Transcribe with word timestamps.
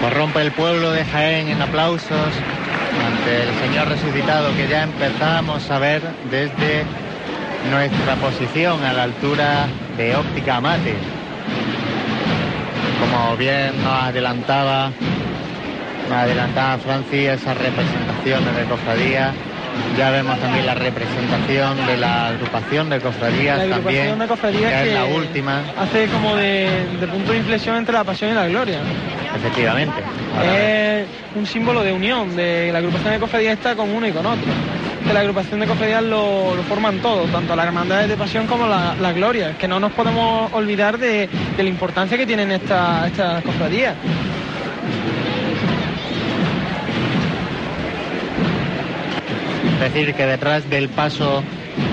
Pues 0.00 0.14
rompe 0.14 0.40
el 0.40 0.52
pueblo 0.52 0.92
de 0.92 1.04
Jaén 1.04 1.48
en 1.48 1.60
aplausos 1.60 2.32
ante 3.06 3.42
el 3.42 3.54
Señor 3.60 3.88
resucitado 3.88 4.48
que 4.56 4.66
ya 4.66 4.84
empezamos 4.84 5.70
a 5.70 5.78
ver 5.78 6.02
desde 6.30 6.84
nuestra 7.70 8.16
posición 8.16 8.82
a 8.82 8.94
la 8.94 9.02
altura 9.02 9.66
de 9.98 10.16
óptica 10.16 10.58
mate. 10.62 10.94
Como 12.98 13.36
bien 13.36 13.76
nos 13.82 14.04
adelantaba, 14.04 14.90
nos 16.08 16.18
adelantaba 16.18 16.78
Francis 16.78 17.28
esas 17.28 17.58
representaciones 17.58 18.56
de 18.56 18.64
cofradías 18.64 19.34
ya 19.98 20.10
vemos 20.10 20.38
también 20.40 20.66
la 20.66 20.74
representación 20.74 21.86
de 21.86 21.96
la 21.96 22.28
agrupación 22.28 22.90
de 22.90 23.00
cofradías 23.00 23.58
La 23.58 23.62
agrupación 23.64 23.84
también, 23.84 24.18
de 24.18 24.26
cofradías 24.26 24.82
que 24.82 24.88
es 24.88 24.94
la 24.94 25.04
última, 25.04 25.62
Hace 25.78 26.06
como 26.06 26.36
de, 26.36 26.68
de 27.00 27.06
punto 27.08 27.32
de 27.32 27.38
inflexión 27.38 27.76
entre 27.76 27.94
la 27.94 28.04
pasión 28.04 28.30
y 28.30 28.34
la 28.34 28.46
gloria. 28.48 28.78
efectivamente. 29.36 29.94
Es 30.44 31.06
un 31.36 31.46
símbolo 31.46 31.82
de 31.82 31.92
unión, 31.92 32.34
de 32.36 32.70
la 32.72 32.78
agrupación 32.78 33.12
de 33.12 33.18
cofradías 33.20 33.54
está 33.54 33.74
con 33.74 33.90
uno 33.90 34.06
y 34.06 34.12
con 34.12 34.24
otro. 34.26 34.50
Que 35.06 35.14
la 35.14 35.20
agrupación 35.20 35.60
de 35.60 35.66
cofradías 35.66 36.02
lo, 36.02 36.54
lo 36.54 36.62
forman 36.64 36.98
todo, 37.00 37.24
tanto 37.24 37.56
las 37.56 37.66
hermandades 37.66 38.08
de 38.08 38.16
pasión 38.16 38.46
como 38.46 38.66
la, 38.66 38.94
la 39.00 39.12
gloria. 39.12 39.56
Que 39.58 39.66
no 39.66 39.80
nos 39.80 39.92
podemos 39.92 40.52
olvidar 40.52 40.98
de, 40.98 41.28
de 41.56 41.62
la 41.62 41.68
importancia 41.68 42.18
que 42.18 42.26
tienen 42.26 42.50
estas 42.52 43.06
estas 43.06 43.42
cofradías. 43.42 43.94
Decir 49.80 50.14
que 50.14 50.26
detrás 50.26 50.68
del 50.68 50.88
paso 50.90 51.42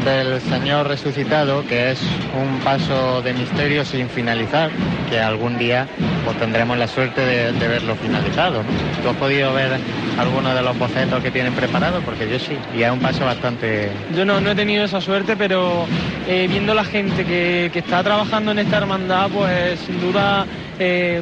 del 0.03 0.41
Señor 0.41 0.87
resucitado, 0.87 1.65
que 1.65 1.91
es 1.91 2.01
un 2.39 2.59
paso 2.59 3.21
de 3.21 3.33
misterio 3.33 3.85
sin 3.85 4.09
finalizar, 4.09 4.69
que 5.09 5.19
algún 5.19 5.57
día 5.57 5.87
pues 6.25 6.37
tendremos 6.37 6.77
la 6.77 6.87
suerte 6.87 7.21
de, 7.21 7.67
verlo 7.67 7.95
finalizado. 7.95 8.61
¿Tú 9.01 9.09
has 9.09 9.15
podido 9.15 9.53
ver 9.53 9.71
alguno 10.19 10.53
de 10.53 10.61
los 10.61 10.77
bocetos 10.77 11.23
que 11.23 11.31
tienen 11.31 11.53
preparados? 11.53 12.03
Porque 12.03 12.29
yo 12.29 12.37
sí, 12.39 12.57
y 12.75 12.83
es 12.83 12.91
un 12.91 12.99
paso 12.99 13.23
bastante... 13.23 13.89
Yo 14.13 14.25
no, 14.25 14.41
no 14.41 14.51
he 14.51 14.55
tenido 14.55 14.83
esa 14.83 14.99
suerte, 14.99 15.35
pero 15.37 15.85
eh, 16.27 16.47
viendo 16.49 16.73
la 16.73 16.83
gente 16.83 17.23
que, 17.23 17.69
que 17.71 17.79
está 17.79 18.03
trabajando 18.03 18.51
en 18.51 18.59
esta 18.59 18.77
hermandad, 18.77 19.29
pues 19.29 19.79
sin 19.79 20.01
duda 20.01 20.45
eh, 20.79 21.21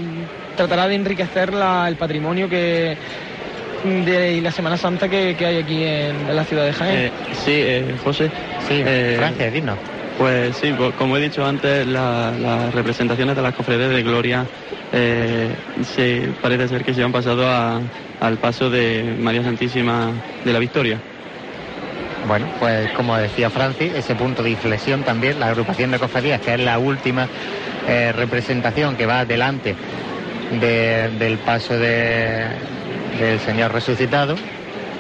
tratará 0.56 0.88
de 0.88 0.96
enriquecer 0.96 1.52
el 1.54 1.96
patrimonio 1.96 2.50
que 2.50 2.98
de 3.86 4.34
y 4.34 4.42
la 4.42 4.52
Semana 4.52 4.78
Santa 4.78 5.08
que, 5.08 5.36
que 5.36 5.46
hay 5.46 5.58
aquí 5.58 5.84
en, 5.84 6.28
en 6.30 6.36
la 6.36 6.44
ciudad 6.44 6.66
de 6.66 6.74
Jaén. 6.74 6.96
Eh, 6.98 7.12
sí, 7.34 7.52
eh, 7.54 7.96
José. 8.04 8.32
Sí, 8.68 8.82
Eh, 8.86 9.16
Francia, 9.18 9.52
dinos. 9.52 9.78
Pues 10.18 10.56
sí, 10.58 10.74
pues, 10.78 10.94
como 10.96 11.18
he 11.18 11.22
dicho 11.22 11.46
antes, 11.46 11.86
la- 11.86 12.32
las 12.40 12.74
representaciones 12.74 13.36
de 13.36 13.42
las 13.42 13.54
cofradías 13.54 13.90
de 13.90 14.02
Gloria 14.04 14.46
eh, 14.94 15.56
se, 15.84 16.30
parece 16.42 16.68
ser 16.70 16.84
que 16.84 16.94
se 16.94 17.04
han 17.04 17.12
pasado 17.12 17.46
a- 17.48 17.82
al 18.22 18.38
paso 18.38 18.70
de 18.70 19.16
María 19.20 19.44
Santísima 19.44 20.14
de 20.46 20.54
la 20.54 20.60
Victoria. 20.60 21.00
Bueno, 22.28 22.48
pues 22.60 22.90
como 22.92 23.16
decía 23.18 23.50
Francis, 23.50 23.94
ese 23.94 24.16
punto 24.16 24.42
de 24.42 24.50
inflexión 24.52 25.04
también, 25.04 25.40
la 25.40 25.48
agrupación 25.48 25.92
de 25.92 26.00
cofradías, 26.00 26.42
que 26.42 26.54
es 26.56 26.60
la 26.60 26.80
última 26.80 27.28
eh, 27.88 28.12
representación 28.14 28.96
que 28.96 29.06
va 29.06 29.20
adelante 29.20 29.76
de- 30.52 31.10
del 31.18 31.38
paso 31.40 31.78
de- 31.78 32.50
del 33.20 33.40
Señor 33.40 33.72
resucitado 33.74 34.36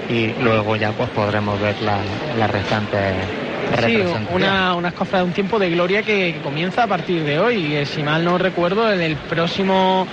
y 0.09 0.27
luego 0.41 0.75
ya 0.75 0.91
pues 0.91 1.09
podremos 1.09 1.59
ver 1.59 1.75
la- 1.81 2.47
restantes 2.47 3.01
Sí, 3.83 3.97
una, 4.31 4.75
unas 4.75 4.93
cofras 4.93 5.21
de 5.23 5.27
un 5.27 5.33
tiempo 5.33 5.57
de 5.59 5.69
gloria 5.71 6.03
que, 6.03 6.33
que 6.33 6.39
comienza 6.41 6.83
a 6.83 6.87
partir 6.87 7.23
de 7.23 7.39
hoy. 7.39 7.69
que 7.69 7.85
si 7.85 8.03
mal 8.03 8.23
no 8.23 8.37
recuerdo, 8.37 8.91
en 8.91 9.01
el 9.01 9.15
próximo, 9.17 10.07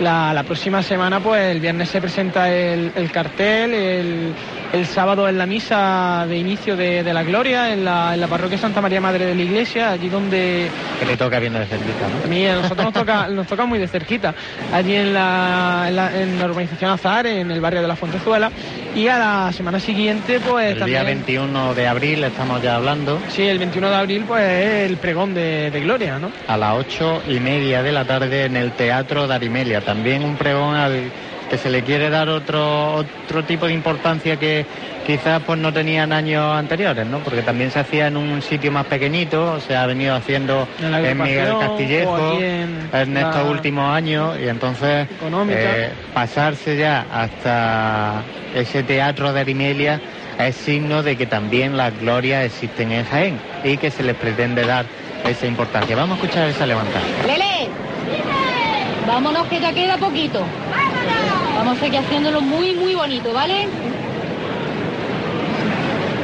la, 0.00 0.34
la 0.34 0.42
próxima 0.42 0.82
semana, 0.82 1.20
pues 1.20 1.40
el 1.44 1.60
viernes 1.60 1.88
se 1.88 2.00
presenta 2.00 2.52
el, 2.52 2.92
el 2.96 3.10
cartel, 3.10 3.72
el, 3.72 4.34
el 4.72 4.86
sábado 4.86 5.26
es 5.28 5.34
la 5.34 5.46
misa 5.46 6.26
de 6.28 6.36
inicio 6.36 6.76
de, 6.76 7.02
de 7.02 7.12
la 7.14 7.22
gloria 7.22 7.72
en 7.72 7.84
la, 7.84 8.14
en 8.14 8.20
la 8.20 8.26
parroquia 8.26 8.58
Santa 8.58 8.80
María 8.80 9.00
Madre 9.00 9.24
de 9.26 9.34
la 9.34 9.42
Iglesia, 9.42 9.90
allí 9.92 10.08
donde 10.08 10.70
Que 11.00 11.06
le 11.06 11.16
toca 11.16 11.38
viendo 11.38 11.58
de 11.58 11.66
cerquita, 11.66 12.06
a 12.06 12.08
¿no? 12.08 12.28
mí 12.28 12.46
a 12.46 12.56
nosotros 12.56 12.84
nos 12.84 12.94
toca, 12.94 13.28
nos 13.28 13.46
toca 13.46 13.64
muy 13.64 13.78
de 13.78 13.88
cerquita, 13.88 14.34
allí 14.72 14.94
en 14.94 15.14
la, 15.14 15.86
en 15.88 15.96
la, 15.96 16.20
en 16.22 16.38
la 16.38 16.44
urbanización 16.46 16.90
Azar, 16.90 17.26
en 17.26 17.50
el 17.50 17.60
barrio 17.60 17.80
de 17.82 17.88
la 17.88 17.96
Fuentezuela, 17.96 18.50
y 18.94 19.06
a 19.08 19.18
la 19.18 19.52
semana 19.52 19.80
siguiente, 19.80 20.40
pues 20.40 20.72
El 20.72 20.78
también... 20.78 21.00
día 21.02 21.14
21 21.14 21.74
de 21.74 21.86
abril 21.88 22.24
estamos 22.24 22.62
ya 22.62 22.76
hablando, 22.76 23.20
Sí, 23.28 23.42
el 23.42 23.58
21 23.58 23.88
de 23.88 23.94
abril 23.96 24.24
pues 24.26 24.42
es 24.42 24.90
el 24.90 24.96
pregón 24.98 25.34
de, 25.34 25.70
de 25.70 25.80
Gloria, 25.80 26.18
¿no? 26.18 26.30
a 26.46 26.56
las 26.56 26.74
ocho 26.74 27.22
y 27.28 27.38
media 27.40 27.82
de 27.82 27.92
la 27.92 28.04
tarde 28.04 28.44
en 28.44 28.56
el 28.56 28.72
Teatro 28.72 29.26
de 29.26 29.34
Arimelia. 29.34 29.80
También 29.80 30.22
un 30.24 30.36
pregón 30.36 30.74
al 30.74 31.10
que 31.48 31.56
se 31.58 31.70
le 31.70 31.82
quiere 31.82 32.10
dar 32.10 32.28
otro, 32.28 32.94
otro 32.94 33.42
tipo 33.44 33.66
de 33.66 33.72
importancia 33.72 34.36
que 34.36 34.66
quizás 35.06 35.42
pues 35.46 35.58
no 35.58 35.72
tenían 35.72 36.12
años 36.12 36.44
anteriores, 36.54 37.06
¿no? 37.06 37.18
Porque 37.20 37.42
también 37.42 37.70
se 37.70 37.78
hacía 37.80 38.08
en 38.08 38.16
un 38.18 38.42
sitio 38.42 38.70
más 38.70 38.84
pequeñito, 38.86 39.58
se 39.60 39.74
ha 39.74 39.86
venido 39.86 40.14
haciendo 40.14 40.68
En 40.80 41.18
Miguel 41.18 41.56
Castillejo 41.58 42.32
en 42.40 42.88
en, 42.92 43.14
la- 43.14 43.20
estos 43.20 43.50
últimos 43.50 43.90
años 43.94 44.36
y 44.38 44.48
entonces 44.48 45.08
eh, 45.48 45.90
pasarse 46.12 46.76
ya 46.76 47.06
hasta 47.12 48.22
ese 48.54 48.82
Teatro 48.82 49.32
de 49.32 49.40
Arimelia 49.40 50.00
es 50.38 50.54
signo 50.54 51.02
de 51.02 51.16
que 51.16 51.26
también 51.26 51.76
las 51.76 51.98
glorias 51.98 52.44
existen 52.44 52.92
en 52.92 53.04
Jaén 53.06 53.38
y 53.64 53.76
que 53.78 53.90
se 53.90 54.02
les 54.02 54.14
pretende 54.16 54.64
dar 54.64 54.84
esa 55.26 55.46
importancia. 55.46 55.96
Vamos 55.96 56.18
a 56.18 56.22
escuchar 56.22 56.48
esa 56.48 56.64
levantada. 56.66 57.04
Lele, 57.26 57.68
vámonos 59.06 59.46
que 59.48 59.60
ya 59.60 59.72
queda 59.72 59.96
poquito. 59.96 60.44
Vamos 61.58 61.76
a 61.76 61.80
seguir 61.80 61.98
haciéndolo 61.98 62.40
muy, 62.40 62.72
muy 62.72 62.94
bonito, 62.94 63.32
¿vale? 63.32 63.66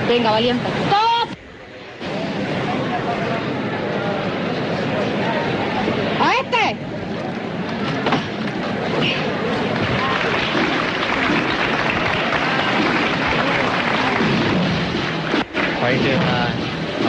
Venga, 0.09 0.31
valiente. 0.31 0.65
¡Stop! 0.87 1.29
¡A 6.21 6.33
este! 6.35 6.77
Ahí 15.85 15.99
tiene 15.99 16.17
la, 16.17 16.49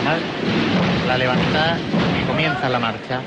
la, 0.04 1.08
la 1.08 1.18
levantada 1.20 1.78
y 2.20 2.28
comienza 2.28 2.70
la 2.70 2.80
marcha. 2.80 3.22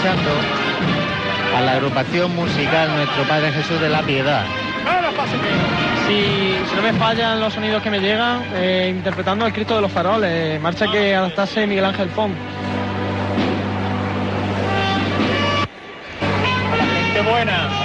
Escuchando 0.00 0.30
a 1.56 1.60
la 1.60 1.72
agrupación 1.72 2.34
musical 2.34 2.88
Nuestro 2.96 3.22
Padre 3.24 3.52
Jesús 3.52 3.78
de 3.80 3.90
la 3.90 4.02
Piedad. 4.02 4.44
Si, 6.08 6.54
si 6.68 6.76
no 6.76 6.82
me 6.82 6.94
fallan 6.94 7.38
los 7.38 7.52
sonidos 7.52 7.82
que 7.82 7.90
me 7.90 8.00
llegan, 8.00 8.42
eh, 8.54 8.92
interpretando 8.96 9.44
al 9.44 9.52
Cristo 9.52 9.74
de 9.74 9.82
los 9.82 9.92
Faroles, 9.92 10.60
marcha 10.60 10.86
que 10.90 11.14
adaptase 11.14 11.66
Miguel 11.66 11.84
Ángel 11.84 12.08
Font. 12.08 12.34
La 16.78 16.84
gente 16.86 17.30
buena. 17.30 17.79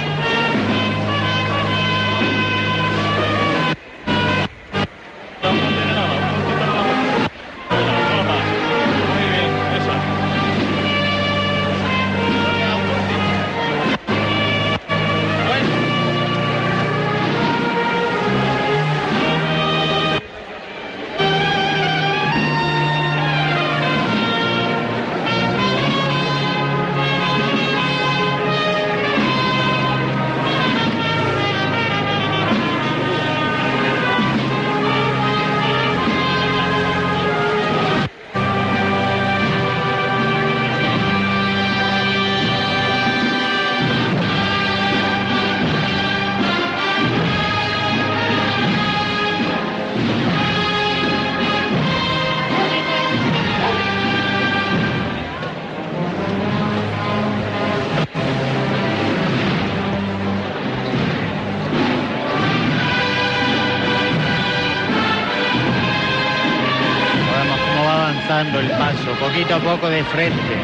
Poquito 69.46 69.68
a 69.68 69.74
poco 69.74 69.88
de 69.88 70.02
frente. 70.04 70.56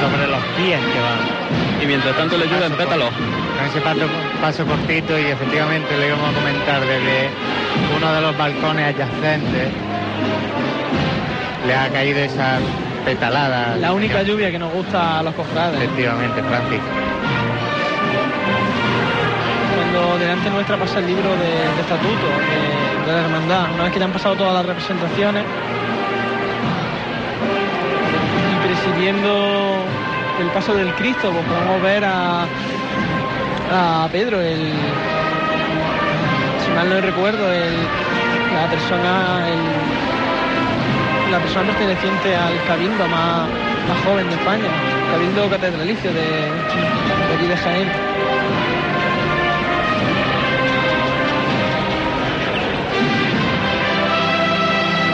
sobre 0.00 0.28
los 0.28 0.42
pies 0.56 0.78
que 0.78 1.00
van. 1.00 1.82
Y 1.82 1.86
mientras 1.86 2.16
tanto 2.16 2.38
le 2.38 2.44
ayuda 2.44 2.66
en 2.66 2.72
pétalos. 2.74 3.10
Con 3.10 3.66
ese 3.66 3.80
paso, 3.80 4.06
paso 4.40 4.64
cortito 4.64 5.18
y 5.18 5.24
efectivamente 5.24 5.96
le 5.98 6.06
íbamos 6.06 6.30
a 6.30 6.38
comentar 6.38 6.80
desde 6.80 7.28
uno 7.96 8.12
de 8.12 8.20
los 8.20 8.38
balcones 8.38 8.94
adyacentes 8.94 9.68
le 11.66 11.74
ha 11.74 11.88
caído 11.88 12.20
esa 12.20 12.58
petalada. 13.04 13.76
La 13.76 13.92
única 13.92 14.20
señor. 14.20 14.26
lluvia 14.28 14.50
que 14.50 14.58
nos 14.58 14.72
gusta 14.72 15.18
a 15.18 15.22
los 15.22 15.34
cofrades. 15.34 15.82
Efectivamente, 15.82 16.40
Francis. 16.42 16.80
Cuando 19.74 20.18
delante 20.18 20.50
nuestra 20.50 20.76
pasa 20.76 21.00
el 21.00 21.06
libro 21.06 21.30
de, 21.30 21.74
de 21.74 21.80
estatuto 21.80 22.26
de, 23.04 23.06
de 23.06 23.12
la 23.12 23.24
hermandad, 23.24 23.74
una 23.74 23.82
vez 23.84 23.92
que 23.92 23.98
ya 23.98 24.04
han 24.06 24.12
pasado 24.12 24.36
todas 24.36 24.54
las 24.54 24.64
representaciones 24.64 25.44
presidiendo 28.98 29.78
el 30.40 30.48
paso 30.48 30.74
del 30.74 30.92
Cristo, 30.96 31.30
pues 31.32 31.44
podemos 31.46 31.80
ver 31.82 32.04
a, 32.04 32.42
a 33.70 34.08
Pedro, 34.10 34.40
el, 34.40 34.72
si 36.64 36.70
mal 36.72 36.88
no 36.90 37.00
recuerdo, 37.00 37.52
el, 37.52 37.74
la 38.54 38.66
persona, 38.68 39.46
el- 39.48 41.30
la 41.30 41.38
persona 41.38 41.66
perteneciente 41.68 42.34
al 42.34 42.60
cabildo 42.66 43.06
más, 43.06 43.48
más 43.88 43.98
joven 44.04 44.26
de 44.30 44.34
España, 44.34 44.66
cabildo 45.12 45.48
catedralicio 45.48 46.12
de, 46.12 46.20
de 46.22 47.34
aquí 47.36 47.46
de 47.46 47.56
Jaén. 47.56 47.88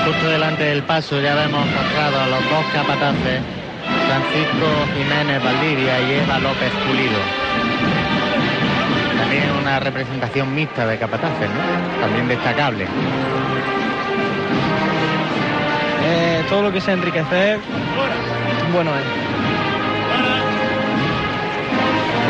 Justo 0.07 0.29
delante 0.29 0.65
del 0.65 0.83
paso 0.83 1.21
ya 1.21 1.35
vemos 1.35 1.65
mostrado 1.67 2.21
a 2.21 2.27
los 2.27 2.51
dos 2.51 2.65
capataces, 2.75 3.41
Francisco 4.07 4.67
Jiménez 4.97 5.43
Valdivia 5.43 6.01
y 6.01 6.13
Eva 6.15 6.39
López 6.39 6.71
Pulido. 6.87 7.19
También 9.19 9.51
una 9.61 9.81
representación 9.81 10.55
mixta 10.55 10.87
de 10.87 10.99
capataces, 10.99 11.49
¿no? 11.49 12.01
También 12.01 12.29
destacable. 12.29 12.87
Eh, 16.07 16.45
todo 16.49 16.63
lo 16.63 16.73
que 16.73 16.81
sea 16.81 16.95
enriquecer, 16.95 17.59
bueno 18.73 18.91
es. 18.95 19.25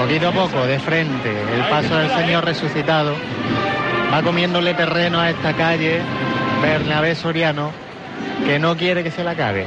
Poquito 0.01 0.29
a 0.29 0.33
poco, 0.33 0.67
de 0.67 0.79
frente, 0.79 1.31
el 1.55 1.63
paso 1.71 1.97
del 1.97 2.11
Señor 2.11 2.45
resucitado 2.45 3.15
va 4.13 4.23
comiéndole 4.23 4.75
terreno 4.75 5.19
a 5.19 5.31
esta 5.31 5.55
calle 5.55 6.01
Bernabé 6.63 7.15
Soriano, 7.15 7.71
que 8.45 8.59
no 8.59 8.77
quiere 8.77 9.03
que 9.03 9.11
se 9.11 9.25
la 9.25 9.33
acabe. 9.33 9.67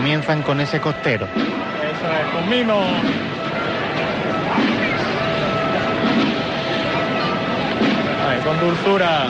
Comienzan 0.00 0.42
con 0.42 0.58
ese 0.62 0.80
costero. 0.80 1.26
Eso 1.26 2.10
es, 2.10 2.26
con 2.32 2.48
mimo. 2.48 2.82
Con 8.42 8.60
dulzura. 8.60 9.28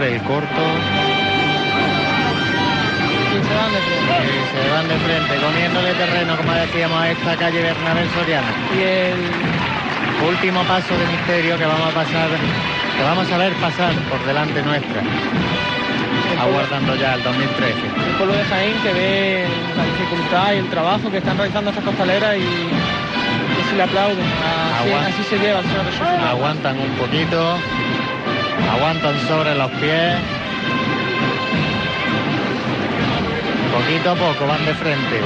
Sobre 0.00 0.14
el 0.16 0.22
corto 0.22 0.62
Y 3.36 3.44
se 3.44 3.54
van 3.54 3.72
de 3.72 3.80
frente. 3.84 4.32
y 4.32 4.64
se 4.64 4.70
van 4.70 4.88
de 4.88 4.96
frente, 4.96 5.36
comiéndole 5.44 5.92
terreno, 5.92 6.36
como 6.38 6.52
decíamos, 6.52 6.98
a 6.98 7.10
esta 7.10 7.36
calle 7.36 7.62
Bernabé 7.62 8.08
Soriano. 8.14 8.48
Y 8.78 8.82
el, 8.82 9.50
Último 10.20 10.62
paso 10.64 10.92
de 10.98 11.06
misterio 11.06 11.56
que 11.56 11.64
vamos 11.64 11.88
a 11.88 11.94
pasar, 11.94 12.28
que 12.28 13.02
vamos 13.02 13.32
a 13.32 13.38
ver 13.38 13.54
pasar 13.54 13.94
por 14.10 14.22
delante 14.26 14.62
nuestra, 14.62 15.00
aguardando 16.38 16.94
ya 16.96 17.14
el 17.14 17.22
2013. 17.22 17.72
el 17.72 18.16
pueblo 18.16 18.34
de 18.34 18.44
Jaén 18.44 18.74
que 18.82 18.92
ve 18.92 19.46
la 19.76 19.84
dificultad 19.84 20.52
y 20.52 20.56
el 20.58 20.68
trabajo 20.68 21.10
que 21.10 21.18
están 21.18 21.38
realizando 21.38 21.70
estas 21.70 21.84
costaleras 21.84 22.36
y, 22.36 22.40
y 22.40 23.70
se 23.70 23.76
le 23.76 23.82
aplauden. 23.82 24.26
Así, 24.78 24.92
así 24.92 25.22
se 25.24 25.38
lleva 25.38 25.62
Resucitado. 25.62 26.26
Aguantan 26.28 26.78
un 26.78 26.90
poquito, 26.96 27.56
aguantan 28.68 29.14
sobre 29.28 29.54
los 29.54 29.70
pies. 29.72 30.14
Poquito 33.72 34.10
a 34.10 34.14
poco 34.14 34.46
van 34.46 34.64
de 34.66 34.74
frente, 34.74 35.20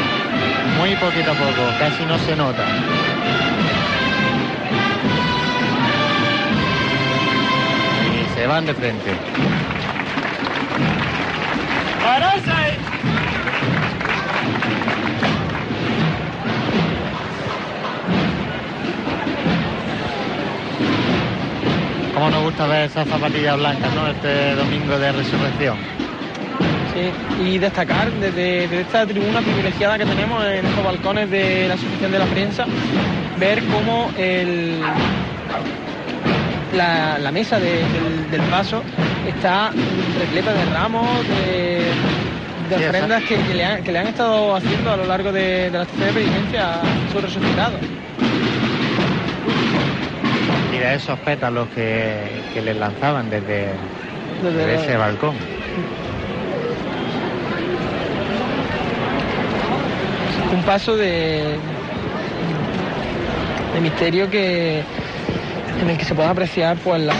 muy 0.78 0.94
poquito 0.96 1.30
a 1.30 1.34
poco, 1.34 1.78
casi 1.78 2.04
no 2.04 2.18
se 2.18 2.36
nota. 2.36 2.64
Y 8.12 8.34
se 8.38 8.46
van 8.46 8.66
de 8.66 8.74
frente. 8.74 9.14
Cómo 22.24 22.36
nos 22.36 22.44
gusta 22.44 22.66
ver 22.66 22.86
esas 22.86 23.06
zapatillas 23.06 23.54
blancas, 23.58 23.94
¿no? 23.94 24.08
Este 24.08 24.54
domingo 24.54 24.98
de 24.98 25.12
resurrección. 25.12 25.76
Sí, 26.94 27.10
y 27.44 27.58
destacar 27.58 28.10
desde, 28.12 28.60
desde 28.62 28.80
esta 28.80 29.06
tribuna 29.06 29.42
privilegiada 29.42 29.98
que 29.98 30.06
tenemos 30.06 30.42
en 30.46 30.64
estos 30.64 30.82
balcones 30.82 31.30
de 31.30 31.68
la 31.68 31.74
Asociación 31.74 32.12
de 32.12 32.18
la 32.18 32.24
Prensa, 32.24 32.64
ver 33.38 33.62
cómo 33.64 34.10
el, 34.16 34.80
la, 36.74 37.18
la 37.18 37.30
mesa 37.30 37.60
de- 37.60 37.84
del, 37.92 38.30
del 38.30 38.40
paso 38.48 38.82
está 39.28 39.70
repleta 40.18 40.54
de 40.54 40.64
ramos, 40.72 41.06
de, 41.28 41.82
de 42.70 42.78
Sí, 42.78 42.84
ofrendas 42.86 43.22
que, 43.24 43.36
que 43.36 43.54
le 43.54 43.64
han, 43.66 43.84
que 43.84 43.92
le 43.92 43.98
han 43.98 44.06
estado 44.06 44.56
haciendo 44.56 44.92
a 44.92 44.96
lo 44.96 45.04
largo 45.04 45.30
de, 45.30 45.70
de 45.70 45.76
la 45.76 45.82
estación 45.82 46.06
de 46.06 46.12
penitencia 46.22 46.80
a 46.80 46.82
su 47.12 47.20
resucitado. 47.20 47.76
Y 50.74 50.78
de 50.78 50.94
esos 50.94 51.18
pétalos 51.20 51.68
que, 51.74 52.42
que 52.52 52.60
les 52.62 52.76
lanzaban 52.76 53.30
desde, 53.30 53.68
Desde 54.42 54.74
ese 54.74 54.96
balcón. 54.96 55.34
un 60.52 60.62
paso 60.62 60.96
de, 60.96 61.56
de 63.74 63.80
misterio 63.80 64.30
que 64.30 64.82
en 65.80 65.90
el 65.90 65.98
que 65.98 66.04
se 66.04 66.14
puede 66.14 66.28
apreciar 66.28 66.76
pues 66.76 67.02
la, 67.02 67.14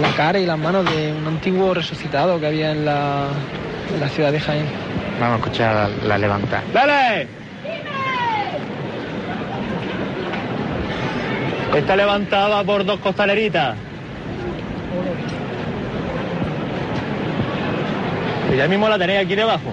la 0.00 0.08
cara 0.16 0.38
y 0.38 0.46
las 0.46 0.58
manos 0.58 0.84
de 0.94 1.12
un 1.12 1.26
antiguo 1.26 1.72
resucitado 1.72 2.38
que 2.38 2.46
había 2.46 2.72
en 2.72 2.84
la, 2.84 3.28
en 3.94 4.00
la 4.00 4.08
ciudad 4.08 4.32
de 4.32 4.40
Jaén. 4.40 4.66
Vamos 5.18 5.36
a 5.36 5.38
escuchar 5.38 5.74
la, 5.74 6.08
la 6.08 6.18
levantada. 6.18 6.62
¡Dale! 6.72 7.41
Está 11.74 11.96
levantada 11.96 12.62
por 12.64 12.84
dos 12.84 13.00
costaleritas. 13.00 13.76
Y 18.52 18.56
ya 18.56 18.68
mismo 18.68 18.88
la 18.88 18.98
tenéis 18.98 19.24
aquí 19.24 19.34
debajo. 19.34 19.72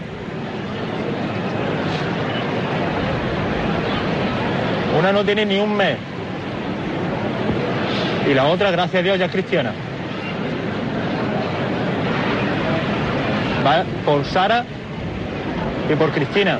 Una 4.97 5.11
no 5.11 5.25
tiene 5.25 5.45
ni 5.45 5.59
un 5.59 5.75
mes. 5.75 5.97
Y 8.29 8.33
la 8.33 8.45
otra, 8.45 8.71
gracias 8.71 9.01
a 9.01 9.03
Dios, 9.03 9.19
ya 9.19 9.25
es 9.25 9.31
cristiana. 9.31 9.73
Va 13.65 13.83
por 14.05 14.23
Sara 14.23 14.63
y 15.91 15.95
por 15.95 16.11
Cristina. 16.11 16.59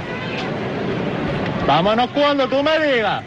Vámonos 1.66 2.10
cuando 2.10 2.48
tú 2.48 2.62
me 2.62 2.80
digas. 2.80 3.24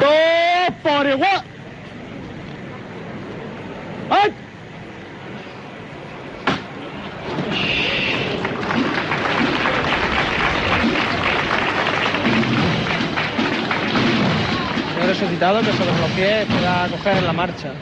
Dos 0.00 0.76
por 0.82 1.06
igual. 1.06 1.42
¡Ay! 4.10 4.32
He 15.00 15.06
resucitado 15.06 15.60
que 15.60 15.72
sobre 15.72 16.00
los 16.00 16.10
pies 16.10 16.46
pueda 16.46 16.88
coger 16.88 17.16
en 17.18 17.26
la 17.26 17.32
marcha. 17.32 17.72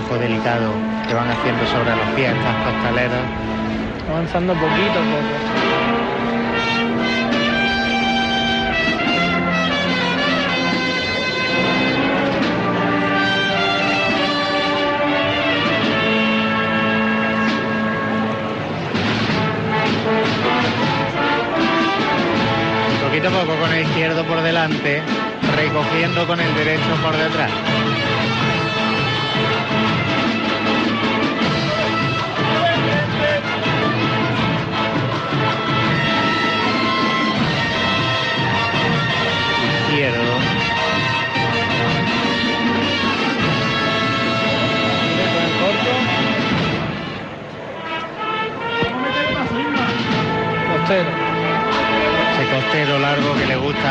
Trabajo 0.00 0.18
delicado 0.18 0.72
que 1.06 1.14
van 1.14 1.28
haciendo 1.28 1.66
sobre 1.66 1.96
los 1.96 2.06
pies 2.16 2.32
estas 2.32 2.56
costaleras. 2.64 3.20
Avanzando 4.08 4.54
poquito 4.54 4.98
a 4.98 5.02
poco. 5.02 5.60
Poquito 23.04 23.28
a 23.28 23.30
poco 23.30 23.60
con 23.60 23.72
el 23.72 23.82
izquierdo 23.82 24.24
por 24.24 24.40
delante, 24.40 25.02
recogiendo 25.56 26.26
con 26.26 26.40
el 26.40 26.54
derecho 26.54 26.94
por 27.02 27.16
detrás. 27.16 27.50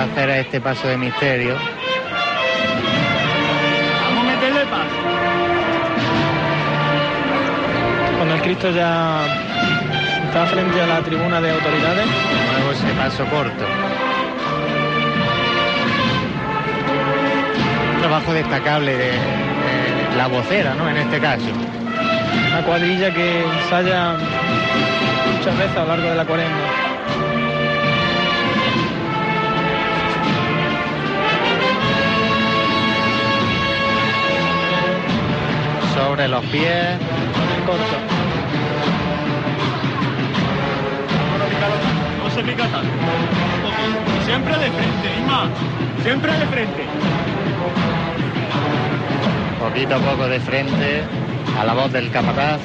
Hacer 0.03 0.29
a 0.29 0.39
este 0.39 0.61
paso 0.61 0.87
de 0.87 0.97
misterio. 0.97 1.55
Vamos 4.03 4.23
a 4.23 4.27
meterle 4.35 4.65
paso. 4.65 4.95
Cuando 8.17 8.35
el 8.35 8.41
Cristo 8.41 8.71
ya 8.71 9.21
está 10.25 10.45
frente 10.45 10.81
a 10.81 10.87
la 10.87 11.01
tribuna 11.01 11.41
de 11.41 11.51
autoridades. 11.51 12.05
De 12.05 12.51
nuevo 12.53 12.71
ese 12.71 12.93
paso 12.93 13.25
corto. 13.25 13.65
Un 17.93 17.99
trabajo 18.01 18.33
destacable 18.33 18.95
de, 18.95 19.11
de 19.11 20.17
la 20.17 20.27
vocera, 20.27 20.73
¿no? 20.75 20.89
En 20.89 20.97
este 20.97 21.19
caso. 21.19 21.45
Una 22.51 22.63
cuadrilla 22.63 23.13
que 23.13 23.43
ensaya 23.43 24.13
muchas 25.37 25.57
veces 25.57 25.77
a 25.77 25.81
lo 25.81 25.87
largo 25.87 26.09
de 26.09 26.15
la 26.15 26.25
cuaresma. 26.25 26.88
Sobre 36.09 36.27
los 36.27 36.43
pies. 36.45 36.97
Corto. 37.67 37.83
No 42.17 42.29
se 42.31 42.41
pica 42.41 42.63
tanto. 42.63 42.89
Siempre 44.25 44.53
de 44.57 44.71
frente, 44.71 45.19
Isma. 45.19 45.49
Siempre 46.01 46.31
de 46.31 46.45
frente. 46.47 46.83
Poquito 49.59 49.95
a 49.95 49.99
poco 49.99 50.27
de 50.27 50.39
frente 50.39 51.03
a 51.59 51.63
la 51.63 51.73
voz 51.75 51.93
del 51.93 52.09
capataz. 52.09 52.59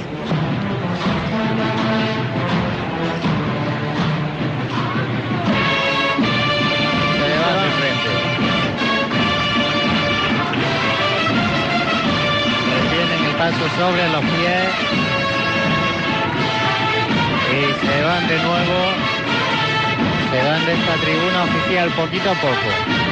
Sobre 13.53 14.09
los 14.09 14.23
pies. 14.23 14.69
Y 17.53 17.87
se 17.87 18.03
van 18.03 18.27
de 18.27 18.39
nuevo. 18.39 18.79
Se 20.31 20.49
van 20.49 20.65
de 20.65 20.73
esta 20.73 20.95
tribuna 20.95 21.45
oficial 21.45 21.91
poquito 21.91 22.31
a 22.31 22.35
poco. 22.35 23.04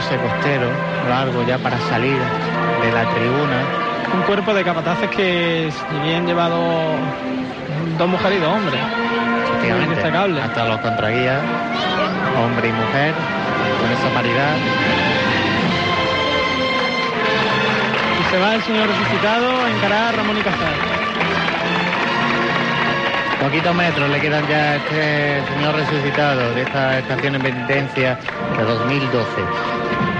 Ese 0.00 0.16
costero 0.16 0.68
largo 1.08 1.42
ya 1.44 1.58
para 1.58 1.78
salir 1.88 2.18
de 2.82 2.92
la 2.92 3.04
tribuna. 3.10 3.60
Un 4.14 4.22
cuerpo 4.22 4.54
de 4.54 4.64
capataces 4.64 5.08
que 5.10 5.70
si 5.70 5.98
bien 6.00 6.26
llevado 6.26 6.96
dos 7.98 8.08
mujeres 8.08 8.38
y 8.38 8.40
dos 8.40 8.52
hombres. 8.52 8.80
Muy 9.60 9.94
destacable. 9.94 10.40
hasta 10.40 10.64
los 10.64 10.80
contraguías, 10.80 11.42
hombre 12.42 12.68
y 12.68 12.72
mujer, 12.72 13.14
con 13.80 13.92
esa 13.92 14.08
paridad. 14.14 14.56
Y 18.20 18.30
se 18.30 18.38
va 18.40 18.54
el 18.54 18.62
señor 18.62 18.88
resucitado 18.88 19.64
a 19.64 19.70
encarar 19.70 20.14
a 20.14 20.16
Ramón 20.16 20.38
y 20.38 20.40
Cazar. 20.40 20.99
Poquitos 23.40 23.74
metros 23.74 24.10
le 24.10 24.20
quedan 24.20 24.46
ya 24.46 24.72
a 24.72 24.76
este 24.76 25.42
señor 25.54 25.74
resucitado 25.74 26.52
de 26.54 26.62
esta 26.62 26.98
estación 26.98 27.36
en 27.36 27.42
penitencia 27.42 28.18
de 28.56 28.64
2012. 28.64 30.19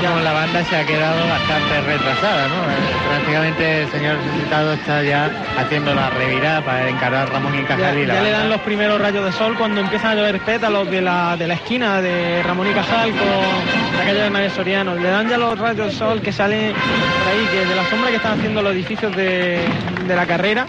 Como 0.00 0.20
la 0.20 0.32
banda 0.32 0.64
se 0.64 0.76
ha 0.76 0.84
quedado 0.86 1.28
bastante 1.28 1.80
retrasada, 1.82 2.48
¿no? 2.48 2.54
Eh, 2.54 2.76
Prácticamente 3.08 3.82
el 3.82 3.90
señor 3.90 4.16
resucitado 4.16 4.72
está 4.74 5.02
ya 5.02 5.30
haciendo 5.58 5.94
la 5.94 6.10
revirada 6.10 6.60
para 6.62 6.88
encarar 6.88 7.26
a 7.28 7.30
Ramón 7.30 7.54
y 7.54 7.62
Ya, 7.62 7.66
Cajal 7.68 7.98
y 7.98 8.06
la 8.06 8.14
ya 8.14 8.22
le 8.22 8.30
dan 8.30 8.48
los 8.48 8.60
primeros 8.60 9.00
rayos 9.00 9.24
de 9.24 9.32
sol 9.32 9.54
cuando 9.56 9.80
empiezan 9.80 10.12
a 10.12 10.14
llover 10.14 10.40
pétalos 10.40 10.90
de 10.90 11.00
la, 11.00 11.36
de 11.36 11.46
la 11.46 11.54
esquina 11.54 12.00
de 12.00 12.42
Ramón 12.42 12.70
y 12.70 12.72
Cajal 12.74 13.10
con 13.10 13.98
la 13.98 14.04
calle 14.04 14.20
de 14.22 14.30
María 14.30 14.50
Soriano. 14.50 14.94
Le 14.94 15.08
dan 15.10 15.28
ya 15.28 15.38
los 15.38 15.58
rayos 15.58 15.86
de 15.86 15.92
sol 15.92 16.20
que 16.20 16.32
salen 16.32 16.72
por 16.72 17.32
ahí, 17.32 17.46
que 17.50 17.66
de 17.66 17.74
la 17.74 17.84
sombra 17.88 18.10
que 18.10 18.16
están 18.16 18.38
haciendo 18.38 18.62
los 18.62 18.72
edificios 18.72 19.14
de, 19.16 19.60
de 20.06 20.16
la 20.16 20.26
carrera 20.26 20.66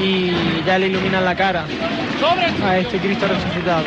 y 0.00 0.32
ya 0.66 0.78
le 0.78 0.88
iluminan 0.88 1.24
la 1.24 1.34
cara 1.34 1.64
a 2.64 2.78
este 2.78 2.98
Cristo 2.98 3.26
resucitado. 3.26 3.84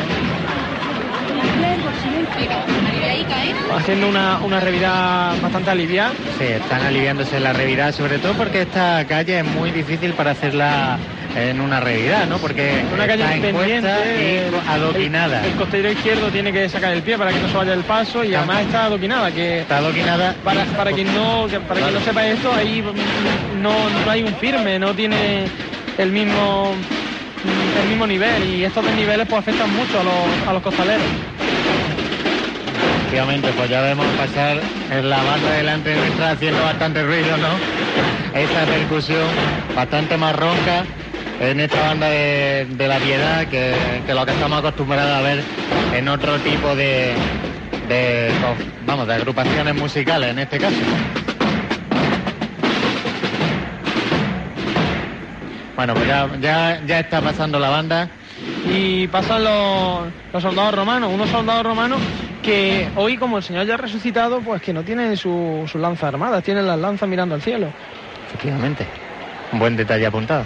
Haciendo 3.76 4.08
una, 4.08 4.38
una 4.40 4.60
revirada 4.60 5.34
bastante 5.40 5.70
aliviada. 5.70 6.12
Sí, 6.38 6.44
están 6.44 6.82
aliviándose 6.82 7.40
la 7.40 7.52
revirada, 7.52 7.92
sobre 7.92 8.18
todo 8.18 8.34
porque 8.34 8.62
esta 8.62 9.04
calle 9.06 9.38
es 9.38 9.44
muy 9.44 9.70
difícil 9.70 10.12
para 10.14 10.32
hacerla 10.32 10.98
en 11.36 11.60
una 11.60 11.80
revirada, 11.80 12.26
¿no? 12.26 12.38
Porque 12.38 12.84
Una 12.92 13.06
calle 13.06 13.24
pendiente, 13.40 14.52
y 14.52 14.68
adoquinada. 14.70 15.40
El, 15.42 15.50
el 15.50 15.56
costero 15.56 15.90
izquierdo 15.90 16.30
tiene 16.30 16.52
que 16.52 16.68
sacar 16.68 16.92
el 16.92 17.02
pie 17.02 17.18
para 17.18 17.32
que 17.32 17.40
no 17.40 17.48
se 17.48 17.56
vaya 17.56 17.72
el 17.72 17.82
paso 17.84 18.22
y 18.24 18.34
además 18.34 18.62
está 18.62 18.84
adoquinada, 18.84 19.32
que 19.32 19.60
Está 19.60 19.78
adoquinada. 19.78 20.34
para, 20.44 20.64
para 20.66 20.92
quien 20.92 21.12
no 21.14 21.46
que- 21.48 21.60
para 21.60 21.80
quien 21.80 21.94
no 21.94 22.00
sepa 22.00 22.26
esto, 22.26 22.54
ahí 22.54 22.82
no, 23.60 23.90
no 23.90 24.10
hay 24.10 24.22
un 24.22 24.34
firme, 24.36 24.78
no 24.78 24.94
tiene 24.94 25.44
el 25.98 26.10
mismo 26.12 26.76
el 27.44 27.88
mismo 27.88 28.06
nivel 28.06 28.42
y 28.44 28.64
estos 28.64 28.84
desniveles 28.86 29.26
pues 29.28 29.40
afectan 29.40 29.70
mucho 29.70 30.00
a 30.00 30.04
los, 30.04 30.48
a 30.48 30.52
los 30.52 30.62
costaleros. 30.62 31.06
Efectivamente, 33.04 33.52
pues 33.54 33.68
ya 33.68 33.82
vemos 33.82 34.06
pasar 34.16 34.56
en 34.90 35.10
la 35.10 35.22
banda 35.22 35.52
delante 35.52 35.94
nuestra 35.94 36.30
haciendo 36.30 36.62
bastante 36.64 37.02
ruido, 37.04 37.36
¿no? 37.36 37.60
Esa 38.36 38.64
percusión 38.64 39.28
bastante 39.76 40.16
más 40.16 40.34
ronca 40.34 40.84
en 41.38 41.60
esta 41.60 41.80
banda 41.82 42.08
de, 42.08 42.66
de 42.70 42.88
la 42.88 42.96
piedad 42.98 43.46
que, 43.46 43.74
que 44.06 44.14
lo 44.14 44.24
que 44.24 44.32
estamos 44.32 44.58
acostumbrados 44.58 45.12
a 45.12 45.20
ver 45.20 45.44
en 45.94 46.08
otro 46.08 46.38
tipo 46.38 46.74
de, 46.74 47.14
de, 47.88 48.32
vamos, 48.86 49.06
de 49.06 49.14
agrupaciones 49.14 49.74
musicales 49.74 50.30
en 50.30 50.38
este 50.38 50.58
caso. 50.58 50.76
Bueno, 55.76 55.92
pues 55.92 56.08
ya, 56.08 56.28
ya, 56.40 56.80
ya 56.86 57.00
está 57.00 57.20
pasando 57.20 57.60
la 57.60 57.68
banda. 57.68 58.08
Y 58.72 59.06
pasan 59.08 59.44
los, 59.44 60.06
los 60.32 60.42
soldados 60.42 60.74
romanos, 60.74 61.10
unos 61.12 61.28
soldados 61.28 61.64
romanos 61.64 62.00
que 62.44 62.88
hoy, 62.96 63.16
como 63.16 63.38
el 63.38 63.42
Señor 63.42 63.66
ya 63.66 63.74
ha 63.74 63.78
resucitado, 63.78 64.40
pues 64.40 64.60
que 64.62 64.72
no 64.72 64.82
tienen 64.82 65.16
sus 65.16 65.70
su 65.70 65.78
lanzas 65.78 66.04
armadas, 66.04 66.44
tienen 66.44 66.66
las 66.66 66.78
lanzas 66.78 67.08
mirando 67.08 67.34
al 67.34 67.42
cielo. 67.42 67.68
Efectivamente, 68.28 68.86
un 69.52 69.58
buen 69.58 69.76
detalle 69.76 70.06
apuntado. 70.06 70.44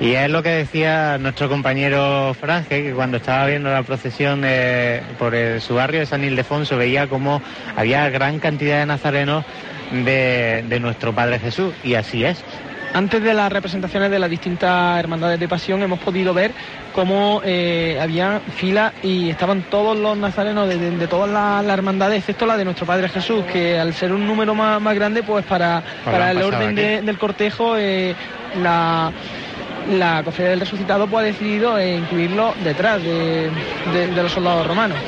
Y 0.00 0.12
es 0.12 0.30
lo 0.30 0.42
que 0.42 0.50
decía 0.50 1.18
nuestro 1.18 1.48
compañero 1.48 2.34
Franje, 2.38 2.82
que 2.84 2.92
cuando 2.92 3.16
estaba 3.16 3.46
viendo 3.46 3.70
la 3.70 3.82
procesión 3.82 4.40
de- 4.42 5.02
por 5.18 5.34
el- 5.34 5.60
su 5.60 5.74
barrio 5.74 6.00
de 6.00 6.06
San 6.06 6.22
Ildefonso 6.22 6.76
veía 6.76 7.06
como 7.08 7.42
había 7.76 8.08
gran 8.10 8.38
cantidad 8.38 8.78
de 8.78 8.86
nazarenos 8.86 9.44
de, 9.90 10.64
de 10.68 10.80
nuestro 10.80 11.12
Padre 11.14 11.38
Jesús. 11.40 11.74
Y 11.82 11.94
así 11.94 12.24
es. 12.24 12.44
Antes 12.94 13.22
de 13.22 13.34
las 13.34 13.52
representaciones 13.52 14.10
de 14.10 14.18
las 14.18 14.30
distintas 14.30 14.98
hermandades 14.98 15.38
de 15.38 15.46
pasión 15.46 15.82
hemos 15.82 15.98
podido 16.00 16.32
ver 16.34 16.52
cómo 16.94 17.42
eh, 17.44 17.98
había 18.00 18.40
fila 18.56 18.92
y 19.02 19.28
estaban 19.30 19.62
todos 19.70 19.96
los 19.96 20.16
nazarenos 20.16 20.68
de, 20.68 20.78
de- 20.78 20.96
de 20.96 21.06
todas 21.06 21.28
las, 21.30 21.64
hermandades, 21.78 22.20
excepto 22.20 22.46
la 22.46 22.56
de 22.56 22.64
nuestro 22.64 22.86
Padre 22.86 23.08
Jesús, 23.08 23.44
que 23.52 23.78
al 23.78 23.92
ser 23.94 24.12
un 24.12 24.26
número 24.26 24.54
más, 24.54 24.80
más 24.80 24.94
grande, 24.94 25.22
pues 25.22 25.44
para, 25.44 25.82
para 26.04 26.30
el 26.30 26.38
orden 26.42 26.74
de- 26.74 27.02
del 27.02 27.18
cortejo, 27.18 27.76
eh, 27.76 28.16
la, 28.62 29.12
la 29.92 30.22
cofradía 30.24 30.50
del 30.50 30.60
resucitado 30.60 31.06
pues, 31.06 31.22
ha 31.22 31.26
decidido 31.26 31.78
eh, 31.78 31.94
incluirlo 31.96 32.54
detrás 32.64 33.02
de, 33.02 33.50
de- 33.92 34.06
de 34.08 34.22
los 34.22 34.32
soldados 34.32 34.66
romanos. 34.66 34.98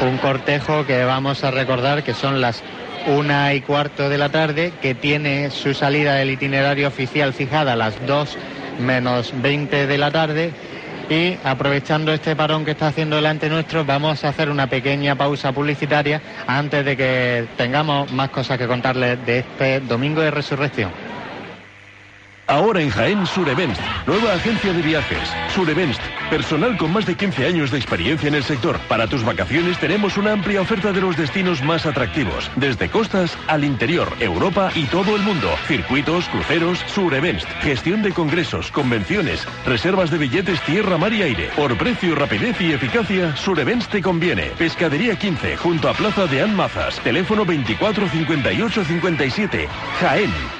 Un 0.00 0.16
cortejo 0.16 0.86
que 0.86 1.04
vamos 1.04 1.44
a 1.44 1.50
recordar 1.50 2.02
que 2.02 2.14
son 2.14 2.40
las 2.40 2.62
una 3.06 3.54
y 3.54 3.60
cuarto 3.60 4.08
de 4.08 4.18
la 4.18 4.28
tarde, 4.28 4.72
que 4.80 4.94
tiene 4.94 5.50
su 5.50 5.74
salida 5.74 6.14
del 6.14 6.30
itinerario 6.30 6.88
oficial 6.88 7.32
fijada 7.32 7.72
a 7.72 7.76
las 7.76 7.94
2 8.06 8.36
menos 8.80 9.32
20 9.40 9.86
de 9.86 9.98
la 9.98 10.10
tarde. 10.10 10.52
Y 11.08 11.36
aprovechando 11.42 12.12
este 12.12 12.36
parón 12.36 12.64
que 12.64 12.70
está 12.70 12.86
haciendo 12.88 13.16
delante 13.16 13.48
nuestro, 13.48 13.84
vamos 13.84 14.22
a 14.24 14.28
hacer 14.28 14.48
una 14.48 14.68
pequeña 14.68 15.16
pausa 15.16 15.52
publicitaria 15.52 16.22
antes 16.46 16.84
de 16.84 16.96
que 16.96 17.48
tengamos 17.56 18.12
más 18.12 18.30
cosas 18.30 18.58
que 18.58 18.68
contarles 18.68 19.24
de 19.26 19.40
este 19.40 19.80
domingo 19.80 20.20
de 20.20 20.30
resurrección. 20.30 21.09
Ahora 22.50 22.82
en 22.82 22.90
Jaén 22.90 23.24
Surevents, 23.26 23.78
nueva 24.08 24.34
agencia 24.34 24.72
de 24.72 24.82
viajes. 24.82 25.32
Surevents, 25.54 26.00
personal 26.28 26.76
con 26.76 26.92
más 26.92 27.06
de 27.06 27.14
15 27.14 27.46
años 27.46 27.70
de 27.70 27.78
experiencia 27.78 28.26
en 28.26 28.34
el 28.34 28.42
sector. 28.42 28.76
Para 28.88 29.06
tus 29.06 29.24
vacaciones 29.24 29.78
tenemos 29.78 30.16
una 30.16 30.32
amplia 30.32 30.60
oferta 30.60 30.90
de 30.90 31.00
los 31.00 31.16
destinos 31.16 31.62
más 31.62 31.86
atractivos, 31.86 32.50
desde 32.56 32.88
costas 32.88 33.38
al 33.46 33.62
interior, 33.62 34.08
Europa 34.18 34.72
y 34.74 34.86
todo 34.86 35.14
el 35.14 35.22
mundo. 35.22 35.48
Circuitos, 35.68 36.28
cruceros, 36.28 36.80
Surevents, 36.88 37.46
gestión 37.60 38.02
de 38.02 38.10
congresos, 38.10 38.72
convenciones, 38.72 39.46
reservas 39.64 40.10
de 40.10 40.18
billetes 40.18 40.60
tierra, 40.62 40.98
mar 40.98 41.12
y 41.12 41.22
aire. 41.22 41.50
Por 41.54 41.78
precio, 41.78 42.16
rapidez 42.16 42.60
y 42.60 42.72
eficacia, 42.72 43.36
Surevents 43.36 43.86
te 43.88 44.02
conviene. 44.02 44.46
Pescadería 44.58 45.16
15, 45.16 45.56
junto 45.56 45.88
a 45.88 45.94
Plaza 45.94 46.26
de 46.26 46.42
Anmazas. 46.42 46.98
Teléfono 47.04 47.44
24 47.44 48.08
58 48.08 48.84
57. 48.84 49.68
Jaén. 50.00 50.59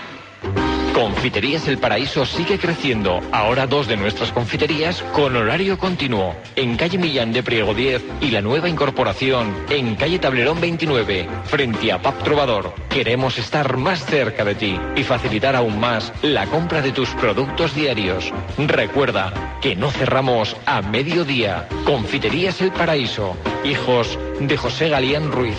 Confiterías 1.01 1.67
El 1.67 1.79
Paraíso 1.79 2.27
sigue 2.27 2.59
creciendo. 2.59 3.23
Ahora 3.33 3.67
dos 3.67 3.87
de 3.87 3.97
nuestras 3.97 4.33
confiterías 4.33 5.03
con 5.15 5.35
horario 5.35 5.79
continuo. 5.79 6.37
En 6.57 6.77
calle 6.77 6.99
Millán 6.99 7.33
de 7.33 7.43
Priego 7.43 7.73
10 7.73 8.03
y 8.21 8.31
la 8.31 8.43
nueva 8.43 8.69
incorporación 8.69 9.51
en 9.71 9.95
calle 9.97 10.19
Tablerón 10.19 10.61
29, 10.61 11.27
frente 11.45 11.91
a 11.91 12.03
Pap 12.03 12.23
Trovador. 12.23 12.75
Queremos 12.91 13.39
estar 13.39 13.79
más 13.79 14.05
cerca 14.05 14.45
de 14.45 14.55
ti 14.55 14.79
y 14.95 15.03
facilitar 15.03 15.57
aún 15.57 15.81
más 15.81 16.13
la 16.21 16.45
compra 16.45 16.83
de 16.83 16.93
tus 16.93 17.09
productos 17.15 17.75
diarios. 17.75 18.31
Recuerda 18.59 19.57
que 19.63 19.77
no 19.77 19.91
cerramos 19.91 20.55
a 20.67 20.83
mediodía. 20.83 21.67
Confiterías 21.87 22.61
El 22.61 22.73
Paraíso. 22.73 23.39
Hijos 23.65 24.19
de 24.39 24.55
José 24.59 24.91
Galián 24.91 25.33
Ruiz. 25.33 25.57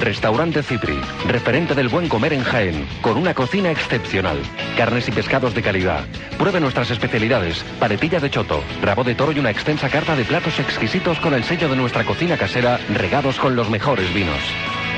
Restaurante 0.00 0.62
Cipri, 0.62 0.98
referente 1.26 1.74
del 1.74 1.88
buen 1.88 2.08
comer 2.08 2.32
en 2.32 2.42
Jaén, 2.42 2.86
con 3.00 3.16
una 3.16 3.34
cocina 3.34 3.70
excepcional. 3.70 4.38
Carnes 4.76 5.08
y 5.08 5.12
pescados 5.12 5.54
de 5.54 5.62
calidad. 5.62 6.04
Pruebe 6.38 6.60
nuestras 6.60 6.90
especialidades, 6.90 7.64
paletilla 7.80 8.20
de 8.20 8.30
choto, 8.30 8.62
rabo 8.82 9.04
de 9.04 9.14
toro 9.14 9.32
y 9.32 9.38
una 9.38 9.50
extensa 9.50 9.88
carta 9.88 10.14
de 10.14 10.24
platos 10.24 10.60
exquisitos 10.60 11.18
con 11.20 11.34
el 11.34 11.44
sello 11.44 11.68
de 11.68 11.76
nuestra 11.76 12.04
cocina 12.04 12.36
casera, 12.36 12.78
regados 12.94 13.38
con 13.38 13.56
los 13.56 13.70
mejores 13.70 14.12
vinos. 14.12 14.40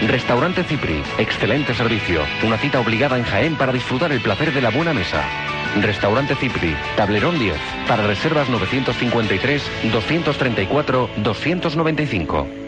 Restaurante 0.06 0.64
Cipri, 0.64 1.02
excelente 1.18 1.74
servicio, 1.74 2.22
una 2.44 2.58
cita 2.58 2.80
obligada 2.80 3.16
en 3.18 3.24
Jaén 3.24 3.56
para 3.56 3.72
disfrutar 3.72 4.12
el 4.12 4.20
placer 4.20 4.52
de 4.52 4.62
la 4.62 4.70
buena 4.70 4.92
mesa. 4.92 5.24
Restaurante 5.80 6.34
Cipri, 6.34 6.76
Tablerón 6.96 7.38
10, 7.38 7.56
para 7.86 8.06
reservas 8.06 8.48
953 8.48 9.62
234 9.92 11.10
295. 11.16 12.67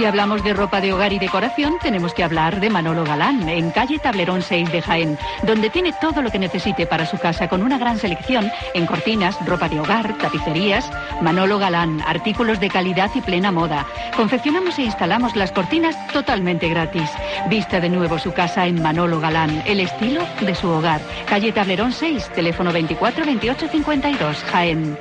Si 0.00 0.06
hablamos 0.06 0.42
de 0.42 0.54
ropa 0.54 0.80
de 0.80 0.94
hogar 0.94 1.12
y 1.12 1.18
decoración, 1.18 1.76
tenemos 1.78 2.14
que 2.14 2.24
hablar 2.24 2.58
de 2.58 2.70
Manolo 2.70 3.04
Galán, 3.04 3.46
en 3.50 3.70
calle 3.70 3.98
Tablerón 3.98 4.40
6 4.40 4.72
de 4.72 4.80
Jaén, 4.80 5.18
donde 5.42 5.68
tiene 5.68 5.92
todo 6.00 6.22
lo 6.22 6.30
que 6.30 6.38
necesite 6.38 6.86
para 6.86 7.04
su 7.04 7.18
casa 7.18 7.50
con 7.50 7.62
una 7.62 7.76
gran 7.76 7.98
selección 7.98 8.50
en 8.72 8.86
cortinas, 8.86 9.36
ropa 9.44 9.68
de 9.68 9.78
hogar, 9.78 10.16
tapicerías. 10.16 10.90
Manolo 11.20 11.58
Galán, 11.58 12.00
artículos 12.06 12.60
de 12.60 12.70
calidad 12.70 13.10
y 13.14 13.20
plena 13.20 13.52
moda. 13.52 13.86
Confeccionamos 14.16 14.78
e 14.78 14.84
instalamos 14.84 15.36
las 15.36 15.52
cortinas 15.52 15.94
totalmente 16.14 16.70
gratis. 16.70 17.10
Vista 17.50 17.78
de 17.78 17.90
nuevo 17.90 18.18
su 18.18 18.32
casa 18.32 18.66
en 18.66 18.80
Manolo 18.80 19.20
Galán, 19.20 19.62
el 19.66 19.80
estilo 19.80 20.22
de 20.40 20.54
su 20.54 20.70
hogar. 20.70 21.02
Calle 21.28 21.52
Tablerón 21.52 21.92
6, 21.92 22.30
teléfono 22.30 22.72
24 22.72 23.26
28 23.26 23.68
52, 23.68 24.44
Jaén. 24.44 24.96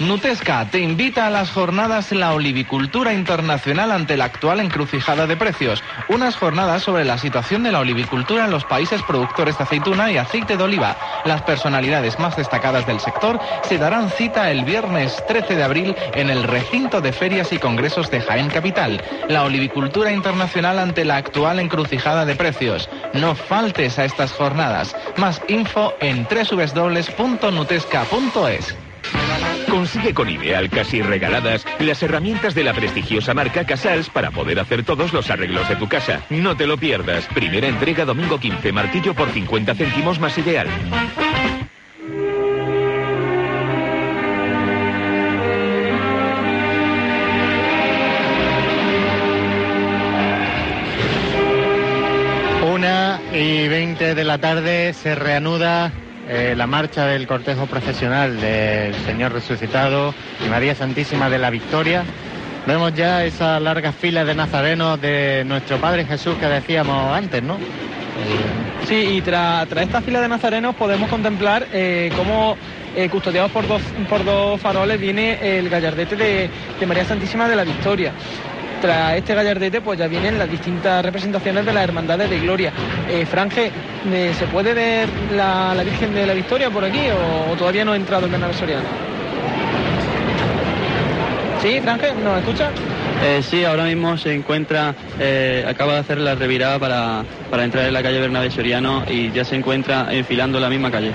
Nutesca 0.00 0.66
te 0.70 0.80
invita 0.80 1.26
a 1.26 1.30
las 1.30 1.50
jornadas 1.50 2.12
La 2.12 2.32
Olivicultura 2.32 3.12
Internacional 3.12 3.92
ante 3.92 4.16
la 4.16 4.24
actual 4.24 4.60
encrucijada 4.60 5.26
de 5.26 5.36
precios. 5.36 5.82
Unas 6.08 6.36
jornadas 6.36 6.82
sobre 6.82 7.04
la 7.04 7.18
situación 7.18 7.62
de 7.62 7.72
la 7.72 7.80
olivicultura 7.80 8.46
en 8.46 8.50
los 8.50 8.64
países 8.64 9.02
productores 9.02 9.58
de 9.58 9.64
aceituna 9.64 10.10
y 10.10 10.16
aceite 10.16 10.56
de 10.56 10.64
oliva. 10.64 10.96
Las 11.24 11.42
personalidades 11.42 12.18
más 12.18 12.36
destacadas 12.36 12.86
del 12.86 13.00
sector 13.00 13.38
se 13.62 13.78
darán 13.78 14.10
cita 14.10 14.50
el 14.50 14.64
viernes 14.64 15.22
13 15.26 15.56
de 15.56 15.62
abril 15.62 15.96
en 16.14 16.30
el 16.30 16.44
recinto 16.44 17.00
de 17.00 17.12
ferias 17.12 17.52
y 17.52 17.58
congresos 17.58 18.10
de 18.10 18.22
Jaén 18.22 18.50
Capital. 18.50 19.00
La 19.28 19.44
olivicultura 19.44 20.10
internacional 20.10 20.78
ante 20.78 21.04
la 21.04 21.16
actual 21.16 21.60
encrucijada 21.60 22.24
de 22.24 22.34
precios. 22.34 22.88
No 23.12 23.34
faltes 23.34 23.98
a 23.98 24.04
estas 24.04 24.32
jornadas. 24.32 24.96
Más 25.16 25.42
info 25.48 25.92
en 26.00 26.26
www.nutesca.es. 26.26 28.76
Consigue 29.72 30.12
con 30.12 30.28
Ideal 30.28 30.68
Casi 30.68 31.00
Regaladas 31.00 31.64
las 31.78 32.02
herramientas 32.02 32.54
de 32.54 32.62
la 32.62 32.74
prestigiosa 32.74 33.32
marca 33.32 33.64
Casals 33.64 34.10
para 34.10 34.30
poder 34.30 34.60
hacer 34.60 34.84
todos 34.84 35.14
los 35.14 35.30
arreglos 35.30 35.66
de 35.66 35.76
tu 35.76 35.88
casa. 35.88 36.20
No 36.28 36.54
te 36.54 36.66
lo 36.66 36.76
pierdas. 36.76 37.24
Primera 37.28 37.68
entrega 37.68 38.04
domingo 38.04 38.38
15, 38.38 38.70
martillo 38.70 39.14
por 39.14 39.30
50 39.30 39.74
céntimos 39.74 40.20
más 40.20 40.36
Ideal. 40.36 40.68
Una 52.74 53.22
y 53.32 53.68
20 53.68 54.14
de 54.14 54.24
la 54.24 54.36
tarde 54.36 54.92
se 54.92 55.14
reanuda 55.14 55.90
eh, 56.34 56.54
la 56.56 56.66
marcha 56.66 57.04
del 57.04 57.26
cortejo 57.26 57.66
procesional 57.66 58.40
del 58.40 58.94
Señor 59.04 59.32
Resucitado 59.32 60.14
y 60.42 60.48
María 60.48 60.74
Santísima 60.74 61.28
de 61.28 61.38
la 61.38 61.50
Victoria. 61.50 62.04
Vemos 62.66 62.94
ya 62.94 63.22
esa 63.26 63.60
larga 63.60 63.92
fila 63.92 64.24
de 64.24 64.34
nazarenos 64.34 64.98
de 64.98 65.44
nuestro 65.44 65.76
Padre 65.76 66.06
Jesús 66.06 66.36
que 66.36 66.46
decíamos 66.46 67.14
antes, 67.14 67.42
¿no? 67.42 67.58
Sí, 68.86 68.94
y 68.94 69.20
tras 69.20 69.70
esta 69.76 70.00
fila 70.00 70.22
de 70.22 70.28
nazarenos 70.28 70.74
podemos 70.74 71.10
contemplar 71.10 71.66
eh, 71.70 72.10
cómo, 72.16 72.56
eh, 72.96 73.10
custodiados 73.10 73.50
por 73.50 73.68
dos, 73.68 73.82
por 74.08 74.24
dos 74.24 74.58
faroles, 74.58 74.98
viene 74.98 75.58
el 75.58 75.68
gallardete 75.68 76.16
de, 76.16 76.48
de 76.80 76.86
María 76.86 77.04
Santísima 77.04 77.46
de 77.46 77.56
la 77.56 77.64
Victoria. 77.64 78.14
Tras 78.82 79.16
este 79.16 79.32
gallardete, 79.36 79.80
pues 79.80 79.96
ya 79.96 80.08
vienen 80.08 80.40
las 80.40 80.50
distintas 80.50 81.04
representaciones 81.04 81.64
de 81.64 81.72
las 81.72 81.84
hermandades 81.84 82.28
de 82.28 82.40
Gloria. 82.40 82.72
Eh, 83.08 83.24
Franje, 83.24 83.70
eh, 84.12 84.32
¿se 84.36 84.46
puede 84.46 84.74
ver 84.74 85.08
la, 85.36 85.80
Virgen 85.84 86.12
de 86.12 86.26
la 86.26 86.34
Victoria 86.34 86.68
por 86.68 86.84
aquí 86.84 86.98
o, 87.48 87.54
todavía 87.54 87.84
no 87.84 87.92
ha 87.92 87.96
entrado 87.96 88.26
el 88.26 88.32
Bernabé 88.32 88.54
Soriano? 88.54 88.82
¿Sí, 91.62 91.80
Franje? 91.80 92.12
¿Nos 92.24 92.40
escucha? 92.40 92.70
Eh, 93.24 93.40
sí, 93.48 93.64
ahora 93.64 93.84
mismo 93.84 94.18
se 94.18 94.34
encuentra, 94.34 94.96
eh, 95.20 95.64
acaba 95.64 95.92
de 95.92 95.98
hacer 96.00 96.18
la 96.18 96.34
revirada 96.34 96.80
para, 96.80 97.22
para 97.52 97.62
entrar 97.62 97.86
en 97.86 97.92
la 97.92 98.02
calle 98.02 98.18
Bernabé 98.18 98.50
Soriano 98.50 99.04
y 99.08 99.30
ya 99.30 99.44
se 99.44 99.54
encuentra 99.54 100.08
enfilando 100.10 100.58
la 100.58 100.68
misma 100.68 100.90
calle. 100.90 101.12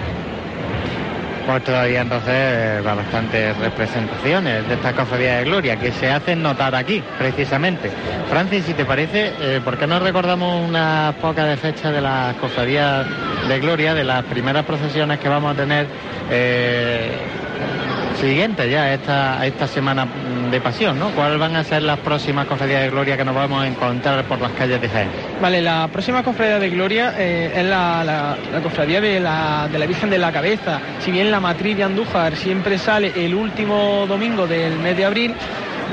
Pues 1.48 1.64
todavía 1.64 2.02
entonces 2.02 2.34
eh, 2.36 2.82
bastantes 2.84 3.58
representaciones 3.58 4.68
de 4.68 4.74
esta 4.74 4.92
cofradía 4.92 5.38
de 5.38 5.46
gloria 5.46 5.78
que 5.78 5.94
se 5.94 6.12
hacen 6.12 6.44
notar 6.44 6.76
aquí, 6.76 7.02
precisamente. 7.18 7.90
Francis, 8.30 8.66
si 8.66 8.74
te 8.74 8.84
parece, 8.84 9.32
eh, 9.40 9.62
¿por 9.64 9.78
qué 9.78 9.88
no 9.88 9.98
recordamos 9.98 10.68
unas 10.68 11.16
pocas 11.16 11.48
de 11.48 11.56
fechas 11.56 11.94
de 11.94 12.02
las 12.02 12.36
cofradías 12.36 13.08
de 13.48 13.60
gloria, 13.62 13.94
de 13.94 14.04
las 14.04 14.26
primeras 14.26 14.66
procesiones 14.66 15.20
que 15.20 15.30
vamos 15.30 15.54
a 15.54 15.56
tener 15.56 15.88
eh, 16.30 17.12
siguientes 18.20 18.70
ya 18.70 18.94
esta, 18.94 19.46
esta 19.46 19.68
semana 19.70 20.06
de 20.52 20.62
pasión, 20.62 21.00
¿no? 21.00 21.10
¿Cuáles 21.12 21.40
van 21.40 21.56
a 21.56 21.64
ser 21.64 21.82
las 21.84 22.00
próximas 22.00 22.48
cofradías 22.48 22.82
de 22.82 22.90
gloria 22.90 23.18
que 23.18 23.26
nos 23.26 23.36
vamos 23.36 23.64
a 23.64 23.68
encontrar 23.68 24.24
por 24.26 24.40
las 24.40 24.52
calles 24.52 24.80
de 24.82 24.90
Jaén? 24.90 25.10
Vale, 25.42 25.62
la 25.62 25.88
próxima 25.88 26.24
cofradía 26.24 26.60
de 26.60 26.70
Gloria 26.70 27.14
eh, 27.18 27.52
es 27.56 27.66
la, 27.66 28.38
cofradía 28.64 29.02
de 29.02 29.20
la, 29.20 29.68
de 29.72 29.80
la 29.80 29.86
Virgen 29.86 30.10
de 30.10 30.18
la 30.18 30.32
Cabeza. 30.32 30.80
Si 31.00 31.12
bien 31.12 31.32
la 31.32 31.40
matriz 31.40 31.78
de 31.78 31.84
Andújar 31.84 32.36
siempre 32.36 32.78
sale 32.78 33.14
el 33.16 33.36
último 33.36 34.06
domingo 34.08 34.48
del 34.48 34.78
mes 34.80 34.96
de 34.96 35.06
abril, 35.06 35.36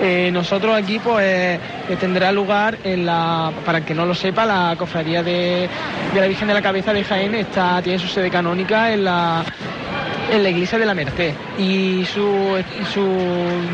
eh, 0.01 0.31
nosotros 0.33 0.77
aquí 0.77 0.99
pues 0.99 1.25
eh, 1.25 1.97
tendrá 2.01 2.33
lugar 2.33 2.79
en 2.85 3.07
la, 3.07 3.53
para 3.64 3.79
el 3.79 3.85
que 3.85 3.95
no 3.95 4.05
lo 4.07 4.14
sepa, 4.14 4.45
la 4.45 4.75
cofradía 4.77 5.23
de, 5.23 5.69
de 6.12 6.21
la 6.21 6.27
Virgen 6.27 6.49
de 6.49 6.55
la 6.55 6.62
Cabeza 6.62 6.93
de 6.93 7.05
Jaén 7.05 7.35
está, 7.35 7.81
tiene 7.83 7.99
su 7.99 8.09
sede 8.09 8.31
canónica 8.31 8.93
en 8.93 9.05
la 9.05 9.45
en 10.35 10.42
la 10.42 10.51
iglesia 10.51 10.79
de 10.79 10.87
la 10.87 10.94
Merced 10.94 11.33
y 11.57 12.05
su, 12.07 12.57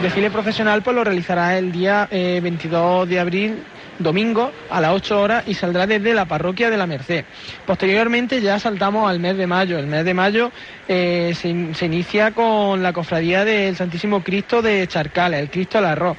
desfile 0.03 0.31
profesional 0.31 0.83
pues 0.83 0.95
lo 0.95 1.05
realizará 1.05 1.57
el 1.59 1.73
día 1.73 2.07
eh, 2.11 2.41
22 2.43 3.09
de 3.09 3.19
abril 3.21 3.55
domingo 3.99 4.51
a 4.71 4.81
las 4.81 4.93
8 4.93 5.21
horas 5.21 5.45
y 5.47 5.55
saldrá 5.55 5.87
desde 5.87 6.15
la 6.15 6.27
parroquia 6.27 6.71
de 6.71 6.77
la 6.77 6.87
Merced. 6.87 7.25
Posteriormente 7.67 8.41
ya 8.41 8.59
saltamos 8.59 9.09
al 9.11 9.21
mes 9.21 9.37
de 9.37 9.47
mayo. 9.47 9.79
El 9.79 9.87
mes 9.87 10.05
de 10.05 10.15
mayo 10.15 10.51
eh, 10.89 11.33
se, 11.35 11.49
in- 11.49 11.75
se 11.75 11.87
inicia 11.87 12.31
con 12.33 12.83
la 12.83 12.93
cofradía 12.93 13.45
del 13.45 13.77
Santísimo 13.77 14.23
Cristo 14.23 14.63
de 14.63 14.87
Charcales, 14.87 15.41
el 15.41 15.51
Cristo 15.51 15.79
del 15.79 15.87
Arroz. 15.87 16.17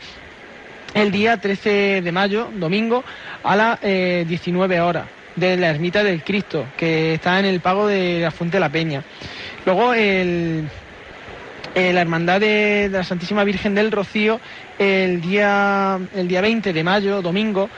El 0.93 1.11
día 1.11 1.37
13 1.37 2.01
de 2.01 2.11
mayo, 2.11 2.49
domingo, 2.53 3.03
a 3.43 3.55
las 3.55 3.79
eh, 3.81 4.25
19 4.27 4.81
horas, 4.81 5.05
de 5.35 5.55
la 5.57 5.69
Ermita 5.69 6.03
del 6.03 6.21
Cristo, 6.23 6.65
que 6.77 7.13
está 7.15 7.39
en 7.39 7.45
el 7.45 7.61
pago 7.61 7.87
de 7.87 8.19
la 8.19 8.31
Fuente 8.31 8.57
de 8.57 8.61
la 8.61 8.69
Peña. 8.69 9.01
Luego 9.65 9.93
el, 9.93 10.67
eh, 11.75 11.93
la 11.93 12.01
Hermandad 12.01 12.39
de, 12.39 12.89
la 12.91 13.03
Santísima 13.03 13.43
Virgen 13.43 13.75
del 13.75 13.91
Rocío 13.91 14.39
el 14.77 15.21
día, 15.21 15.99
el 16.15 16.27
día 16.27 16.41
20 16.41 16.73
de 16.73 16.83
mayo, 16.83 17.21
domingo, 17.21 17.69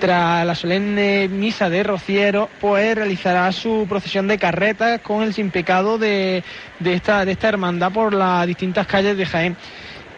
tras 0.00 0.44
la 0.44 0.54
solemne 0.54 1.28
misa 1.28 1.70
de 1.70 1.82
Rociero, 1.82 2.48
pues 2.60 2.94
realizará 2.94 3.50
su 3.52 3.86
procesión 3.88 4.26
de 4.28 4.38
carretas 4.38 5.00
con 5.00 5.22
el 5.22 5.34
sin 5.34 5.50
pecado 5.50 5.98
de, 5.98 6.42
de 6.78 6.94
esta, 6.94 7.24
de 7.24 7.32
esta 7.32 7.48
hermandad 7.48 7.92
por 7.92 8.12
las 8.12 8.46
distintas 8.46 8.86
calles 8.86 9.16
de 9.16 9.26
Jaén. 9.26 9.56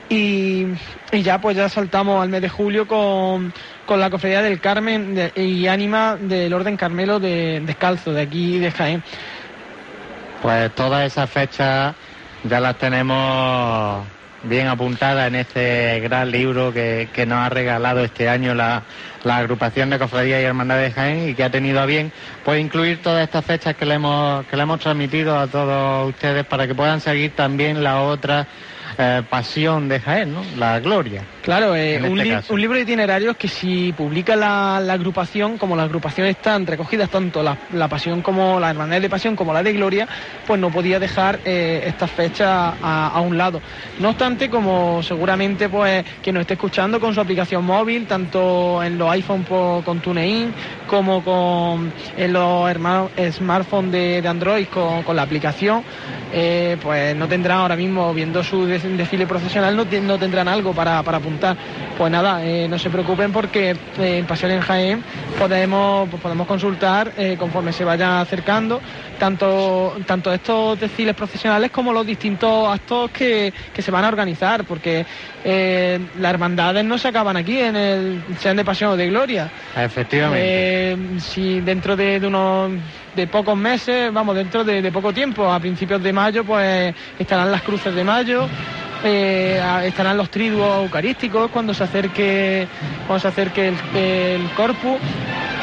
Y, 0.09 0.67
y 1.13 1.23
ya 1.23 1.41
pues 1.41 1.57
ya 1.57 1.69
saltamos 1.69 2.21
al 2.21 2.31
mes 2.31 2.43
de 2.43 2.49
julio 2.49 2.89
con, 2.89 3.53
con 3.87 4.01
la 4.01 4.11
cofradía 4.11 4.43
del 4.43 4.61
Carmen 4.61 5.31
y 5.37 5.67
ánima 5.69 6.17
del 6.17 6.53
Orden 6.53 6.77
Carmelo 6.77 7.21
de 7.21 7.61
Descalzo, 7.65 8.13
de 8.13 8.23
aquí 8.23 8.59
de 8.59 8.73
Jaén. 8.73 9.03
Pues 10.42 10.74
todas 10.74 11.07
esas 11.07 11.29
fechas 11.29 11.94
ya 12.44 12.61
las 12.61 12.79
tenemos 12.79 14.07
bien 14.42 14.68
apuntadas 14.68 15.29
en 15.29 15.35
este 15.35 16.00
gran 16.00 16.31
libro 16.31 16.72
que, 16.72 17.09
que 17.12 17.26
nos 17.26 17.38
ha 17.38 17.50
regalado 17.50 18.00
este 18.03 18.29
año 18.29 18.55
la, 18.55 18.83
la 19.22 19.37
agrupación 19.37 19.90
de 19.90 19.98
cofradías 19.98 20.40
y 20.40 20.44
hermandades 20.44 20.94
de 20.94 21.00
Jaén 21.00 21.29
y 21.29 21.35
que 21.35 21.44
ha 21.44 21.50
tenido 21.50 21.81
a 21.81 21.87
bien 21.87 22.11
pues 22.42 22.59
incluir 22.59 23.03
todas 23.03 23.22
estas 23.22 23.44
fechas 23.44 23.76
que 23.76 23.85
le 23.85 23.94
hemos 23.94 24.46
que 24.46 24.57
le 24.57 24.62
hemos 24.62 24.81
transmitido 24.81 25.38
a 25.38 25.46
todos 25.46 26.09
ustedes 26.09 26.46
para 26.46 26.66
que 26.66 26.74
puedan 26.74 27.03
seguir 27.03 27.33
también 27.37 27.85
la 27.85 28.00
otra 28.00 28.46
eh, 29.03 29.23
pasión 29.29 29.89
de 29.89 29.99
Jaén, 30.01 30.33
¿no? 30.35 30.43
La 30.57 30.79
gloria. 30.81 31.25
Claro, 31.41 31.75
eh, 31.75 31.99
un, 32.01 32.19
este 32.19 32.25
li- 32.25 32.31
caso. 32.31 32.53
un 32.53 32.61
libro 32.61 32.77
de 32.77 32.83
itinerarios 32.83 33.37
que 33.37 33.49
si 33.49 33.93
publica 33.95 34.37
la, 34.37 34.79
la 34.81 34.93
agrupación, 34.93 35.57
como 35.57 35.75
la 35.75 35.85
agrupación 35.85 36.27
están 36.27 36.67
recogidas 36.67 37.09
tanto 37.09 37.43
la, 37.43 37.57
la 37.73 37.89
pasión 37.89 38.21
como 38.21 38.61
la 38.61 38.69
hermandad 38.71 39.01
de 39.01 39.09
pasión 39.09 39.35
como 39.37 39.53
la 39.55 39.63
de 39.63 39.73
gloria, 39.73 40.07
pues 40.47 40.61
no 40.61 40.71
podía 40.71 40.99
dejar 40.99 41.41
eh, 41.45 41.83
estas 41.87 42.11
fechas 42.11 42.49
a, 42.83 43.09
a 43.09 43.21
un 43.23 43.39
lado. 43.39 43.63
No 43.99 44.11
obstante, 44.11 44.51
como 44.51 45.03
seguramente 45.03 45.69
pues 45.71 46.05
quien 46.23 46.35
nos 46.35 46.43
esté 46.43 46.55
escuchando 46.55 47.01
con 47.01 47.15
su 47.15 47.21
aplicación 47.21 47.65
móvil, 47.65 48.07
tanto 48.07 48.83
en 48.83 48.99
los 48.99 49.11
iPhone 49.13 49.45
po- 49.45 49.83
con 49.85 50.01
TuneIn 50.01 50.53
como 50.87 51.25
con 51.25 51.93
en 52.17 52.33
los 52.35 52.69
herma- 52.71 53.09
smartphones 53.33 53.93
de, 53.93 54.21
de 54.21 54.29
Android 54.29 54.67
con, 54.69 55.03
con 55.05 55.17
la 55.17 55.23
aplicación, 55.23 55.83
eh, 56.33 56.77
pues 56.83 57.16
no 57.16 57.27
tendrán 57.29 57.59
ahora 57.59 57.77
mismo, 57.77 58.12
viendo 58.14 58.43
su 58.43 58.66
des- 58.66 58.97
desfile 58.97 59.27
profesional, 59.27 59.77
no, 59.77 59.85
no 60.03 60.19
tendrán 60.19 60.49
algo 60.49 60.73
para, 60.73 61.03
para 61.03 61.19
apuntar. 61.19 61.57
Pues 61.99 62.11
nada, 62.11 62.45
eh, 62.45 62.66
no 62.69 62.79
se 62.79 62.88
preocupen 62.90 63.33
porque 63.33 63.71
eh, 63.99 64.19
en 64.19 64.27
Pasión 64.27 64.51
en 64.53 64.61
Jaén 64.61 65.03
podemos, 65.38 66.09
pues 66.09 66.23
podemos 66.23 66.47
consultar 66.47 67.12
conforme 67.38 67.73
se 67.73 67.85
vayan 67.85 68.12
acercando 68.12 68.81
tanto, 69.19 69.97
tanto 70.07 70.33
estos 70.33 70.81
desfiles 70.81 71.14
profesionales 71.14 71.71
como 71.71 71.93
los 71.93 72.07
distintos 72.07 72.69
actos 72.69 73.11
que, 73.11 73.53
que 73.73 73.83
se 73.83 73.90
van 73.90 74.05
a 74.05 74.09
organizar, 74.09 74.64
porque 74.64 75.05
las 75.45 76.31
hermandades 76.33 76.85
no 76.85 76.97
se 76.99 77.09
acaban 77.09 77.37
aquí, 77.37 77.59
en 77.59 77.77
el 77.77 78.23
sean 78.38 78.57
de 78.57 78.64
Pasión 78.64 78.93
o 78.93 78.97
de 78.97 79.09
Gloria. 79.09 79.51
Efectivamente. 79.77 81.21
Si 81.21 81.61
dentro 81.61 81.97
de, 81.97 82.21
de 82.21 82.27
unos 82.27 82.71
de 83.14 83.27
pocos 83.27 83.57
meses, 83.57 84.12
vamos, 84.12 84.37
dentro 84.37 84.64
de, 84.64 84.90
poco 84.92 85.12
tiempo, 85.12 85.51
a 85.51 85.61
principios 85.61 86.03
de 86.03 86.12
mayo, 86.12 86.44
pues 86.44 86.94
estarán 87.18 87.51
las 87.51 87.62
cruces 87.62 87.94
de 87.94 88.05
mayo, 88.05 88.46
eh, 89.05 89.61
estarán 89.85 90.16
los 90.16 90.31
triduos 90.31 90.85
eucarísticos 90.85 91.51
cuando 91.51 91.75
se 91.75 91.85
acerque, 91.85 92.66
cuando 93.07 93.20
el 94.37 94.51
corpus. 94.57 94.99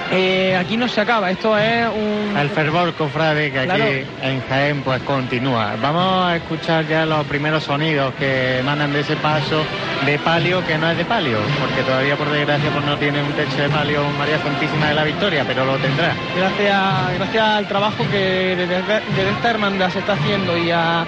Eh, 0.10 0.56
aquí 0.56 0.78
no 0.78 0.88
se 0.88 1.02
acaba, 1.02 1.30
esto 1.30 1.58
es 1.58 1.86
un... 1.90 2.38
El 2.38 2.50
fervor, 2.52 2.94
cofrade, 2.94 3.52
que 3.52 3.60
aquí 3.60 3.68
Claro. 3.68 3.84
en 4.24 4.42
Jaén 4.48 4.82
pues 4.82 5.02
continúa. 5.04 5.76
Vamos 5.82 6.28
a 6.30 6.38
escuchar 6.38 6.88
ya 6.88 7.06
los 7.06 7.26
primeros 7.26 7.66
sonidos 7.66 8.14
que 8.18 8.60
emanan 8.60 8.94
de 8.94 9.02
ese 9.02 9.18
paso 9.18 9.66
de 10.06 10.18
palio 10.20 10.66
que 10.66 10.78
no 10.78 10.90
es 10.90 10.98
de 10.98 11.04
palio, 11.04 11.40
porque 11.60 11.82
todavía 11.84 12.16
por 12.16 12.30
desgracia 12.30 12.70
pues 12.72 12.86
no 12.86 12.96
tiene 12.98 13.22
un 13.22 13.34
techo 13.34 13.58
de 13.62 13.68
palio 13.70 14.02
María 14.18 14.40
Santísima 14.40 14.88
de 14.88 14.94
la 14.94 15.04
Victoria, 15.04 15.44
pero 15.46 15.66
lo 15.66 15.76
tendrá. 15.78 16.14
Gracias, 16.38 17.14
gracias 17.18 17.44
al 17.46 17.68
trabajo 17.68 18.06
que 18.10 18.56
desde, 18.56 18.82
desde 18.82 19.30
esta 19.32 19.50
hermandad 19.50 19.90
se 19.90 20.00
está 20.00 20.14
haciendo 20.14 20.58
y, 20.58 20.72
a- 20.72 21.06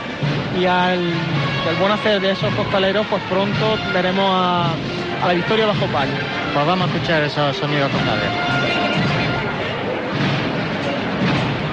y 0.59 0.65
al, 0.65 0.99
y 0.99 1.69
al 1.69 1.75
buen 1.79 1.93
hacer 1.93 2.19
de 2.19 2.31
esos 2.31 2.53
costaleros, 2.53 3.05
pues 3.09 3.21
pronto 3.29 3.77
veremos 3.93 4.29
a, 4.29 4.71
a 5.21 5.27
la 5.27 5.33
victoria 5.33 5.65
bajo 5.65 5.85
palio. 5.87 6.13
Pues 6.53 6.65
vamos 6.65 6.89
a 6.89 6.93
escuchar 6.93 7.23
esos 7.23 7.55
sonidos 7.57 7.91
cofrades. 7.91 8.29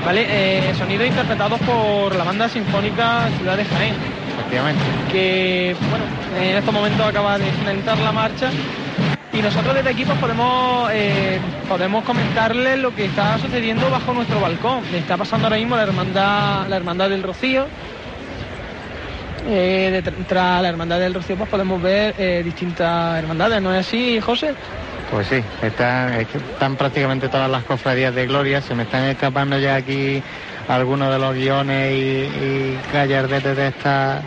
¿Vale? 0.05 0.27
Eh, 0.29 0.75
sonidos 0.77 1.07
interpretados 1.07 1.59
por 1.61 2.15
la 2.15 2.25
banda 2.25 2.49
sinfónica 2.49 3.29
Ciudad 3.39 3.57
de 3.57 3.65
Jaén, 3.65 3.95
Efectivamente. 4.39 4.83
que 5.11 5.75
bueno, 5.91 6.05
en 6.41 6.57
estos 6.57 6.73
momentos 6.73 7.07
acaba 7.07 7.39
de 7.39 7.51
finalizar 7.51 7.99
la 7.99 8.13
marcha. 8.13 8.51
Y 9.33 9.43
nosotros 9.43 9.75
desde 9.75 9.91
aquí 9.91 10.05
pues, 10.05 10.17
podemos, 10.19 10.89
eh, 10.93 11.39
podemos 11.69 12.05
comentarles 12.05 12.79
lo 12.79 12.95
que 12.95 13.07
está 13.07 13.37
sucediendo 13.39 13.91
bajo 13.91 14.15
nuestro 14.15 14.41
balcón. 14.41 14.83
Está 14.95 15.17
pasando 15.17 15.47
ahora 15.47 15.57
mismo 15.59 15.77
la 15.77 15.83
hermandad, 15.83 16.69
la 16.69 16.77
hermandad 16.77 17.11
del 17.11 17.23
Rocío. 17.23 17.67
Eh, 19.49 20.03
tras 20.27 20.63
la 20.63 20.69
hermandad 20.69 20.99
del 20.99 21.15
Rocío 21.15 21.37
pues 21.37 21.49
podemos 21.49 21.81
ver 21.81 22.15
eh, 22.19 22.43
distintas 22.45 23.19
hermandades, 23.19 23.63
¿no 23.63 23.73
es 23.73 23.87
así, 23.87 24.21
José? 24.21 24.55
Pues 25.11 25.29
sí, 25.29 25.41
están, 25.63 26.77
prácticamente 26.77 27.29
todas 27.29 27.49
las 27.49 27.63
cofradías 27.63 28.13
de 28.15 28.27
gloria, 28.27 28.61
se 28.61 28.75
me 28.75 28.83
están 28.83 29.05
escapando 29.05 29.57
ya 29.59 29.77
aquí 29.77 30.21
algunos 30.67 31.13
de 31.13 31.19
los 31.21 31.35
guiones 31.35 31.93
y, 31.93 31.97
y 31.97 32.79
gallardetes 32.93 33.57
de 33.57 33.69
estas, 33.69 34.25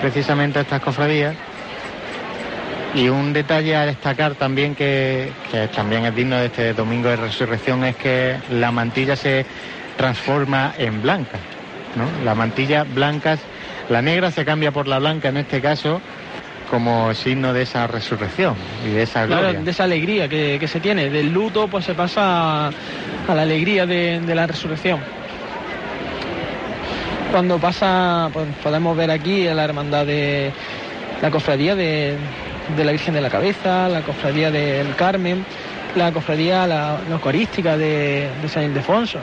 precisamente 0.00 0.60
estas 0.60 0.80
cofradías. 0.80 1.34
Y 2.94 3.08
un 3.08 3.32
detalle 3.32 3.74
a 3.74 3.84
destacar 3.84 4.36
también 4.36 4.74
que, 4.76 5.30
que 5.50 5.68
también 5.68 6.06
es 6.06 6.14
digno 6.14 6.36
de 6.36 6.46
este 6.46 6.72
domingo 6.72 7.08
de 7.08 7.16
resurrección 7.16 7.84
es 7.84 7.96
que 7.96 8.36
la 8.50 8.70
mantilla 8.70 9.16
se 9.16 9.44
transforma 9.96 10.72
en 10.78 11.02
blanca. 11.02 11.38
¿no? 11.96 12.24
La 12.24 12.34
mantilla 12.34 12.84
blancas, 12.84 13.40
la 13.90 14.02
negra 14.02 14.30
se 14.30 14.44
cambia 14.44 14.72
por 14.72 14.88
la 14.88 14.98
blanca 14.98 15.28
en 15.28 15.36
este 15.36 15.60
caso 15.60 16.00
como 16.70 17.14
signo 17.14 17.52
de 17.52 17.62
esa 17.62 17.86
resurrección 17.86 18.54
y 18.84 18.90
de 18.90 19.02
esa 19.04 19.26
Claro, 19.26 19.42
gloria. 19.42 19.60
de 19.60 19.70
esa 19.70 19.84
alegría 19.84 20.28
que, 20.28 20.56
que 20.58 20.66
se 20.66 20.80
tiene. 20.80 21.08
Del 21.10 21.32
luto 21.32 21.68
pues 21.68 21.84
se 21.84 21.94
pasa 21.94 22.66
a, 22.66 22.70
a 23.28 23.34
la 23.34 23.42
alegría 23.42 23.86
de, 23.86 24.20
de 24.20 24.34
la 24.34 24.46
resurrección. 24.48 24.98
Cuando 27.30 27.58
pasa, 27.58 28.30
pues, 28.32 28.46
podemos 28.62 28.96
ver 28.96 29.10
aquí 29.10 29.46
a 29.46 29.54
la 29.54 29.64
hermandad 29.64 30.06
de 30.06 30.50
la 31.22 31.30
cofradía 31.30 31.74
de, 31.74 32.16
de 32.76 32.84
la 32.84 32.92
Virgen 32.92 33.14
de 33.14 33.20
la 33.20 33.30
Cabeza, 33.30 33.88
la 33.88 34.00
cofradía 34.02 34.50
del 34.50 34.94
Carmen, 34.96 35.44
la 35.96 36.12
cofradía, 36.12 36.66
la, 36.66 36.98
la 37.08 37.14
eucarística 37.14 37.76
de, 37.76 38.28
de 38.42 38.48
San 38.48 38.64
Ildefonso. 38.64 39.18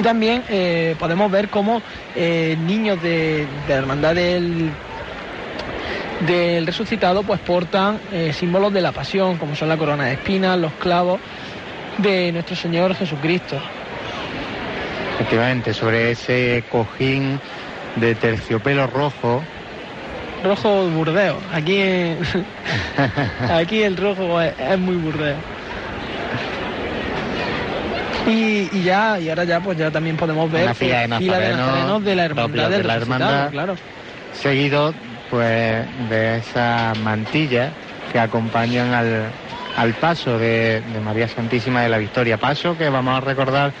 Y 0.00 0.02
también 0.02 0.42
eh, 0.48 0.96
podemos 0.98 1.30
ver 1.30 1.50
cómo 1.50 1.82
eh, 2.16 2.56
niños 2.58 3.02
de, 3.02 3.46
de 3.66 3.68
la 3.68 3.74
hermandad 3.74 4.14
del 4.14 4.70
del 6.26 6.66
resucitado 6.66 7.22
pues 7.22 7.38
portan 7.40 7.98
eh, 8.10 8.32
símbolos 8.32 8.72
de 8.72 8.80
la 8.80 8.92
pasión 8.92 9.36
como 9.36 9.54
son 9.54 9.68
la 9.68 9.76
corona 9.76 10.06
de 10.06 10.14
espinas, 10.14 10.58
los 10.58 10.72
clavos 10.72 11.20
de 11.98 12.32
nuestro 12.32 12.56
Señor 12.56 12.94
Jesucristo. 12.94 13.60
Efectivamente, 15.16 15.74
sobre 15.74 16.12
ese 16.12 16.64
cojín 16.70 17.38
de 17.96 18.14
terciopelo 18.14 18.86
rojo. 18.86 19.42
Rojo 20.42 20.88
burdeo. 20.88 21.36
Aquí, 21.52 21.82
aquí 23.52 23.82
el 23.82 23.98
rojo 23.98 24.40
es, 24.40 24.54
es 24.58 24.78
muy 24.78 24.96
burdeo. 24.96 25.59
Y, 28.26 28.68
y 28.72 28.82
ya, 28.82 29.18
y 29.18 29.28
ahora 29.28 29.44
ya 29.44 29.60
pues 29.60 29.78
ya 29.78 29.90
también 29.90 30.16
podemos 30.16 30.50
ver 30.50 30.64
Una 30.64 30.74
fila 30.74 31.00
de 31.00 31.08
nazarenos 31.08 32.02
la 32.04 32.24
hermandad 32.24 32.70
del 32.70 32.82
de 32.82 32.84
la 32.88 32.94
hermandad. 32.94 33.50
claro. 33.50 33.76
seguido 34.32 34.94
pues 35.30 35.86
de 36.08 36.38
esa 36.38 36.92
mantilla 37.02 37.70
que 38.12 38.18
acompañan 38.18 38.92
al, 38.92 39.30
al 39.76 39.94
paso 39.94 40.38
de, 40.38 40.82
de 40.92 41.00
María 41.00 41.28
Santísima 41.28 41.82
de 41.82 41.88
la 41.88 41.98
Victoria. 41.98 42.36
Paso 42.36 42.76
que 42.76 42.88
vamos 42.88 43.16
a 43.16 43.20
recordar 43.20 43.72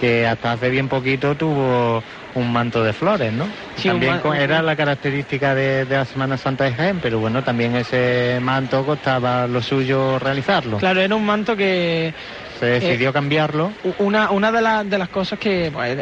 que 0.00 0.26
hasta 0.26 0.52
hace 0.52 0.68
bien 0.68 0.88
poquito 0.88 1.34
tuvo 1.36 2.02
un 2.34 2.52
manto 2.52 2.84
de 2.84 2.92
flores, 2.92 3.32
¿no? 3.32 3.46
Sí, 3.76 3.88
también 3.88 4.20
era 4.38 4.60
la 4.60 4.76
característica 4.76 5.54
de, 5.54 5.86
de 5.86 5.96
la 5.96 6.04
Semana 6.04 6.36
Santa 6.36 6.64
de 6.64 6.74
Jaén, 6.74 6.98
pero 7.00 7.18
bueno, 7.18 7.42
también 7.42 7.74
ese 7.76 8.38
manto 8.42 8.84
costaba 8.84 9.46
lo 9.46 9.62
suyo 9.62 10.18
realizarlo. 10.18 10.76
Claro, 10.76 11.00
era 11.00 11.14
un 11.14 11.24
manto 11.24 11.56
que 11.56 12.12
Se 12.58 12.66
decidió 12.66 13.12
cambiarlo. 13.12 13.70
Una, 13.98 14.30
una 14.30 14.50
de, 14.52 14.62
la- 14.62 14.84
de 14.84 14.98
las 14.98 15.08
cosas 15.08 15.38
que 15.38 15.70
pues, 15.72 15.98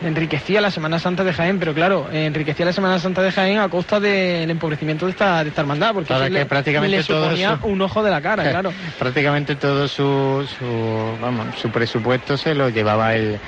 enriquecía 0.00 0.60
la 0.60 0.70
Semana 0.70 0.98
Santa 0.98 1.24
de 1.24 1.32
Jaén, 1.32 1.58
pero 1.58 1.74
claro, 1.74 2.08
eh, 2.12 2.26
enriquecía 2.26 2.64
la 2.66 2.72
Semana 2.72 2.98
Santa 2.98 3.22
de 3.22 3.32
Jaén 3.32 3.58
a 3.58 3.68
costa 3.68 4.00
del 4.00 4.50
empobrecimiento 4.50 5.06
de 5.06 5.12
esta, 5.12 5.42
de 5.42 5.50
esta 5.50 5.60
hermandad, 5.60 5.92
porque 5.92 6.08
Claro, 6.08 6.24
que 6.24 6.30
le, 6.30 6.46
prácticamente 6.46 6.96
le 6.98 7.04
todo 7.04 7.24
suponía 7.24 7.58
un 7.62 7.80
ojo 7.82 8.02
de 8.02 8.10
la 8.10 8.20
cara, 8.22 8.42
claro. 8.50 8.72
Prácticamente 8.98 9.56
todo 9.56 9.88
su, 9.88 10.48
su, 10.58 11.18
vamos, 11.20 11.56
su 11.60 11.70
presupuesto 11.70 12.36
se 12.36 12.54
lo 12.54 12.68
llevaba 12.70 13.14
el 13.14 13.38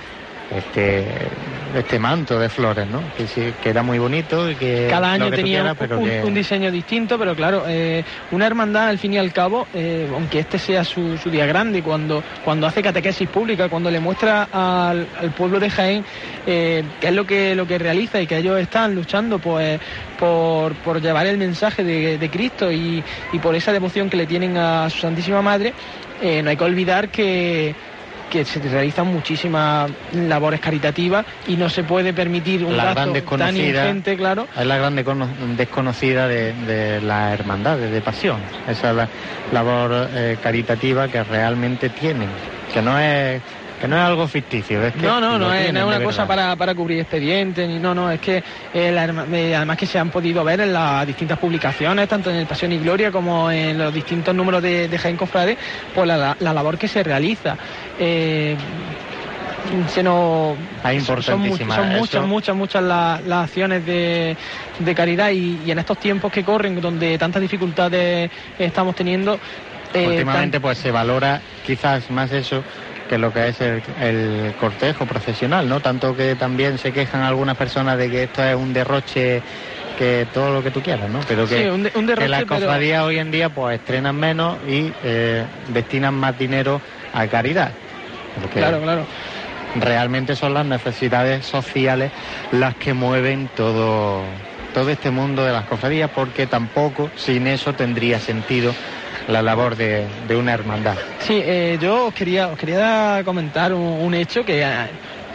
este 0.51 1.07
este 1.75 2.01
manto 2.01 2.37
de 2.41 2.49
flores, 2.49 2.89
¿no? 2.89 3.01
Que, 3.17 3.29
sí, 3.29 3.53
que 3.63 3.69
era 3.69 3.85
muy 3.85 4.01
bonito 4.01 4.51
y 4.51 4.57
que 4.57 4.89
Cada 4.91 5.13
año 5.13 5.31
que 5.31 5.37
tenía 5.37 5.59
quieras, 5.61 5.73
un, 5.73 5.79
pero 5.79 5.99
un- 6.01 6.09
que- 6.09 6.25
un 6.25 6.35
diseño 6.35 6.73
distinto, 6.73 7.17
pero 7.17 7.37
claro, 7.37 7.63
eh, 7.69 8.03
una 8.33 8.47
hermandad 8.49 8.89
al 8.89 8.99
fin 8.99 9.13
y 9.15 9.19
al 9.19 9.33
cabo, 9.33 9.69
eh, 9.73 10.09
aunque 10.13 10.41
este 10.41 10.59
sea 10.59 10.83
su, 10.83 11.17
su 11.17 11.31
día 11.31 11.47
grande, 11.47 11.81
cuando, 11.83 12.25
cuando 12.45 12.67
hace 12.67 12.83
catequesis 12.83 13.29
pública, 13.29 13.69
cuando 13.69 13.89
le 13.89 14.01
muestra 14.01 14.49
al, 14.51 15.07
al 15.21 15.31
pueblo 15.31 15.61
de 15.61 15.71
Jaén 15.71 16.05
eh, 16.45 16.83
qué 17.01 17.07
es 17.09 17.15
lo 17.15 17.25
que, 17.25 17.55
lo 17.55 17.69
que 17.69 17.79
realiza 17.79 18.21
y 18.21 18.27
que 18.27 18.39
ellos 18.39 18.59
están 18.59 18.93
luchando 18.97 19.39
pues, 19.39 19.79
por, 20.19 20.75
por 20.77 21.01
llevar 21.01 21.29
el 21.29 21.39
mensaje 21.39 21.85
de, 21.85 22.19
de 22.19 22.31
Cristo 22.31 22.73
y, 22.73 23.05
y 23.33 23.39
por 23.39 23.55
esa 23.55 23.73
devoción 23.73 24.11
que 24.11 24.17
le 24.17 24.27
tienen 24.27 24.57
a 24.57 24.91
su 24.91 24.99
Santísima 24.99 25.41
Madre, 25.41 25.73
eh, 26.21 26.43
no 26.43 26.51
hay 26.51 26.57
que 26.57 26.65
olvidar 26.65 27.09
que 27.11 27.75
que 28.31 28.45
se 28.45 28.61
realizan 28.61 29.09
muchísimas 29.09 29.90
labores 30.14 30.61
caritativas 30.61 31.27
y 31.47 31.57
no 31.57 31.69
se 31.69 31.85
puede 31.85 32.12
permitir 32.14 32.64
un 32.64 32.77
La 32.77 32.95
gran 32.95 33.12
gasto 33.12 33.37
tan 33.37 33.57
ingente, 33.57 34.16
claro, 34.16 34.47
es 34.57 34.66
la 34.66 34.79
gran 34.79 34.97
desconocida 35.57 36.29
de, 36.29 36.53
de 36.53 37.01
la 37.03 37.35
hermandad 37.35 37.77
de 37.77 38.01
pasión. 38.01 38.40
Esa 38.69 38.90
es 38.90 38.97
la 38.97 39.09
labor 39.53 40.09
eh, 40.14 40.38
caritativa 40.43 41.09
que 41.09 41.23
realmente 41.25 41.90
tienen, 41.90 42.29
que 42.73 42.81
no 42.81 42.99
es 42.99 43.43
que 43.81 43.88
no 43.88 43.97
es 43.97 44.03
algo 44.03 44.29
ficticio. 44.29 44.85
Es 44.85 44.93
que 44.95 45.01
No, 45.03 45.21
no, 45.21 45.38
no 45.38 45.53
es, 45.55 45.73
no 45.73 45.81
es 45.81 45.87
una 45.87 46.05
cosa 46.05 46.27
para, 46.27 46.55
para 46.57 46.75
cubrir 46.75 47.01
expedientes, 47.01 47.66
ni 47.69 47.79
no, 47.79 47.95
no, 47.95 48.11
es 48.11 48.21
que 48.21 48.43
eh, 48.75 48.93
la 48.93 49.05
eh, 49.33 49.57
además 49.57 49.77
que 49.79 49.87
se 49.87 49.99
han 49.99 50.11
podido 50.11 50.45
ver 50.45 50.61
en 50.61 50.73
las 50.73 51.07
distintas 51.07 51.38
publicaciones, 51.38 52.09
tanto 52.09 52.31
en 52.31 52.37
el 52.37 52.47
Pasión 52.47 52.73
y 52.73 52.79
Gloria 52.79 53.11
como 53.11 53.51
en 53.51 53.79
los 53.79 53.93
distintos 53.95 54.35
números 54.35 54.62
de, 54.62 54.87
de 54.88 54.99
Jaén 54.99 55.16
Cofrade, 55.16 55.57
pues 55.95 56.07
la, 56.07 56.37
la 56.38 56.53
labor 56.53 56.77
que 56.79 56.88
se 56.88 57.03
realiza. 57.03 57.57
Eh, 57.99 58.57
se 59.88 60.03
nos 60.03 60.57
son, 61.23 61.40
muchas, 61.97 62.27
muchas, 62.27 62.57
muchas 62.57 62.83
la- 62.83 63.21
las 63.27 63.45
acciones 63.45 63.85
de, 63.87 64.37
de 64.79 64.95
caridad 64.95 65.31
y, 65.31 65.61
y 65.64 65.71
en 65.71 65.79
estos 65.79 65.99
tiempos 65.99 66.33
que 66.33 66.43
corren, 66.45 66.81
donde 66.81 67.16
tantas 67.19 67.40
dificultades 67.43 68.31
estamos 68.59 68.95
teniendo, 68.97 69.38
eh, 69.95 70.07
Últimamente 70.07 70.53
tan- 70.59 70.62
pues 70.62 70.79
se 70.79 70.90
valora 70.90 71.40
quizás 71.66 72.11
más 72.11 72.33
eso 72.33 72.62
que 73.11 73.18
lo 73.18 73.33
que 73.33 73.49
es 73.49 73.61
el, 73.61 73.83
el 74.01 74.55
cortejo 74.61 75.05
profesional, 75.05 75.68
¿no? 75.68 75.81
Tanto 75.81 76.14
que 76.14 76.37
también 76.37 76.79
se 76.79 76.92
quejan 76.92 77.23
algunas 77.23 77.57
personas 77.57 77.99
de 77.99 78.09
que 78.09 78.23
esto 78.23 78.44
es 78.44 78.55
un 78.55 78.73
derroche 78.73 79.42
que 79.99 80.29
todo 80.33 80.53
lo 80.53 80.62
que 80.62 80.70
tú 80.70 80.81
quieras, 80.81 81.11
¿no? 81.11 81.18
Pero 81.27 81.49
que, 81.49 81.64
Sí, 81.64 81.68
un 81.68 81.83
de- 81.83 81.90
un 81.96 82.07
derroche, 82.07 82.27
que 82.27 82.29
las 82.29 82.44
pero- 82.44 82.61
cofradías 82.61 83.03
hoy 83.03 83.18
en 83.18 83.33
día 83.33 83.49
pues 83.49 83.81
estrenan 83.81 84.14
menos 84.14 84.59
y 84.68 84.92
eh, 85.03 85.44
destinan 85.70 86.14
más 86.14 86.38
dinero 86.38 86.81
a 87.12 87.27
caridad. 87.27 87.73
Porque 88.40 88.61
claro, 88.61 88.81
claro. 88.81 89.05
realmente 89.75 90.37
son 90.37 90.55
las 90.55 90.64
necesidades 90.66 91.44
sociales 91.44 92.12
las 92.53 92.77
que 92.77 92.94
mueven 92.94 93.51
todo, 93.57 94.23
todo 94.73 94.88
este 94.88 95.11
mundo 95.11 95.44
de 95.44 95.51
las 95.53 95.64
cofradías, 95.66 96.11
porque 96.14 96.46
tampoco 96.46 97.11
sin 97.16 97.49
eso 97.49 97.73
tendría 97.73 98.20
sentido 98.20 98.73
la 99.31 99.43
labor 99.43 99.77
de, 99.77 100.07
de 100.29 100.37
una 100.37 100.53
hermandad. 100.53 100.97
Sí, 101.21 101.40
eh, 101.43 101.79
yo 101.81 102.07
os 102.07 102.14
quería, 102.14 102.49
os 102.49 102.59
quería 102.59 103.23
comentar 103.25 103.73
un, 103.73 103.83
un 103.83 104.14
hecho 104.14 104.45
que 104.45 104.62
eh, 104.62 104.87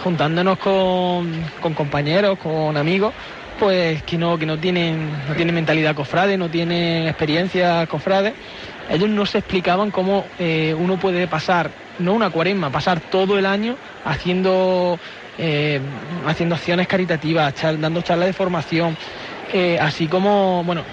juntándonos 0.03 0.57
con, 0.59 1.31
con 1.61 1.73
compañeros, 1.73 2.37
con 2.39 2.77
amigos, 2.77 3.13
pues 3.59 4.03
que 4.03 4.17
no, 4.17 4.37
que 4.37 4.45
no 4.45 4.57
tienen, 4.57 5.09
no 5.27 5.33
tienen 5.35 5.55
mentalidad 5.55 5.95
cofrade, 5.95 6.37
no 6.37 6.49
tienen 6.49 7.07
experiencia 7.07 7.87
cofrade, 7.87 8.33
ellos 8.89 9.09
no 9.09 9.25
se 9.25 9.39
explicaban 9.39 9.91
cómo 9.91 10.25
eh, 10.39 10.75
uno 10.77 10.97
puede 10.97 11.27
pasar, 11.27 11.71
no 11.99 12.13
una 12.13 12.29
cuaresma, 12.29 12.69
pasar 12.69 12.99
todo 12.99 13.39
el 13.39 13.45
año 13.45 13.77
haciendo, 14.03 14.99
eh, 15.37 15.79
haciendo 16.27 16.55
acciones 16.55 16.87
caritativas, 16.87 17.53
dando 17.79 18.01
charlas 18.01 18.27
de 18.27 18.33
formación, 18.33 18.97
así 19.79 20.07
como, 20.07 20.65
bueno, 20.65 20.83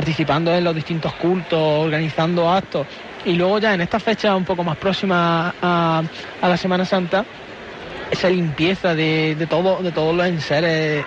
participando 0.00 0.54
en 0.54 0.62
los 0.62 0.74
distintos 0.74 1.14
cultos, 1.14 1.58
organizando 1.58 2.50
actos. 2.52 2.86
Y 3.24 3.32
luego 3.32 3.58
ya 3.58 3.72
en 3.72 3.80
esta 3.80 3.98
fecha 3.98 4.36
un 4.36 4.44
poco 4.44 4.62
más 4.62 4.76
próxima 4.76 5.54
a, 5.62 6.02
a 6.42 6.48
la 6.48 6.56
Semana 6.58 6.84
Santa, 6.84 7.24
esa 8.10 8.28
limpieza 8.28 8.94
de, 8.94 9.34
de 9.36 9.46
todo, 9.46 9.82
de 9.82 9.92
todos 9.92 10.14
los 10.14 10.26
enseres. 10.26 11.02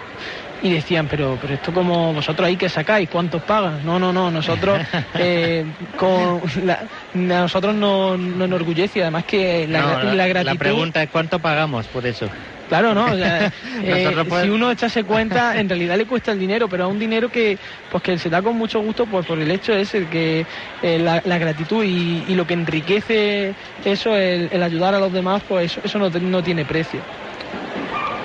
Y 0.64 0.72
decían, 0.74 1.08
pero, 1.08 1.38
pero 1.40 1.54
esto 1.54 1.72
como 1.72 2.14
vosotros 2.16 2.48
ahí 2.48 2.58
que 2.58 2.68
sacáis, 2.68 3.08
¿cuántos 3.12 3.44
pagan? 3.44 3.86
No, 3.86 4.00
no, 4.00 4.12
no, 4.12 4.32
nosotros 4.32 4.80
eh, 5.14 5.64
con 5.96 6.42
la- 6.66 6.80
nosotros 7.14 7.76
nos, 7.76 8.18
nos 8.20 8.46
enorgullece, 8.46 9.04
además 9.04 9.24
que 9.26 9.68
la, 9.68 9.82
No, 10.04 10.14
la 10.16 10.28
gratitud. 10.28 10.54
la 10.54 10.60
pregunta 10.60 11.04
es 11.04 11.10
cuánto 11.12 11.38
pagamos 11.38 11.86
por 11.86 12.08
eso. 12.08 12.28
Claro, 12.70 12.94
¿no? 12.94 13.06
O 13.06 13.16
sea, 13.16 13.52
eh, 13.84 14.16
pues- 14.28 14.44
Si 14.44 14.50
uno 14.50 14.72
echase 14.72 15.04
cuenta, 15.04 15.60
en 15.60 15.68
realidad 15.68 15.98
le 15.98 16.06
cuesta 16.06 16.32
el 16.32 16.40
dinero, 16.40 16.70
pero 16.70 16.86
es 16.86 16.92
un 16.92 17.00
dinero 17.00 17.28
que 17.30 17.58
pues 17.92 18.04
que 18.04 18.18
se 18.18 18.30
da 18.30 18.42
con 18.42 18.56
mucho 18.56 18.80
gusto 18.80 19.06
pues 19.08 19.26
por 19.26 19.40
el 19.40 19.50
hecho 19.52 19.74
ese, 19.74 20.06
que 20.08 20.46
eh, 20.84 21.00
la, 21.00 21.22
la 21.26 21.38
gratitud 21.40 21.84
y, 21.84 22.24
y 22.28 22.36
lo 22.36 22.46
que 22.46 22.54
enriquece 22.54 23.56
eso, 23.84 24.16
el, 24.16 24.50
el 24.52 24.64
ayudar 24.64 24.94
a 24.94 25.00
los 25.00 25.12
demás, 25.12 25.42
pues 25.48 25.72
eso, 25.72 25.82
eso 25.84 25.98
no, 26.00 26.10
no 26.10 26.44
tiene 26.44 26.64
precio. 26.64 27.00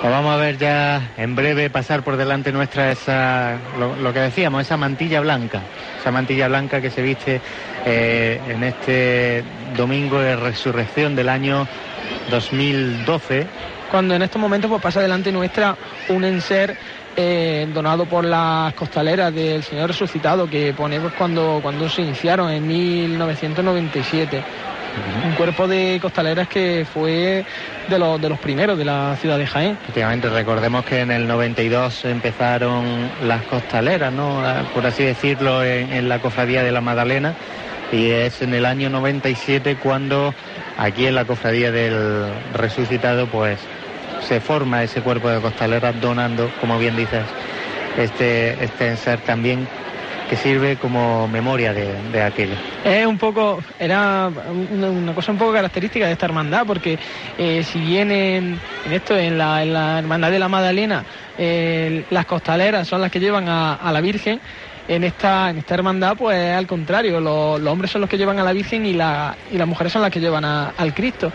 Pues 0.02 0.12
vamos 0.12 0.34
a 0.34 0.36
ver 0.36 0.58
ya 0.58 1.00
en 1.16 1.34
breve 1.34 1.70
pasar 1.70 2.02
por 2.02 2.18
delante 2.18 2.52
nuestra 2.52 2.92
esa, 2.92 3.56
lo, 3.78 3.96
lo 3.96 4.12
que 4.12 4.18
decíamos, 4.20 4.60
esa 4.60 4.76
mantilla 4.76 5.20
blanca, 5.20 5.62
esa 5.98 6.10
mantilla 6.10 6.48
blanca 6.48 6.82
que 6.82 6.90
se 6.90 7.00
viste 7.00 7.40
eh, 7.86 8.38
en 8.50 8.62
este 8.62 9.42
domingo 9.74 10.20
de 10.20 10.36
resurrección 10.36 11.16
del 11.16 11.30
año 11.30 11.66
2012. 12.30 13.46
Cuando 13.94 14.16
en 14.16 14.22
estos 14.22 14.40
momentos 14.40 14.68
pues 14.68 14.82
pasa 14.82 15.00
delante 15.00 15.30
nuestra 15.30 15.76
un 16.08 16.24
enser 16.24 16.76
eh, 17.14 17.64
donado 17.72 18.06
por 18.06 18.24
las 18.24 18.74
costaleras 18.74 19.32
del 19.32 19.62
Señor 19.62 19.86
Resucitado 19.86 20.50
que 20.50 20.74
pone 20.74 20.98
pues, 20.98 21.14
cuando, 21.14 21.60
cuando 21.62 21.88
se 21.88 22.02
iniciaron 22.02 22.50
en 22.50 22.66
1997. 22.66 24.42
Un 25.24 25.34
cuerpo 25.34 25.68
de 25.68 26.00
costaleras 26.02 26.48
que 26.48 26.84
fue 26.92 27.46
de 27.88 27.98
los, 28.00 28.20
de 28.20 28.28
los 28.30 28.40
primeros 28.40 28.76
de 28.76 28.84
la 28.84 29.16
ciudad 29.20 29.38
de 29.38 29.46
Jaén. 29.46 29.78
Efectivamente, 29.84 30.28
recordemos 30.28 30.84
que 30.84 30.98
en 31.02 31.12
el 31.12 31.28
92 31.28 32.04
empezaron 32.06 33.12
las 33.22 33.42
costaleras, 33.42 34.12
¿no? 34.12 34.44
Ah, 34.44 34.64
por 34.74 34.84
así 34.84 35.04
decirlo, 35.04 35.62
en, 35.62 35.92
en 35.92 36.08
la 36.08 36.18
cofradía 36.18 36.64
de 36.64 36.72
la 36.72 36.80
Magdalena. 36.80 37.34
Y 37.92 38.10
es 38.10 38.42
en 38.42 38.54
el 38.54 38.66
año 38.66 38.90
97 38.90 39.76
cuando 39.76 40.34
aquí 40.78 41.06
en 41.06 41.14
la 41.14 41.26
cofradía 41.26 41.70
del 41.70 42.26
resucitado, 42.54 43.28
pues 43.28 43.60
se 44.20 44.40
forma 44.40 44.82
ese 44.82 45.00
cuerpo 45.02 45.28
de 45.28 45.40
costaleras 45.40 46.00
donando, 46.00 46.50
como 46.60 46.78
bien 46.78 46.96
dices, 46.96 47.24
este, 47.98 48.64
este 48.64 48.96
ser 48.96 49.20
también 49.20 49.68
que 50.28 50.36
sirve 50.36 50.76
como 50.76 51.28
memoria 51.28 51.72
de, 51.72 52.22
aquello. 52.22 52.54
Es 52.84 53.06
un 53.06 53.18
poco, 53.18 53.62
era 53.78 54.30
una, 54.72 55.14
cosa 55.14 55.32
un 55.32 55.38
poco 55.38 55.52
característica 55.52 56.06
de 56.06 56.12
esta 56.12 56.26
hermandad, 56.26 56.66
porque 56.66 56.98
eh, 57.38 57.62
si 57.62 57.78
bien 57.78 58.10
en, 58.10 58.58
esto, 58.90 59.16
en 59.16 59.36
la, 59.36 59.62
hermandad 59.98 60.30
de 60.30 60.38
la 60.38 60.48
Magdalena, 60.48 61.04
eh, 61.36 62.04
las 62.10 62.24
costaleras 62.26 62.88
son 62.88 63.00
las 63.00 63.10
que 63.10 63.20
llevan 63.20 63.48
a, 63.48 63.90
la 63.92 64.00
Virgen, 64.00 64.40
en 64.88 65.04
esta, 65.04 65.50
en 65.50 65.58
esta 65.58 65.74
hermandad, 65.74 66.16
pues 66.16 66.54
al 66.54 66.66
contrario, 66.66 67.20
los, 67.20 67.60
los 67.60 67.72
hombres 67.72 67.90
son 67.90 68.00
los 68.00 68.10
que 68.10 68.18
llevan 68.18 68.38
a 68.38 68.44
la 68.44 68.52
Virgen 68.52 68.84
y, 68.86 68.92
la, 68.92 69.36
y 69.50 69.58
las 69.58 69.66
mujeres 69.66 69.92
son 69.92 70.02
las 70.02 70.10
que 70.10 70.20
llevan 70.20 70.44
a- 70.44 70.72
al 70.76 70.94
Cristo. 70.94 71.32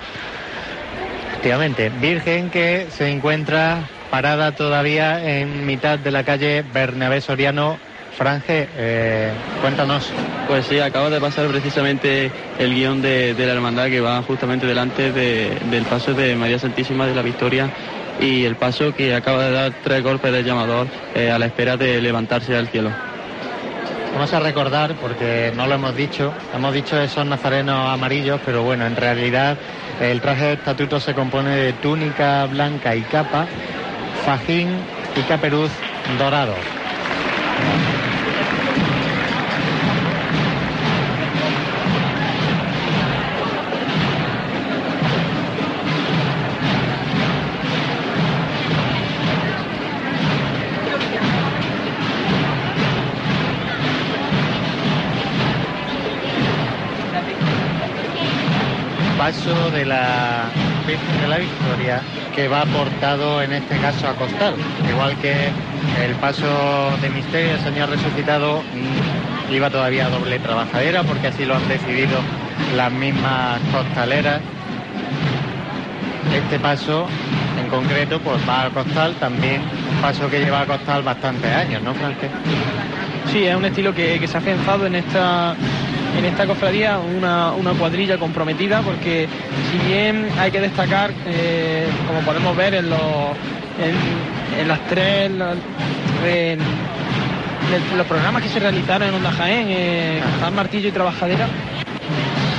Efectivamente, 1.39 1.87
Virgen 2.01 2.49
que 2.49 2.87
se 2.89 3.09
encuentra 3.09 3.87
parada 4.11 4.51
todavía 4.51 5.39
en 5.39 5.65
mitad 5.65 5.97
de 5.97 6.11
la 6.11 6.25
calle 6.25 6.65
Bernabé 6.73 7.21
Soriano. 7.21 7.77
Franje, 8.17 8.67
eh, 8.75 9.31
cuéntanos. 9.61 10.11
Pues 10.49 10.65
sí, 10.65 10.79
acabo 10.81 11.09
de 11.09 11.21
pasar 11.21 11.47
precisamente 11.47 12.29
el 12.57 12.75
guion 12.75 13.01
de, 13.01 13.33
de 13.35 13.45
la 13.45 13.53
hermandad 13.53 13.85
que 13.87 14.01
va 14.01 14.21
justamente 14.23 14.65
delante 14.65 15.13
de- 15.13 15.57
del 15.71 15.85
paso 15.85 16.13
de 16.13 16.35
María 16.35 16.59
Santísima 16.59 17.07
de 17.07 17.15
la 17.15 17.21
Victoria 17.21 17.69
y 18.19 18.43
el 18.43 18.57
paso 18.57 18.93
que 18.93 19.15
acaba 19.15 19.45
de 19.45 19.51
dar 19.53 19.71
tres 19.81 20.03
golpes 20.03 20.33
de 20.33 20.43
llamador 20.43 20.87
eh, 21.15 21.31
a 21.31 21.39
la 21.39 21.45
espera 21.45 21.77
de 21.77 22.01
levantarse 22.01 22.53
al 22.57 22.67
cielo. 22.67 22.89
Vamos 24.11 24.33
a 24.33 24.39
recordar, 24.41 24.95
porque 24.95 25.53
no 25.55 25.67
lo 25.67 25.75
hemos 25.75 25.95
dicho, 25.95 26.33
hemos 26.53 26.73
dicho 26.73 26.99
esos 26.99 27.25
nazarenos 27.25 27.87
amarillos, 27.93 28.41
pero 28.43 28.63
bueno, 28.63 28.85
en 28.87 28.95
realidad 28.97 29.55
el 29.99 30.21
traje 30.21 30.45
de 30.45 30.53
estatuto 30.53 30.99
se 30.99 31.13
compone 31.13 31.55
de 31.55 31.73
túnica 31.73 32.45
blanca 32.45 32.95
y 32.95 33.01
capa, 33.03 33.47
fajín 34.25 34.69
y 35.15 35.21
caperuz 35.23 35.71
dorado. 36.17 36.53
Paso 59.29 59.69
de 59.69 59.85
la 59.85 60.49
de 60.87 61.27
la 61.27 61.37
Victoria 61.37 62.01
que 62.35 62.47
va 62.47 62.65
portado 62.65 63.43
en 63.43 63.53
este 63.53 63.77
caso 63.77 64.07
a 64.07 64.15
costal, 64.15 64.55
igual 64.89 65.15
que 65.17 65.51
el 66.03 66.15
paso 66.15 66.47
de 66.99 67.11
misterio 67.11 67.51
del 67.51 67.59
Señor 67.59 67.89
resucitado 67.89 68.63
mm, 68.63 69.53
iba 69.53 69.69
todavía 69.69 70.07
a 70.07 70.09
doble 70.09 70.39
trabajadera 70.39 71.03
porque 71.03 71.27
así 71.27 71.45
lo 71.45 71.55
han 71.55 71.67
decidido 71.67 72.17
las 72.75 72.91
mismas 72.91 73.59
costaleras. 73.71 74.41
Este 76.35 76.57
paso 76.57 77.05
en 77.63 77.69
concreto 77.69 78.19
pues 78.21 78.37
va 78.49 78.65
a 78.65 78.69
costal 78.71 79.13
también, 79.19 79.61
paso 80.01 80.27
que 80.27 80.39
lleva 80.39 80.61
a 80.61 80.65
costal 80.65 81.03
bastantes 81.03 81.53
años, 81.53 81.83
¿no, 81.83 81.93
Frances? 81.93 82.31
Sí, 83.31 83.45
es 83.45 83.55
un 83.55 83.65
estilo 83.65 83.93
que, 83.93 84.19
que 84.19 84.27
se 84.27 84.37
ha 84.37 84.39
afianzado 84.39 84.87
en 84.87 84.95
esta 84.95 85.55
en 86.17 86.25
esta 86.25 86.45
cofradía 86.45 86.99
una, 86.99 87.51
una 87.51 87.73
cuadrilla 87.73 88.17
comprometida 88.17 88.81
porque 88.81 89.27
si 89.71 89.77
bien 89.87 90.27
hay 90.37 90.51
que 90.51 90.59
destacar, 90.59 91.11
eh, 91.25 91.87
como 92.07 92.21
podemos 92.21 92.55
ver 92.55 92.75
en 92.75 92.89
los, 92.89 92.99
en, 94.59 94.67
las 94.67 94.85
tres, 94.87 95.31
los 97.95 98.07
programas 98.07 98.43
que 98.43 98.49
se 98.49 98.59
realizaron 98.59 99.09
en 99.09 99.15
Onda 99.15 99.31
Jaén, 99.31 99.67
eh, 99.69 100.21
Cazar, 100.35 100.53
Martillo 100.53 100.89
y 100.89 100.91
Trabajadera, 100.91 101.47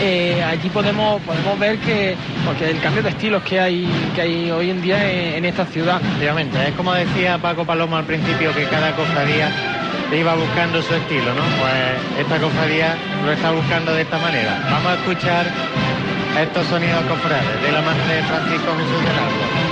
eh, 0.03 0.43
allí 0.43 0.71
podemos 0.71 1.21
podemos 1.23 1.59
ver 1.59 1.77
que 1.79 2.17
porque 2.47 2.71
el 2.71 2.81
cambio 2.81 3.03
de 3.03 3.11
estilos 3.11 3.43
que 3.43 3.61
hay 3.61 3.87
que 4.15 4.23
hay 4.23 4.51
hoy 4.51 4.71
en 4.71 4.81
día 4.81 5.11
en, 5.11 5.35
en 5.35 5.45
esta 5.45 5.67
ciudad. 5.67 6.01
Efectivamente, 6.01 6.69
es 6.69 6.75
como 6.75 6.95
decía 6.95 7.37
Paco 7.39 7.67
Palomo 7.67 7.97
al 7.97 8.05
principio 8.05 8.55
que 8.55 8.65
cada 8.65 8.97
cofradía 8.97 9.80
iba 10.13 10.35
buscando 10.35 10.83
su 10.83 10.95
estilo, 10.95 11.33
¿no? 11.35 11.43
Pues 11.61 12.21
esta 12.21 12.39
cofradía 12.41 12.97
lo 13.25 13.33
está 13.33 13.53
buscando 13.53 13.93
de 13.95 14.03
esta 14.03 14.19
manera. 14.19 14.61
Vamos 14.71 14.93
a 14.93 14.95
escuchar 14.95 15.47
estos 16.41 16.67
sonidos 16.67 17.03
cofrades 17.05 17.63
de 17.63 17.73
la 17.73 17.81
mano 17.81 18.05
de 18.07 18.23
Francisco 18.25 18.77
Jesús 18.77 19.05
del 19.05 19.19
Agua. 19.19 19.70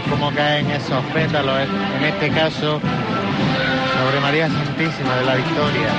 Ver 0.00 0.10
cómo 0.10 0.30
caen 0.32 0.70
esos 0.70 1.04
pétalos, 1.12 1.60
en 1.98 2.04
este 2.04 2.30
caso 2.30 2.80
sobre 2.80 4.20
María 4.20 4.48
Santísima 4.48 5.16
de 5.16 5.24
la 5.24 5.34
Victoria. 5.36 5.90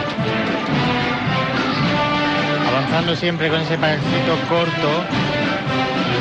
Avanzando 2.69 3.15
siempre 3.15 3.49
con 3.49 3.61
ese 3.61 3.77
pasito 3.77 4.37
corto 4.49 4.89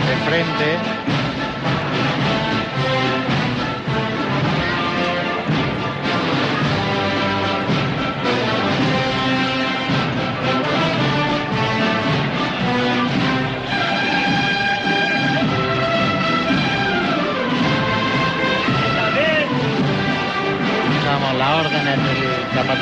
de 0.09 0.31
frente. 0.31 1.10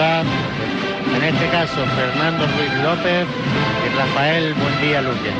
En 0.01 1.25
este 1.25 1.49
caso 1.49 1.85
Fernando 1.97 2.47
Ruiz 2.47 2.73
López 2.85 3.27
y 3.85 3.99
Rafael 3.99 4.55
Buendía 4.55 5.03
Luque. 5.03 5.33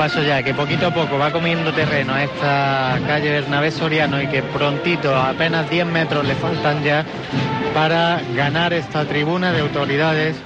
Paso 0.00 0.22
ya, 0.22 0.42
que 0.42 0.54
poquito 0.54 0.86
a 0.86 0.94
poco 0.94 1.18
va 1.18 1.30
comiendo 1.30 1.74
terreno 1.74 2.14
a 2.14 2.24
esta 2.24 2.98
calle 3.06 3.32
Bernabé 3.32 3.70
Soriano 3.70 4.22
y 4.22 4.26
que 4.28 4.42
prontito, 4.42 5.14
apenas 5.14 5.68
10 5.68 5.84
metros 5.84 6.24
le 6.26 6.34
faltan 6.36 6.82
ya 6.82 7.04
para 7.74 8.22
ganar 8.34 8.72
esta 8.72 9.04
tribuna 9.04 9.52
de 9.52 9.60
autoridades 9.60 10.36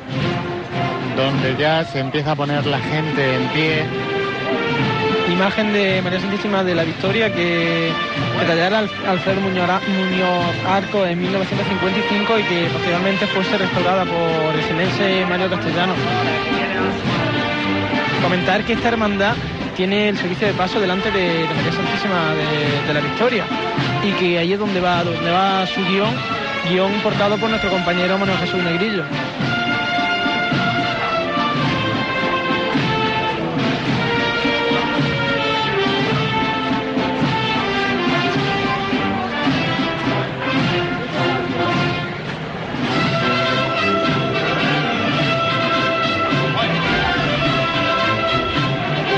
donde 1.17 1.55
ya 1.57 1.85
se 1.85 2.01
empieza 2.01 2.33
a 2.33 2.35
poner 2.35 2.67
la 2.67 2.81
gente 2.81 3.37
en 3.37 3.47
pie 3.51 3.85
imagen 5.33 5.73
de 5.73 6.03
María 6.03 6.19
Santísima 6.19 6.65
de 6.65 6.75
la 6.75 6.83
Victoria 6.83 7.33
que, 7.33 7.93
que 8.41 8.45
tallara 8.47 8.81
Al- 8.81 8.91
Alfredo 9.09 9.41
Muñoz, 9.41 9.69
Muñoz 9.87 10.45
Arco 10.69 11.07
en 11.07 11.21
1955 11.21 12.39
y 12.41 12.43
que 12.43 12.67
posteriormente 12.73 13.27
fuese 13.29 13.57
restaurada 13.57 14.05
por 14.05 14.53
el 14.53 14.63
senense 14.65 15.25
Mario 15.29 15.49
Castellano. 15.49 15.95
Comentar 18.25 18.64
que 18.64 18.72
esta 18.72 18.89
hermandad 18.89 19.35
tiene 19.77 20.09
el 20.09 20.16
servicio 20.16 20.47
de 20.47 20.55
paso 20.55 20.81
delante 20.81 21.11
de, 21.11 21.47
de 21.47 21.55
María 21.55 21.72
Santísima 21.72 22.35
de, 22.35 22.87
de 22.87 22.95
la 22.95 23.01
Victoria 23.01 23.45
y 24.03 24.12
que 24.12 24.39
ahí 24.39 24.55
es 24.55 24.59
donde 24.59 24.81
va, 24.81 25.05
donde 25.05 25.31
va 25.31 25.66
su 25.66 25.85
guion, 25.85 26.09
guion 26.70 26.95
importado 26.95 27.37
por 27.37 27.51
nuestro 27.51 27.68
compañero 27.68 28.16
Manuel 28.16 28.39
Jesús 28.39 28.62
Negrillo. 28.64 29.05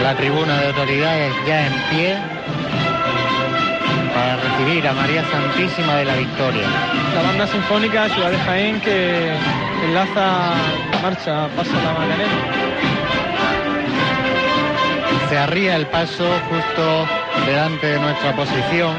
La 0.06 0.14
tribuna 0.14 0.60
de 0.60 0.68
autoridades 0.68 1.34
ya 1.48 1.66
en 1.66 1.72
pie 1.90 2.16
para 4.14 4.36
recibir 4.36 4.86
a 4.86 4.92
María 4.92 5.24
Santísima 5.28 5.96
de 5.96 6.04
la 6.04 6.14
Victoria. 6.14 6.62
La 7.12 7.22
banda 7.22 7.44
sinfónica 7.48 8.08
Ciudad 8.10 8.30
de 8.30 8.38
Jaén 8.38 8.80
que 8.82 9.32
enlaza 9.84 10.54
la 10.92 10.98
marcha 11.02 11.48
Pasa 11.56 11.72
la 11.82 11.92
Macarena. 11.94 12.38
Se 15.28 15.36
arría 15.36 15.74
el 15.74 15.88
paso 15.88 16.30
justo 16.50 17.08
delante 17.44 17.88
de 17.88 17.98
nuestra 17.98 18.36
posición. 18.36 18.94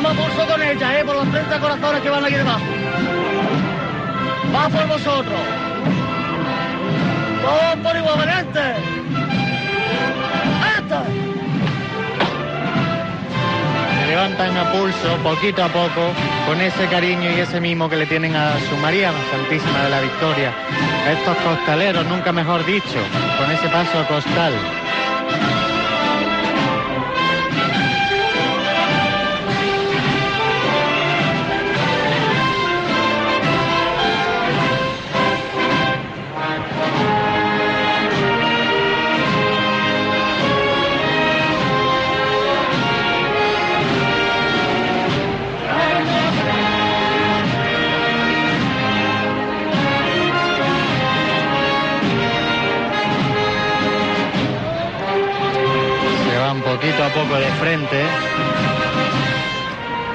A 0.00 0.12
pulso 0.14 0.46
con 0.46 0.62
ella, 0.62 0.98
¿eh? 0.98 1.04
Por 1.04 1.14
los 1.14 1.30
30 1.30 1.60
corazones 1.60 2.00
que 2.00 2.08
van 2.08 2.24
aquí 2.24 2.34
debajo. 2.34 2.60
Va 4.54 4.68
por 4.68 4.88
vosotros. 4.88 5.40
Todos 7.42 7.76
por 7.82 7.96
igual, 7.96 8.18
valiente. 8.18 8.60
¡Esta! 10.78 11.04
Se 14.00 14.06
levantan 14.06 14.56
a 14.56 14.72
pulso, 14.72 15.16
poquito 15.22 15.64
a 15.64 15.68
poco, 15.68 16.12
con 16.46 16.60
ese 16.60 16.86
cariño 16.86 17.30
y 17.30 17.40
ese 17.40 17.60
mimo 17.60 17.88
que 17.90 17.96
le 17.96 18.06
tienen 18.06 18.34
a 18.34 18.58
su 18.68 18.76
María 18.78 19.12
Santísima 19.30 19.84
de 19.84 19.90
la 19.90 20.00
Victoria. 20.00 20.52
Estos 21.10 21.36
costaleros, 21.36 22.06
nunca 22.06 22.32
mejor 22.32 22.64
dicho, 22.64 22.98
con 23.38 23.50
ese 23.50 23.68
paso 23.68 24.06
costal. 24.08 24.54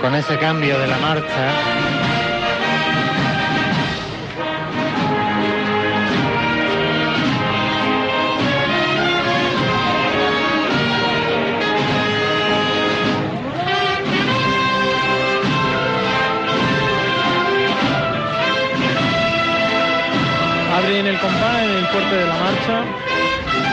Con 0.01 0.13
ese 0.13 0.37
cambio 0.37 0.77
de 0.77 0.87
la 0.87 0.97
marcha. 0.97 1.51
Abren 20.77 21.07
el 21.07 21.17
compás 21.19 21.61
en 21.63 21.71
el 21.71 21.85
fuerte 21.87 22.15
de 22.15 22.27
la 22.27 22.35
marcha. 22.35 23.64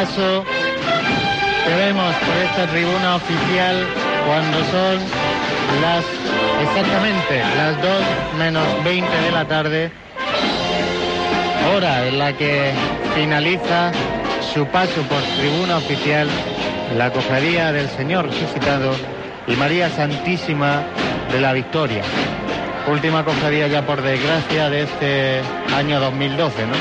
Paso 0.00 0.44
que 1.66 1.74
vemos 1.74 2.14
por 2.14 2.36
esta 2.38 2.66
tribuna 2.68 3.16
oficial 3.16 3.86
cuando 4.26 4.58
son 4.70 4.98
las 5.82 6.04
exactamente 6.62 7.42
las 7.54 7.82
2 7.82 8.38
menos 8.38 8.64
20 8.82 9.20
de 9.20 9.30
la 9.30 9.44
tarde, 9.44 9.90
hora 11.76 12.06
en 12.06 12.18
la 12.18 12.32
que 12.32 12.72
finaliza 13.14 13.92
su 14.54 14.64
paso 14.68 15.02
por 15.02 15.20
tribuna 15.38 15.76
oficial 15.76 16.28
la 16.96 17.12
cofradía 17.12 17.70
del 17.70 17.90
Señor 17.90 18.30
resucitado 18.30 18.92
y 19.46 19.54
María 19.56 19.90
Santísima 19.90 20.82
de 21.30 21.40
la 21.42 21.52
Victoria. 21.52 22.02
Última 22.90 23.24
cofradía 23.24 23.68
ya 23.68 23.86
por 23.86 24.02
desgracia 24.02 24.68
de 24.68 24.82
este 24.82 25.40
año 25.76 26.00
2012, 26.00 26.66
¿no? 26.66 26.72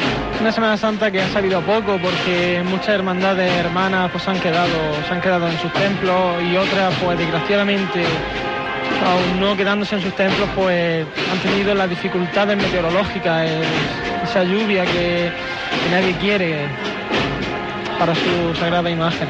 Una 0.42 0.52
Semana 0.52 0.76
Santa 0.76 1.12
que 1.12 1.22
ha 1.22 1.30
salido 1.30 1.62
poco 1.62 2.00
porque 2.02 2.64
muchas 2.66 2.90
hermandades 2.90 3.54
hermanas 3.54 4.10
pues 4.12 4.28
han 4.28 4.40
quedado, 4.40 4.74
se 5.08 5.14
han 5.14 5.22
quedado 5.22 5.48
en 5.48 5.60
sus 5.60 5.72
templos 5.72 6.44
y 6.52 6.58
otras 6.58 6.96
pues 6.96 7.16
desgraciadamente 7.20 8.04
aún 9.06 9.40
no 9.40 9.56
quedándose 9.56 9.96
en 9.96 10.02
sus 10.02 10.16
templos 10.16 10.50
pues 10.56 11.06
han 11.32 11.38
tenido 11.40 11.76
las 11.76 11.88
dificultades 11.88 12.58
meteorológicas, 12.58 13.48
eh, 13.48 13.62
esa 14.24 14.44
lluvia 14.44 14.86
que, 14.86 15.32
que 15.84 15.90
nadie 15.92 16.14
quiere 16.16 16.68
para 18.00 18.16
su 18.16 18.56
sagrada 18.60 18.90
imagen. 18.90 19.28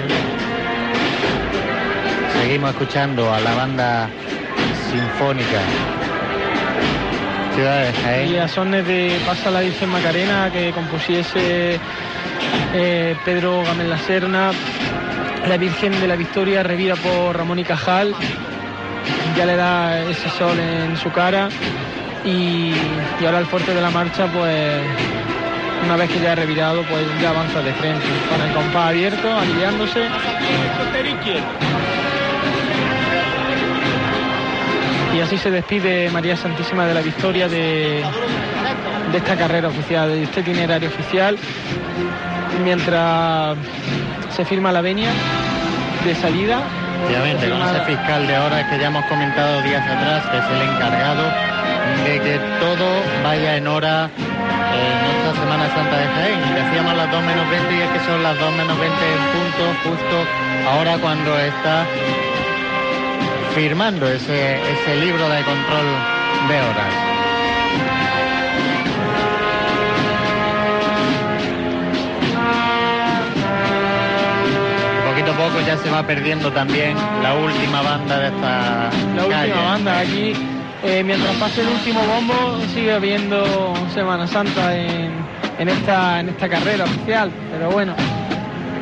Seguimos 2.41 2.69
escuchando 2.69 3.33
a 3.33 3.39
la 3.41 3.53
banda 3.53 4.09
sinfónica 4.89 5.59
Jaén. 7.63 8.31
Y 8.31 8.37
a 8.37 8.47
sones 8.47 8.85
de 8.85 9.19
Pasa 9.25 9.51
la 9.51 9.61
Virgen 9.61 9.89
Macarena 9.89 10.49
que 10.51 10.71
compusiese 10.71 11.79
eh, 12.73 13.15
Pedro 13.25 13.63
Gamel 13.63 13.89
La 13.89 13.97
Serna, 13.97 14.51
la 15.47 15.57
Virgen 15.57 15.99
de 15.99 16.07
la 16.07 16.15
Victoria 16.15 16.63
revida 16.63 16.95
por 16.95 17.37
Ramón 17.37 17.59
y 17.59 17.63
Cajal, 17.63 18.13
ya 19.35 19.45
le 19.45 19.55
da 19.55 20.01
ese 20.01 20.29
sol 20.29 20.57
en 20.59 20.97
su 20.97 21.11
cara 21.11 21.49
y, 22.25 22.73
y 23.21 23.25
ahora 23.25 23.39
el 23.39 23.45
fuerte 23.45 23.73
de 23.73 23.81
la 23.81 23.89
marcha 23.89 24.27
pues 24.27 24.81
una 25.85 25.95
vez 25.95 26.09
que 26.09 26.19
ya 26.19 26.33
ha 26.33 26.35
revirado 26.35 26.83
pues 26.83 27.05
ya 27.21 27.29
avanza 27.29 27.61
de 27.61 27.73
frente 27.73 28.05
con 28.29 28.41
el 28.41 28.53
compás 28.53 28.89
abierto, 28.89 29.33
aliviándose. 29.33 30.01
Y 35.19 35.21
así 35.21 35.37
se 35.37 35.51
despide 35.51 36.09
María 36.11 36.37
Santísima 36.37 36.85
de 36.85 36.93
la 36.93 37.01
Victoria 37.01 37.49
de, 37.49 38.01
de 39.11 39.17
esta 39.17 39.35
carrera 39.35 39.67
oficial, 39.67 40.07
de 40.07 40.23
este 40.23 40.39
itinerario 40.39 40.87
oficial, 40.87 41.37
mientras 42.63 43.57
se 44.33 44.45
firma 44.45 44.71
la 44.71 44.79
venia 44.79 45.09
de 46.05 46.15
salida. 46.15 46.61
Obviamente, 47.05 47.49
con 47.49 47.61
ese 47.61 47.81
fiscal 47.81 48.27
de 48.27 48.37
horas 48.37 48.63
que 48.71 48.79
ya 48.79 48.87
hemos 48.87 49.03
comentado 49.07 49.61
días 49.61 49.85
atrás, 49.85 50.25
que 50.31 50.37
es 50.37 50.45
el 50.45 50.69
encargado 50.69 51.23
de 52.05 52.19
que 52.21 52.39
todo 52.61 52.87
vaya 53.21 53.57
en 53.57 53.67
hora 53.67 54.05
en 54.05 55.17
esta 55.17 55.41
Semana 55.41 55.67
Santa 55.75 55.97
de 55.97 56.07
Jaén. 56.07 56.39
Y 56.49 56.63
decíamos 56.63 56.95
las 56.95 57.11
2 57.11 57.23
menos 57.23 57.49
20 57.49 57.75
y 57.75 57.81
es 57.81 57.89
que 57.89 57.99
son 58.05 58.23
las 58.23 58.39
2 58.39 58.51
menos 58.53 58.79
20 58.79 58.95
en 58.95 59.19
punto, 59.35 59.63
justo 59.83 60.25
ahora 60.71 60.97
cuando 60.97 61.37
está 61.37 61.85
firmando 63.55 64.07
ese, 64.07 64.55
ese 64.55 64.95
libro 65.05 65.27
de 65.29 65.43
control 65.43 65.85
de 66.47 66.55
horas. 66.61 66.93
Poquito 75.09 75.31
a 75.31 75.35
poco 75.35 75.61
ya 75.65 75.77
se 75.77 75.89
va 75.89 76.03
perdiendo 76.05 76.51
también 76.51 76.95
la 77.23 77.33
última 77.35 77.81
banda 77.81 78.19
de 78.19 78.27
esta 78.27 78.89
La 79.15 79.27
calle. 79.27 79.51
última 79.51 79.65
banda 79.71 79.99
aquí, 79.99 80.33
eh, 80.83 81.03
mientras 81.03 81.35
pase 81.35 81.61
el 81.61 81.67
último 81.69 82.01
bombo, 82.05 82.59
sigue 82.73 82.93
habiendo 82.93 83.73
Semana 83.93 84.27
Santa 84.27 84.75
en, 84.77 85.11
en 85.57 85.69
esta, 85.69 86.19
en 86.19 86.29
esta 86.29 86.47
carrera 86.47 86.83
oficial. 86.85 87.31
Pero 87.51 87.71
bueno, 87.71 87.95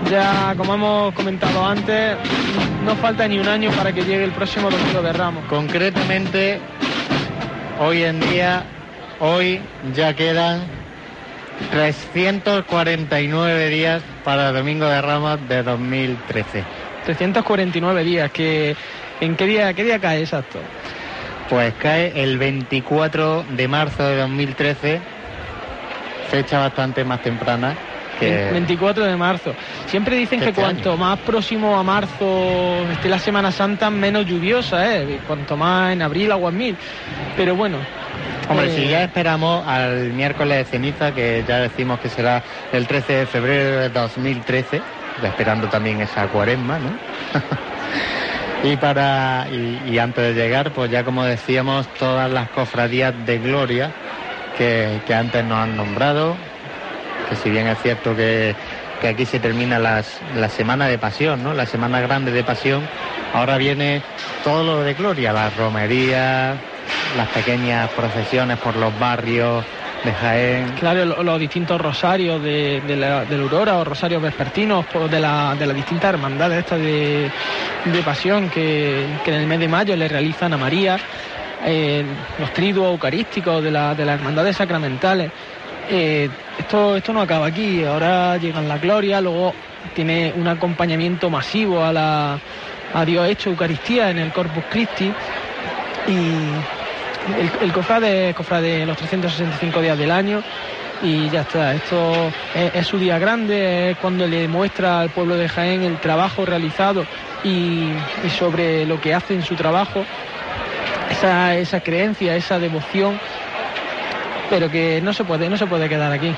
ya 0.09 0.53
como 0.57 0.75
hemos 0.75 1.13
comentado 1.13 1.65
antes, 1.65 2.17
no 2.85 2.95
falta 2.95 3.27
ni 3.27 3.39
un 3.39 3.47
año 3.47 3.71
para 3.71 3.91
que 3.91 4.03
llegue 4.03 4.23
el 4.23 4.31
próximo 4.31 4.69
Domingo 4.69 5.01
de 5.01 5.13
Ramos. 5.13 5.43
Concretamente, 5.49 6.59
hoy 7.79 8.03
en 8.03 8.19
día, 8.19 8.63
hoy 9.19 9.59
ya 9.93 10.13
quedan 10.13 10.61
349 11.71 13.69
días 13.69 14.01
para 14.23 14.49
el 14.49 14.55
Domingo 14.55 14.85
de 14.85 15.01
Ramos 15.01 15.39
de 15.47 15.63
2013. 15.63 16.63
349 17.05 18.03
días, 18.03 18.31
que 18.31 18.75
¿en 19.21 19.35
qué 19.35 19.45
día, 19.45 19.73
qué 19.73 19.83
día 19.83 19.99
cae 19.99 20.21
exacto? 20.21 20.59
Pues 21.49 21.73
cae 21.79 22.11
el 22.21 22.37
24 22.37 23.45
de 23.49 23.67
marzo 23.67 24.03
de 24.03 24.17
2013, 24.17 25.01
fecha 26.29 26.59
bastante 26.59 27.03
más 27.03 27.21
temprana 27.21 27.75
que... 28.19 28.49
24 28.51 29.05
de 29.05 29.15
marzo. 29.15 29.53
Siempre 29.85 30.15
dicen 30.15 30.39
que 30.39 30.49
Este 30.49 30.61
cuanto 30.61 30.97
más 30.97 31.19
próximo 31.19 31.77
a 31.77 31.83
marzo 31.83 32.85
esté 32.91 33.09
la 33.09 33.19
Semana 33.19 33.51
Santa, 33.51 33.89
menos 33.89 34.25
lluviosa, 34.25 34.95
¿eh? 34.95 35.19
Cuanto 35.27 35.57
más 35.57 35.93
en 35.93 36.01
abril, 36.01 36.31
agua 36.31 36.49
en 36.49 36.57
mil. 36.57 36.77
Pero 37.35 37.55
bueno. 37.55 37.77
Hombre, 38.49 38.67
eh, 38.67 38.75
si 38.75 38.87
ya 38.87 39.03
esperamos 39.03 39.67
al 39.67 40.13
miércoles 40.13 40.57
de 40.57 40.65
ceniza, 40.65 41.11
que 41.13 41.43
ya 41.47 41.59
decimos 41.59 41.99
que 41.99 42.09
será 42.09 42.43
el 42.71 42.87
13 42.87 43.13
de 43.13 43.25
febrero 43.25 43.79
de 43.79 43.89
2013, 43.89 44.81
ya 45.21 45.27
esperando 45.27 45.67
también 45.67 46.01
esa 46.01 46.27
cuaresma, 46.27 46.79
¿no? 46.79 46.91
y 48.63 48.77
para 48.77 49.47
y, 49.51 49.81
y 49.91 49.99
antes 49.99 50.33
de 50.35 50.41
llegar, 50.41 50.71
pues 50.71 50.89
ya 50.89 51.03
como 51.03 51.25
decíamos, 51.25 51.87
todas 51.99 52.31
las 52.31 52.49
cofradías 52.49 53.13
de 53.25 53.37
gloria 53.39 53.91
que, 54.57 55.01
que 55.05 55.13
antes 55.13 55.43
nos 55.43 55.59
han 55.59 55.75
nombrado, 55.75 56.35
que 57.29 57.35
si 57.35 57.49
bien 57.49 57.67
es 57.67 57.77
cierto 57.81 58.15
que, 58.15 58.55
que 59.01 59.07
aquí 59.09 59.25
se 59.25 59.39
termina 59.39 59.79
las, 59.79 60.19
la 60.35 60.49
semana 60.49 60.87
de 60.87 60.97
pasión, 60.97 61.43
¿no? 61.43 61.53
La 61.53 61.65
semana 61.65 61.99
grande 62.01 62.31
de 62.31 62.43
pasión, 62.43 62.87
ahora 63.33 63.57
viene 63.57 64.01
todo 64.43 64.63
lo 64.63 64.81
de 64.81 64.93
gloria, 64.93 65.33
las 65.33 65.55
romerías, 65.55 66.57
las 67.15 67.27
pequeñas 67.29 67.89
procesiones 67.93 68.57
por 68.59 68.75
los 68.75 68.97
barrios 68.99 69.63
de 70.03 70.13
Jaén. 70.13 70.69
Claro, 70.79 71.05
lo- 71.05 71.23
los 71.23 71.39
distintos 71.39 71.79
rosarios 71.81 72.41
de, 72.41 72.81
de 72.85 72.95
la, 72.95 73.25
de 73.25 73.35
Aurora 73.37 73.77
o 73.77 73.83
rosarios 73.83 74.21
vespertinos 74.21 74.85
de, 75.09 75.19
la, 75.19 75.55
de 75.57 75.65
las 75.67 75.75
distintas 75.75 76.09
hermandades 76.13 76.59
estas 76.59 76.79
de, 76.79 77.31
de 77.85 78.03
pasión 78.03 78.49
que, 78.49 79.05
que 79.23 79.33
en 79.33 79.41
el 79.41 79.47
mes 79.47 79.59
de 79.59 79.67
mayo 79.67 79.95
le 79.95 80.07
realizan 80.07 80.53
a 80.53 80.57
María, 80.57 80.99
eh, 81.65 82.05
los 82.39 82.51
triduos 82.51 82.91
eucarísticos 82.91 83.63
de, 83.63 83.71
la- 83.71 83.95
de 83.95 84.05
las 84.05 84.15
hermandades 84.19 84.55
sacramentales. 84.57 85.31
Eh, 85.89 86.29
esto, 86.57 86.97
esto 86.97 87.13
no 87.13 87.21
acaba 87.21 87.47
aquí, 87.47 87.83
ahora 87.83 88.37
llegan 88.37 88.67
la 88.67 88.77
gloria, 88.77 89.21
luego 89.21 89.53
tiene 89.95 90.33
un 90.35 90.47
acompañamiento 90.47 91.29
masivo 91.29 91.83
a, 91.83 91.93
la, 91.93 92.39
a 92.93 93.05
Dios 93.05 93.29
hecho 93.29 93.49
Eucaristía 93.49 94.09
en 94.09 94.17
el 94.17 94.31
Corpus 94.31 94.63
Christi. 94.69 95.11
Y 96.07 96.15
el, 97.39 97.51
el 97.61 97.73
cofrade 97.73 98.29
es 98.29 98.35
cofrade 98.35 98.85
los 98.85 98.97
365 98.97 99.81
días 99.81 99.97
del 99.97 100.11
año. 100.11 100.43
Y 101.01 101.29
ya 101.29 101.41
está. 101.41 101.75
Esto 101.75 102.31
es, 102.55 102.87
su 102.87 102.97
día 102.97 103.19
grande, 103.19 103.91
es 103.91 103.97
cuando 103.97 104.25
le 104.25 104.47
muestra 104.47 105.01
al 105.01 105.09
pueblo 105.09 105.35
de 105.35 105.47
Jaén 105.47 105.83
el 105.83 105.97
trabajo 105.97 106.43
realizado 106.45 107.05
y, 107.43 107.89
y 108.25 108.29
sobre 108.37 108.85
lo 108.85 108.99
que 108.99 109.13
hace 109.13 109.35
en 109.35 109.43
su 109.43 109.55
trabajo, 109.55 110.03
esa, 111.11 111.55
esa 111.55 111.81
creencia, 111.81 112.35
esa 112.35 112.57
devoción, 112.57 113.19
pero 114.49 114.69
que 114.69 115.01
no 115.01 115.13
se 115.13 115.23
puede, 115.23 115.49
no 115.49 115.57
se 115.57 115.67
puede 115.67 115.89
quedar 115.89 116.11
aquí. 116.11 116.33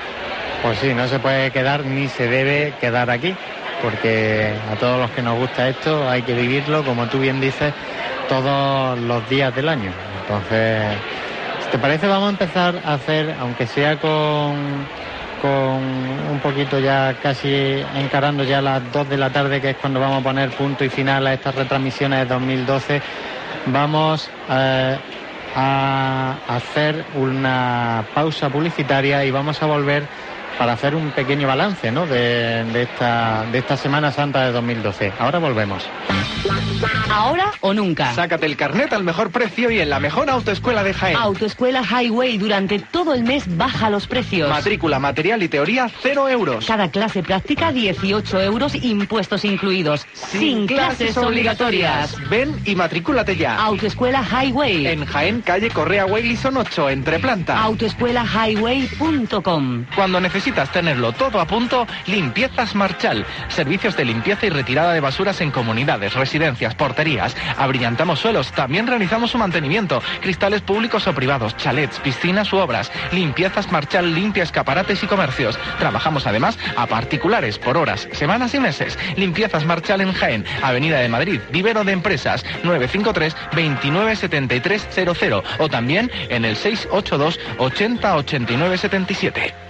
Pues 0.62 0.78
sí, 0.80 0.94
no 0.94 1.08
se 1.08 1.20
puede 1.20 1.52
quedar 1.52 1.86
ni 1.86 2.08
se 2.10 2.28
debe 2.28 2.74
quedar 2.82 3.10
aquí, 3.10 3.34
porque 3.82 4.54
a 4.72 4.76
todos 4.76 5.00
los 5.00 5.12
que 5.12 5.22
nos 5.22 5.38
gusta 5.38 5.70
esto 5.70 6.10
hay 6.10 6.22
que 6.24 6.34
vivirlo, 6.34 6.84
como 6.84 7.08
tú 7.08 7.20
bien 7.20 7.40
dices, 7.40 7.74
todos 8.28 9.00
los 9.00 9.28
días 9.30 9.56
del 9.56 9.70
año. 9.70 9.92
Entonces, 10.22 10.98
si 11.64 11.70
te 11.72 11.78
parece, 11.78 12.08
vamos 12.08 12.28
a 12.28 12.32
empezar 12.32 12.82
a 12.84 12.94
hacer, 12.94 13.36
aunque 13.40 13.68
sea 13.68 13.98
con, 13.98 14.86
con 15.42 15.52
un 15.52 16.40
poquito 16.44 16.78
ya 16.80 17.16
casi 17.24 17.82
encarando 17.96 18.44
ya 18.44 18.62
las 18.62 18.92
2 18.92 19.10
de 19.10 19.18
la 19.18 19.30
tarde, 19.30 19.62
que 19.62 19.72
es 19.72 19.78
cuando 19.78 20.00
vamos 20.00 20.20
a 20.20 20.24
poner 20.24 20.50
punto 20.50 20.84
y 20.84 20.90
final 20.90 21.26
a 21.26 21.34
estas 21.34 21.56
retransmisiones 21.56 22.20
de 22.20 22.26
2012, 22.26 23.02
vamos 23.68 24.30
eh, 24.50 24.98
a 25.54 26.42
hacer 26.48 27.06
una 27.14 28.10
pausa 28.14 28.50
publicitaria 28.50 29.26
y 29.26 29.32
vamos 29.32 29.62
a 29.62 29.66
volver 29.66 30.10
para 30.60 30.74
hacer 30.74 30.94
un 30.94 31.12
pequeño 31.12 31.48
balance 31.48 31.90
¿no? 31.90 32.06
de, 32.06 32.66
de 32.66 32.84
esta, 32.84 33.46
de 33.50 33.58
esta 33.58 33.78
Semana 33.78 34.12
Santa 34.12 34.46
de 34.46 34.52
2012. 34.52 35.14
Ahora 35.18 35.40
volvemos. 35.40 35.88
Ahora 37.10 37.52
o 37.62 37.74
nunca. 37.74 38.14
Sácate 38.14 38.46
el 38.46 38.58
carnet 38.58 38.94
al 38.94 39.04
mejor 39.04 39.32
precio 39.32 39.72
y 39.72 39.80
en 39.80 39.90
la 39.90 40.00
mejor 40.00 40.30
autoescuela 40.30 40.84
de 40.84 40.94
Jaén. 40.94 41.18
Autoescuela 41.18 41.82
Highway 41.84 42.38
durante 42.38 42.80
todo 42.80 43.14
el 43.14 43.24
mes 43.24 43.58
baja 43.58 43.90
los 43.90 44.08
precios. 44.08 44.50
Matrícula, 44.50 45.00
material 45.00 45.42
y 45.44 45.48
teoría, 45.48 45.90
cero 46.02 46.28
euros. 46.28 46.66
Cada 46.66 46.92
clase 46.92 47.24
práctica 47.24 47.72
18 47.72 48.42
euros, 48.42 48.76
impuestos 48.76 49.46
incluidos. 49.46 50.06
Sin, 50.14 50.68
clases 50.68 51.16
obligatorias. 51.18 52.18
Ven 52.30 52.54
y 52.66 52.76
matrículate 52.76 53.38
ya. 53.38 53.56
Autoescuela 53.58 54.22
Highway. 54.24 54.88
En 54.88 55.06
Jaén, 55.06 55.42
calle 55.42 55.70
Correa 55.70 56.06
Waylison 56.06 56.58
8, 56.58 56.90
entre 56.90 57.20
planta. 57.20 57.62
Autoescuelahighway.com. 57.64 59.86
Cuando 59.96 60.20
necesitas 60.50 60.72
tenerlo 60.72 61.12
todo 61.12 61.40
a 61.40 61.46
punto, 61.46 61.86
Limpiezas 62.08 62.74
Marchal. 62.74 63.24
Servicios 63.50 63.96
de 63.96 64.04
limpieza 64.04 64.48
y 64.48 64.50
retirada 64.50 64.94
de 64.94 65.00
basuras 65.00 65.42
en 65.42 65.52
comunidades, 65.52 66.16
residencias, 66.16 66.74
porterías. 66.74 67.36
Abrillantamos 67.56 68.20
suelos. 68.20 68.52
También 68.54 68.88
realizamos 68.88 69.30
su 69.30 69.38
mantenimiento. 69.38 70.02
Cristales 70.22 70.62
públicos 70.62 71.06
o 71.06 71.14
privados, 71.14 71.56
chalets, 71.58 72.00
piscinas 72.00 72.52
u 72.52 72.58
obras. 72.58 72.92
Limpiezas 73.12 73.72
Marchal 73.72 74.16
limpia 74.16 74.42
escaparates 74.42 75.04
y 75.04 75.08
comercios. 75.08 75.60
Trabajamos 75.78 76.26
además 76.26 76.58
a 76.76 76.88
particulares 76.88 77.60
por 77.60 77.78
horas, 77.78 78.08
semanas 78.14 78.56
y 78.56 78.60
meses. 78.60 78.98
Limpiezas 79.18 79.66
Marchal 79.66 80.02
en 80.02 80.14
Jaén, 80.14 80.46
Avenida 80.64 80.98
de 80.98 81.10
Madrid, 81.10 81.42
Vivero 81.52 81.84
de 81.84 81.92
Empresas, 81.92 82.44
953 82.64 83.36
297300 83.52 85.44
o 85.60 85.70
también 85.70 86.10
en 86.30 86.44
el 86.44 86.56
682 86.56 87.40
80 87.60 88.16
89 88.16 88.78
77. 88.80 89.69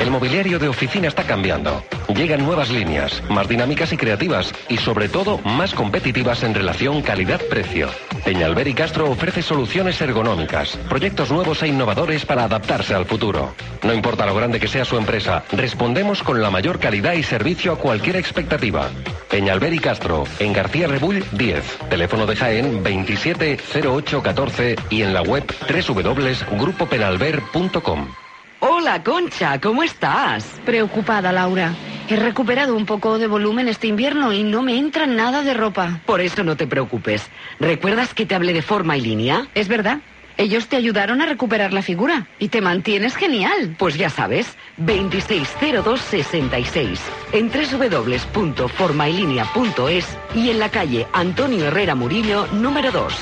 El 0.00 0.10
mobiliario 0.12 0.60
de 0.60 0.68
oficina 0.68 1.08
está 1.08 1.24
cambiando. 1.24 1.82
Llegan 2.14 2.44
nuevas 2.44 2.70
líneas, 2.70 3.20
más 3.28 3.48
dinámicas 3.48 3.92
y 3.92 3.96
creativas, 3.96 4.54
y 4.68 4.76
sobre 4.76 5.08
todo 5.08 5.38
más 5.38 5.74
competitivas 5.74 6.44
en 6.44 6.54
relación 6.54 7.02
calidad-precio. 7.02 7.88
Peñalver 8.24 8.68
y 8.68 8.74
Castro 8.74 9.10
ofrece 9.10 9.42
soluciones 9.42 10.00
ergonómicas, 10.00 10.78
proyectos 10.88 11.32
nuevos 11.32 11.64
e 11.64 11.68
innovadores 11.68 12.24
para 12.24 12.44
adaptarse 12.44 12.94
al 12.94 13.06
futuro. 13.06 13.56
No 13.82 13.92
importa 13.92 14.24
lo 14.24 14.36
grande 14.36 14.60
que 14.60 14.68
sea 14.68 14.84
su 14.84 14.96
empresa, 14.96 15.42
respondemos 15.50 16.22
con 16.22 16.40
la 16.40 16.50
mayor 16.50 16.78
calidad 16.78 17.14
y 17.14 17.24
servicio 17.24 17.72
a 17.72 17.78
cualquier 17.78 18.14
expectativa. 18.16 18.88
Peñalver 19.28 19.74
y 19.74 19.80
Castro, 19.80 20.22
en 20.38 20.52
García 20.52 20.86
Rebull 20.86 21.24
10, 21.32 21.78
teléfono 21.90 22.24
de 22.24 22.36
Jaén 22.36 22.84
270814 22.84 24.76
y 24.90 25.02
en 25.02 25.12
la 25.12 25.22
web 25.22 25.42
www.grupopenalver.com. 25.68 28.27
Hola, 28.60 29.04
Concha, 29.04 29.60
¿cómo 29.60 29.84
estás? 29.84 30.44
Preocupada, 30.64 31.30
Laura. 31.30 31.76
He 32.08 32.16
recuperado 32.16 32.74
un 32.74 32.86
poco 32.86 33.16
de 33.18 33.28
volumen 33.28 33.68
este 33.68 33.86
invierno 33.86 34.32
y 34.32 34.42
no 34.42 34.62
me 34.62 34.76
entra 34.76 35.06
nada 35.06 35.42
de 35.42 35.54
ropa. 35.54 36.00
Por 36.06 36.20
eso 36.20 36.42
no 36.42 36.56
te 36.56 36.66
preocupes. 36.66 37.22
¿Recuerdas 37.60 38.14
que 38.14 38.26
te 38.26 38.34
hablé 38.34 38.52
de 38.52 38.62
forma 38.62 38.96
y 38.96 39.02
línea? 39.02 39.46
Es 39.54 39.68
verdad. 39.68 40.00
Ellos 40.38 40.66
te 40.66 40.74
ayudaron 40.76 41.20
a 41.20 41.26
recuperar 41.26 41.72
la 41.72 41.82
figura 41.82 42.26
y 42.40 42.48
te 42.48 42.60
mantienes 42.60 43.14
genial. 43.14 43.76
Pues 43.78 43.96
ya 43.96 44.10
sabes, 44.10 44.56
260266 44.78 47.00
en 47.32 47.50
www.formaylínea.es 47.50 50.18
y 50.34 50.50
en 50.50 50.58
la 50.58 50.70
calle 50.70 51.06
Antonio 51.12 51.66
Herrera 51.66 51.94
Murillo, 51.94 52.48
número 52.52 52.90
2. 52.90 53.14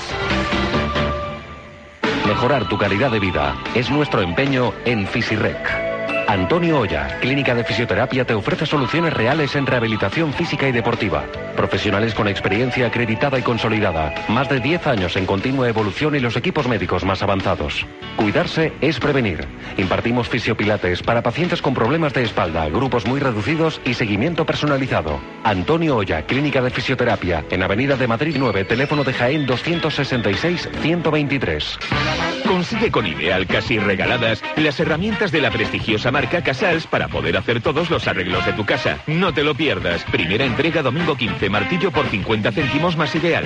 Mejorar 2.27 2.69
tu 2.69 2.77
calidad 2.77 3.13
de 3.13 3.21
vida 3.21 3.57
es 3.77 3.89
nuestro 3.89 4.21
empeño 4.21 4.75
en 4.85 5.07
Fisirec. 5.07 5.86
Antonio 6.29 6.81
Olla, 6.81 7.19
Clínica 7.21 7.55
de 7.55 7.63
Fisioterapia, 7.63 8.25
te 8.25 8.35
ofrece 8.35 8.67
soluciones 8.67 9.13
reales 9.13 9.55
en 9.55 9.65
rehabilitación 9.65 10.33
física 10.33 10.69
y 10.69 10.73
deportiva. 10.73 11.25
Profesionales 11.55 12.15
con 12.15 12.27
experiencia 12.27 12.89
acreditada 12.89 13.39
y 13.39 13.43
consolidada. 13.43 14.13
Más 14.29 14.49
de 14.49 14.59
10 14.59 14.89
años 14.89 15.17
en 15.17 15.25
continua 15.25 15.69
evolución 15.69 16.17
y 16.17 16.21
los 16.21 16.37
equipos 16.37 16.67
médicos 16.67 17.05
más 17.05 17.23
avanzados. 17.23 17.87
Cuidarse 18.17 18.73
es 18.81 18.99
prevenir. 18.99 19.47
Impartimos 19.77 20.29
fisiopilates 20.29 21.01
para 21.01 21.23
pacientes 21.23 21.63
con 21.63 21.75
problemas 21.75 22.13
de 22.13 22.25
espalda, 22.25 22.69
grupos 22.69 23.07
muy 23.07 23.21
reducidos 23.21 23.81
y 23.85 23.95
seguimiento 23.95 24.45
personalizado. 24.45 25.21
Antonio 25.45 25.97
Olla, 25.97 26.27
Clínica 26.27 26.61
de 26.61 26.71
Fisioterapia, 26.71 27.45
en 27.51 27.63
Avenida 27.63 27.95
de 27.97 28.09
Madrid 28.09 28.35
9, 28.37 28.65
teléfono 28.65 29.05
de 29.05 29.13
Jaén 29.13 29.47
266-123. 29.47 32.26
Consigue 32.47 32.91
con 32.91 33.07
Ideal 33.07 33.47
casi 33.47 33.79
regaladas 33.79 34.43
las 34.57 34.79
herramientas 34.79 35.33
de 35.33 35.41
la 35.41 35.51
prestigiosa 35.51 36.13
marca 36.13 36.43
Casals 36.43 36.87
para 36.87 37.09
poder 37.09 37.37
hacer 37.37 37.61
todos 37.61 37.91
los 37.91 38.07
arreglos 38.07 38.47
de 38.47 38.53
tu 38.53 38.65
casa. 38.65 38.99
No 39.07 39.35
te 39.35 39.43
lo 39.43 39.55
pierdas. 39.55 40.05
Primera 40.05 40.45
entrega 40.45 40.83
domingo 40.83 41.17
15, 41.17 41.51
martillo 41.51 41.91
por 41.91 42.07
50 42.07 42.53
céntimos 42.53 42.97
más 42.97 43.15
Ideal. 43.15 43.45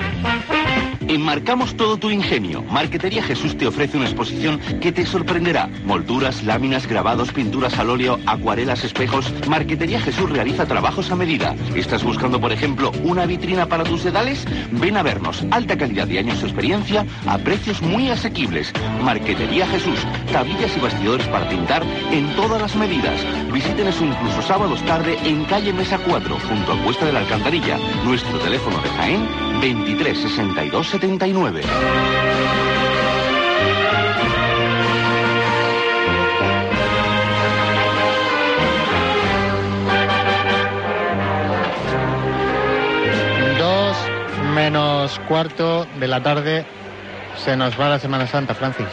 Enmarcamos 1.07 1.75
todo 1.75 1.97
tu 1.97 2.09
ingenio. 2.09 2.63
Marquetería 2.63 3.23
Jesús 3.23 3.57
te 3.57 3.67
ofrece 3.67 3.97
una 3.97 4.05
exposición 4.05 4.59
que 4.79 4.91
te 4.91 5.05
sorprenderá. 5.05 5.69
Molduras, 5.85 6.43
láminas, 6.43 6.87
grabados, 6.87 7.31
pinturas 7.31 7.77
al 7.79 7.89
óleo, 7.89 8.19
acuarelas, 8.25 8.83
espejos. 8.83 9.31
Marquetería 9.47 9.99
Jesús 9.99 10.29
realiza 10.29 10.65
trabajos 10.65 11.11
a 11.11 11.15
medida. 11.15 11.55
¿Estás 11.75 12.03
buscando, 12.03 12.39
por 12.39 12.51
ejemplo, 12.51 12.91
una 13.03 13.25
vitrina 13.25 13.65
para 13.65 13.83
tus 13.83 14.01
sedales? 14.01 14.45
Ven 14.71 14.97
a 14.97 15.03
vernos. 15.03 15.43
Alta 15.51 15.77
calidad 15.77 16.07
y 16.07 16.17
años 16.17 16.41
de 16.41 16.47
experiencia 16.47 17.05
a 17.27 17.37
precios 17.37 17.81
muy 17.81 18.09
asequibles. 18.09 18.71
Marquetería 19.03 19.67
Jesús. 19.67 19.99
Tabillas 20.31 20.75
y 20.77 20.79
bastidores 20.79 21.27
para 21.27 21.49
pintar 21.49 21.83
en 22.11 22.35
todas 22.35 22.61
las 22.61 22.75
medidas. 22.75 23.19
Visítenos 23.51 23.99
incluso 24.01 24.41
sábados 24.41 24.81
tarde 24.85 25.17
en 25.23 25.45
calle 25.45 25.73
Mesa 25.73 25.97
4, 25.97 26.37
junto 26.47 26.73
a 26.73 26.83
Cuesta 26.83 27.05
de 27.05 27.13
la 27.13 27.19
Alcantarilla. 27.19 27.77
Nuestro 28.05 28.37
teléfono 28.39 28.81
de 28.81 28.89
Jaén 28.89 29.50
23 29.61 30.17
62 30.17 30.87
79. 30.87 31.61
Dos 43.59 43.97
menos 44.55 45.19
cuarto 45.27 45.85
de 45.99 46.07
la 46.07 46.23
tarde 46.23 46.65
se 47.37 47.55
nos 47.55 47.79
va 47.79 47.89
la 47.89 47.99
Semana 47.99 48.25
Santa, 48.25 48.55
Francis. 48.55 48.87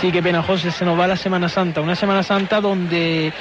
Sí, 0.00 0.10
qué 0.12 0.22
pena, 0.22 0.42
José, 0.42 0.70
se 0.70 0.86
nos 0.86 0.98
va 0.98 1.06
la 1.06 1.16
Semana 1.16 1.50
Santa. 1.50 1.82
Una 1.82 1.94
Semana 1.94 2.22
Santa 2.22 2.62
donde 2.62 3.34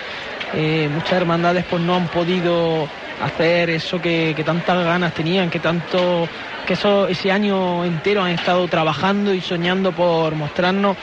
eh, 0.54 0.90
muchas 0.94 1.14
hermandades 1.14 1.64
pues 1.70 1.82
no 1.82 1.96
han 1.96 2.10
podido 2.10 2.90
hacer 3.22 3.70
eso 3.70 4.02
que, 4.02 4.34
que 4.36 4.44
tantas 4.44 4.84
ganas 4.84 5.14
tenían, 5.14 5.50
que 5.50 5.60
tanto, 5.60 6.28
que 6.66 6.74
eso, 6.74 7.08
ese 7.08 7.32
año 7.32 7.86
entero 7.86 8.24
han 8.24 8.32
estado 8.32 8.68
trabajando 8.68 9.34
y 9.34 9.42
soñando 9.42 9.92
por 9.92 10.36
mostrarnos 10.36 10.98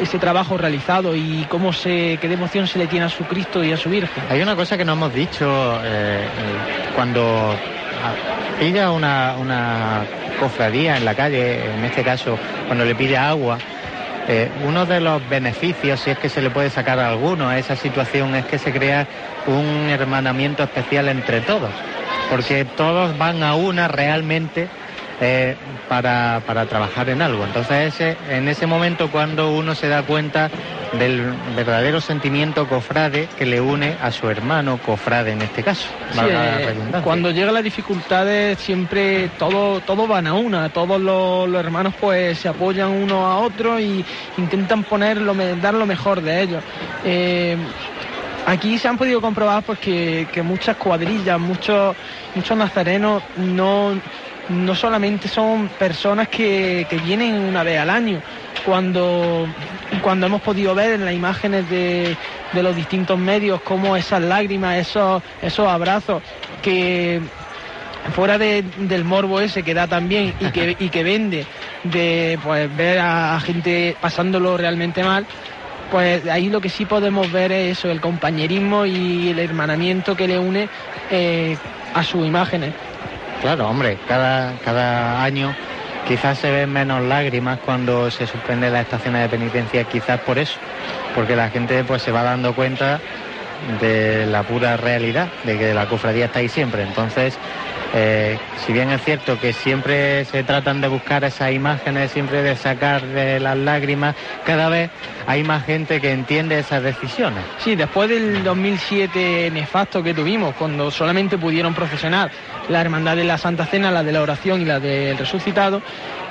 ese 0.00 0.18
trabajo 0.18 0.56
realizado 0.56 1.14
y 1.16 1.44
cómo 1.48 1.72
se, 1.72 2.18
qué 2.20 2.32
emoción 2.32 2.66
se 2.66 2.78
le 2.78 2.86
tiene 2.86 3.06
a 3.06 3.08
su 3.08 3.24
Cristo 3.24 3.64
y 3.64 3.72
a 3.72 3.76
su 3.76 3.90
Virgen. 3.90 4.22
Hay 4.30 4.40
una 4.40 4.54
cosa 4.54 4.76
que 4.76 4.84
no 4.84 4.92
hemos 4.92 5.12
dicho 5.12 5.46
eh, 5.84 6.24
eh, 6.24 6.28
cuando 6.94 7.20
ah, 7.22 8.58
pilla 8.60 8.92
una, 8.92 9.36
una 9.38 10.04
cofradía 10.38 10.96
en 10.96 11.04
la 11.04 11.14
calle, 11.14 11.74
en 11.74 11.84
este 11.84 12.04
caso 12.04 12.38
cuando 12.66 12.84
le 12.84 12.94
pide 12.94 13.16
agua, 13.16 13.58
eh, 14.28 14.50
uno 14.66 14.84
de 14.84 15.00
los 15.00 15.26
beneficios, 15.30 16.00
si 16.00 16.10
es 16.10 16.18
que 16.18 16.28
se 16.28 16.42
le 16.42 16.50
puede 16.50 16.68
sacar 16.68 16.98
alguno 16.98 17.48
a 17.48 17.58
esa 17.58 17.76
situación, 17.76 18.34
es 18.34 18.44
que 18.44 18.58
se 18.58 18.72
crea 18.72 19.06
un 19.46 19.88
hermanamiento 19.88 20.62
especial 20.62 21.08
entre 21.08 21.40
todos, 21.40 21.70
porque 22.30 22.66
todos 22.76 23.16
van 23.16 23.42
a 23.42 23.54
una 23.54 23.88
realmente 23.88 24.68
eh, 25.20 25.56
para, 25.88 26.42
para 26.46 26.66
trabajar 26.66 27.08
en 27.08 27.22
algo. 27.22 27.44
Entonces, 27.44 27.94
ese, 27.94 28.16
en 28.30 28.48
ese 28.48 28.66
momento 28.66 29.10
cuando 29.10 29.50
uno 29.52 29.74
se 29.74 29.88
da 29.88 30.02
cuenta 30.02 30.50
del 30.92 31.34
verdadero 31.54 32.00
sentimiento 32.00 32.66
cofrade 32.66 33.28
que 33.36 33.44
le 33.44 33.60
une 33.60 33.96
a 34.00 34.10
su 34.10 34.28
hermano 34.30 34.78
cofrade 34.78 35.32
en 35.32 35.42
este 35.42 35.62
caso. 35.62 35.88
Sí, 36.12 36.20
eh, 36.22 36.74
cuando 37.04 37.30
llegan 37.30 37.54
las 37.54 37.64
dificultades 37.64 38.58
siempre 38.58 39.28
todo, 39.38 39.80
todos 39.80 40.08
van 40.08 40.26
a 40.26 40.34
una, 40.34 40.68
todos 40.70 41.00
los, 41.00 41.48
los 41.48 41.60
hermanos 41.60 41.94
pues 42.00 42.38
se 42.38 42.48
apoyan 42.48 42.90
uno 42.90 43.26
a 43.26 43.38
otro 43.38 43.78
y 43.78 44.04
intentan 44.38 44.84
poner 44.84 45.18
lo, 45.18 45.34
dar 45.34 45.74
lo 45.74 45.86
mejor 45.86 46.22
de 46.22 46.42
ellos. 46.42 46.62
Eh, 47.04 47.56
aquí 48.46 48.78
se 48.78 48.88
han 48.88 48.96
podido 48.96 49.20
comprobar 49.20 49.62
pues 49.62 49.78
que, 49.78 50.26
que 50.32 50.42
muchas 50.42 50.76
cuadrillas, 50.76 51.38
muchos, 51.38 51.94
muchos 52.34 52.56
nazarenos 52.56 53.22
no, 53.36 53.92
no 54.48 54.74
solamente 54.74 55.28
son 55.28 55.68
personas 55.68 56.28
que, 56.28 56.86
que 56.88 56.96
vienen 56.98 57.34
una 57.34 57.62
vez 57.62 57.78
al 57.78 57.90
año, 57.90 58.20
cuando, 58.64 59.46
cuando 60.02 60.26
hemos 60.26 60.42
podido 60.42 60.74
ver 60.74 60.92
en 60.92 61.04
las 61.04 61.14
imágenes 61.14 61.68
de, 61.68 62.16
de 62.52 62.62
los 62.62 62.74
distintos 62.74 63.18
medios 63.18 63.60
cómo 63.62 63.96
esas 63.96 64.22
lágrimas, 64.22 64.76
esos, 64.78 65.22
esos 65.42 65.66
abrazos 65.68 66.22
que 66.62 67.20
fuera 68.14 68.38
de- 68.38 68.62
del 68.78 69.04
morbo 69.04 69.40
ese 69.40 69.62
que 69.62 69.74
da 69.74 69.86
también 69.86 70.32
y 70.40 70.46
que, 70.50 70.76
y 70.78 70.88
que 70.88 71.02
vende 71.04 71.46
de 71.84 72.38
pues 72.42 72.74
ver 72.76 72.98
a, 72.98 73.36
a 73.36 73.40
gente 73.40 73.96
pasándolo 74.00 74.56
realmente 74.56 75.02
mal 75.04 75.26
pues 75.90 76.26
ahí 76.26 76.48
lo 76.50 76.60
que 76.60 76.68
sí 76.68 76.84
podemos 76.84 77.30
ver 77.32 77.50
es 77.52 77.78
eso 77.78 77.90
el 77.90 78.00
compañerismo 78.00 78.84
y 78.86 79.28
el 79.30 79.38
hermanamiento 79.38 80.16
que 80.16 80.26
le 80.28 80.38
une 80.38 80.68
eh, 81.10 81.56
a 81.94 82.02
sus 82.04 82.26
imágenes 82.26 82.74
Claro, 83.40 83.68
hombre, 83.68 83.98
cada, 84.08 84.54
cada 84.64 85.22
año 85.22 85.54
quizás 86.06 86.38
se 86.38 86.50
ven 86.50 86.72
menos 86.72 87.02
lágrimas 87.02 87.60
cuando 87.64 88.10
se 88.10 88.26
suspenden 88.26 88.72
las 88.72 88.82
estaciones 88.82 89.22
de 89.22 89.28
penitencia, 89.28 89.84
quizás 89.84 90.20
por 90.20 90.38
eso, 90.38 90.58
porque 91.14 91.36
la 91.36 91.48
gente 91.50 91.84
pues 91.84 92.02
se 92.02 92.10
va 92.10 92.22
dando 92.22 92.54
cuenta 92.54 93.00
de 93.80 94.26
la 94.26 94.42
pura 94.42 94.76
realidad, 94.76 95.28
de 95.44 95.58
que 95.58 95.74
la 95.74 95.86
cofradía 95.86 96.26
está 96.26 96.40
ahí 96.40 96.48
siempre. 96.48 96.82
Entonces, 96.82 97.38
eh, 97.94 98.38
si 98.66 98.72
bien 98.72 98.90
es 98.90 99.02
cierto 99.02 99.38
que 99.40 99.52
siempre 99.52 100.24
se 100.26 100.44
tratan 100.44 100.80
de 100.80 100.88
buscar 100.88 101.24
esas 101.24 101.52
imágenes, 101.52 102.10
siempre 102.12 102.42
de 102.42 102.56
sacar 102.56 103.02
de 103.02 103.40
las 103.40 103.56
lágrimas, 103.56 104.14
cada 104.44 104.68
vez 104.68 104.90
hay 105.26 105.42
más 105.42 105.64
gente 105.64 106.00
que 106.00 106.12
entiende 106.12 106.58
esas 106.58 106.82
decisiones. 106.82 107.44
Sí, 107.58 107.76
después 107.76 108.08
del 108.08 108.44
2007 108.44 109.50
nefasto 109.52 110.02
que 110.02 110.14
tuvimos, 110.14 110.54
cuando 110.54 110.90
solamente 110.90 111.38
pudieron 111.38 111.74
procesionar 111.74 112.30
la 112.68 112.80
Hermandad 112.80 113.16
de 113.16 113.24
la 113.24 113.38
Santa 113.38 113.66
Cena, 113.66 113.90
la 113.90 114.02
de 114.02 114.12
la 114.12 114.22
oración 114.22 114.60
y 114.60 114.64
la 114.64 114.80
del 114.80 115.16
resucitado, 115.16 115.82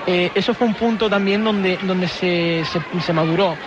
eh, 0.07 0.31
eso 0.35 0.53
fue 0.53 0.67
un 0.67 0.73
punto 0.73 1.09
también 1.09 1.43
donde, 1.43 1.77
donde 1.81 2.07
se, 2.07 2.63
se- 2.65 3.13
maduró. 3.13 3.57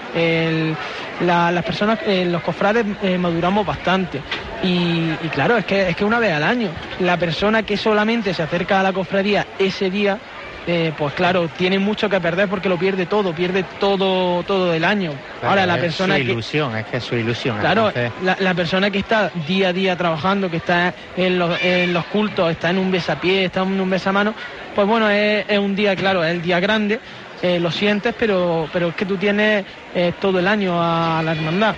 Las 1.21 1.65
personas, 1.65 1.99
eh, 2.07 2.25
los 2.25 2.43
cofrades 2.43 2.85
eh, 3.03 3.19
maduramos 3.19 3.67
bastante. 3.67 4.23
Y, 4.63 5.19
y 5.21 5.29
claro, 5.29 5.57
es 5.59 5.65
que, 5.67 5.89
es 5.91 5.97
que 5.97 6.05
una 6.05 6.19
vez 6.19 6.33
al 6.33 6.43
año, 6.45 6.75
la 6.99 7.17
persona 7.19 7.63
que 7.63 7.77
solamente 7.77 8.33
se 8.35 8.43
acerca 8.43 8.81
a 8.81 8.83
la 8.83 8.93
cofradía 8.93 9.47
ese 9.59 9.91
día, 9.91 10.19
eh, 10.67 10.93
pues 10.97 11.15
claro, 11.15 11.49
tiene 11.49 11.79
mucho 11.79 12.09
que 12.09 12.21
perder 12.21 12.49
porque 12.49 12.69
lo 12.69 12.79
pierde 12.79 13.07
todo, 13.07 13.35
pierde 13.35 13.65
todo, 13.79 14.43
todo 14.45 14.73
el 14.75 14.85
año. 14.85 15.13
Ahora, 15.43 15.67
la 15.67 15.77
es 15.77 15.81
persona 15.81 16.17
su 16.17 16.25
que, 16.25 16.31
ilusión, 16.31 16.77
es 16.77 16.87
que 16.87 16.97
es 16.99 17.05
su 17.05 17.17
ilusión. 17.17 17.59
Claro, 17.59 17.89
entonces- 17.89 18.13
la, 18.23 18.37
la 18.39 18.55
persona 18.55 18.91
que 18.91 18.99
está 18.99 19.31
día 19.47 19.69
a 19.69 19.73
día 19.73 19.97
trabajando, 19.97 20.51
que 20.51 20.59
está 20.59 20.93
en 21.17 21.39
los, 21.39 21.59
en 21.63 21.93
los 21.93 22.05
cultos, 22.07 22.51
está 22.51 22.71
en 22.71 22.79
un 22.79 22.91
besapié, 22.91 23.47
está 23.47 23.63
en 23.63 23.81
un 23.81 23.91
besamano, 23.91 24.35
pues 24.75 24.87
bueno, 24.87 25.09
es, 25.09 25.45
es 25.49 25.59
un 25.59 25.75
día, 25.75 25.97
claro, 25.97 26.23
es 26.25 26.31
el 26.33 26.43
día 26.43 26.61
grande, 26.61 27.01
eh, 27.43 27.59
lo 27.59 27.71
sientes, 27.71 28.15
pero, 28.19 28.69
pero 28.73 28.89
es 28.89 28.95
que 28.95 29.07
tú 29.07 29.17
tienes 29.17 29.65
eh, 29.95 30.13
todo 30.21 30.39
el 30.39 30.47
año 30.47 30.75
a 30.81 31.23
la 31.25 31.33
hermandad. 31.33 31.75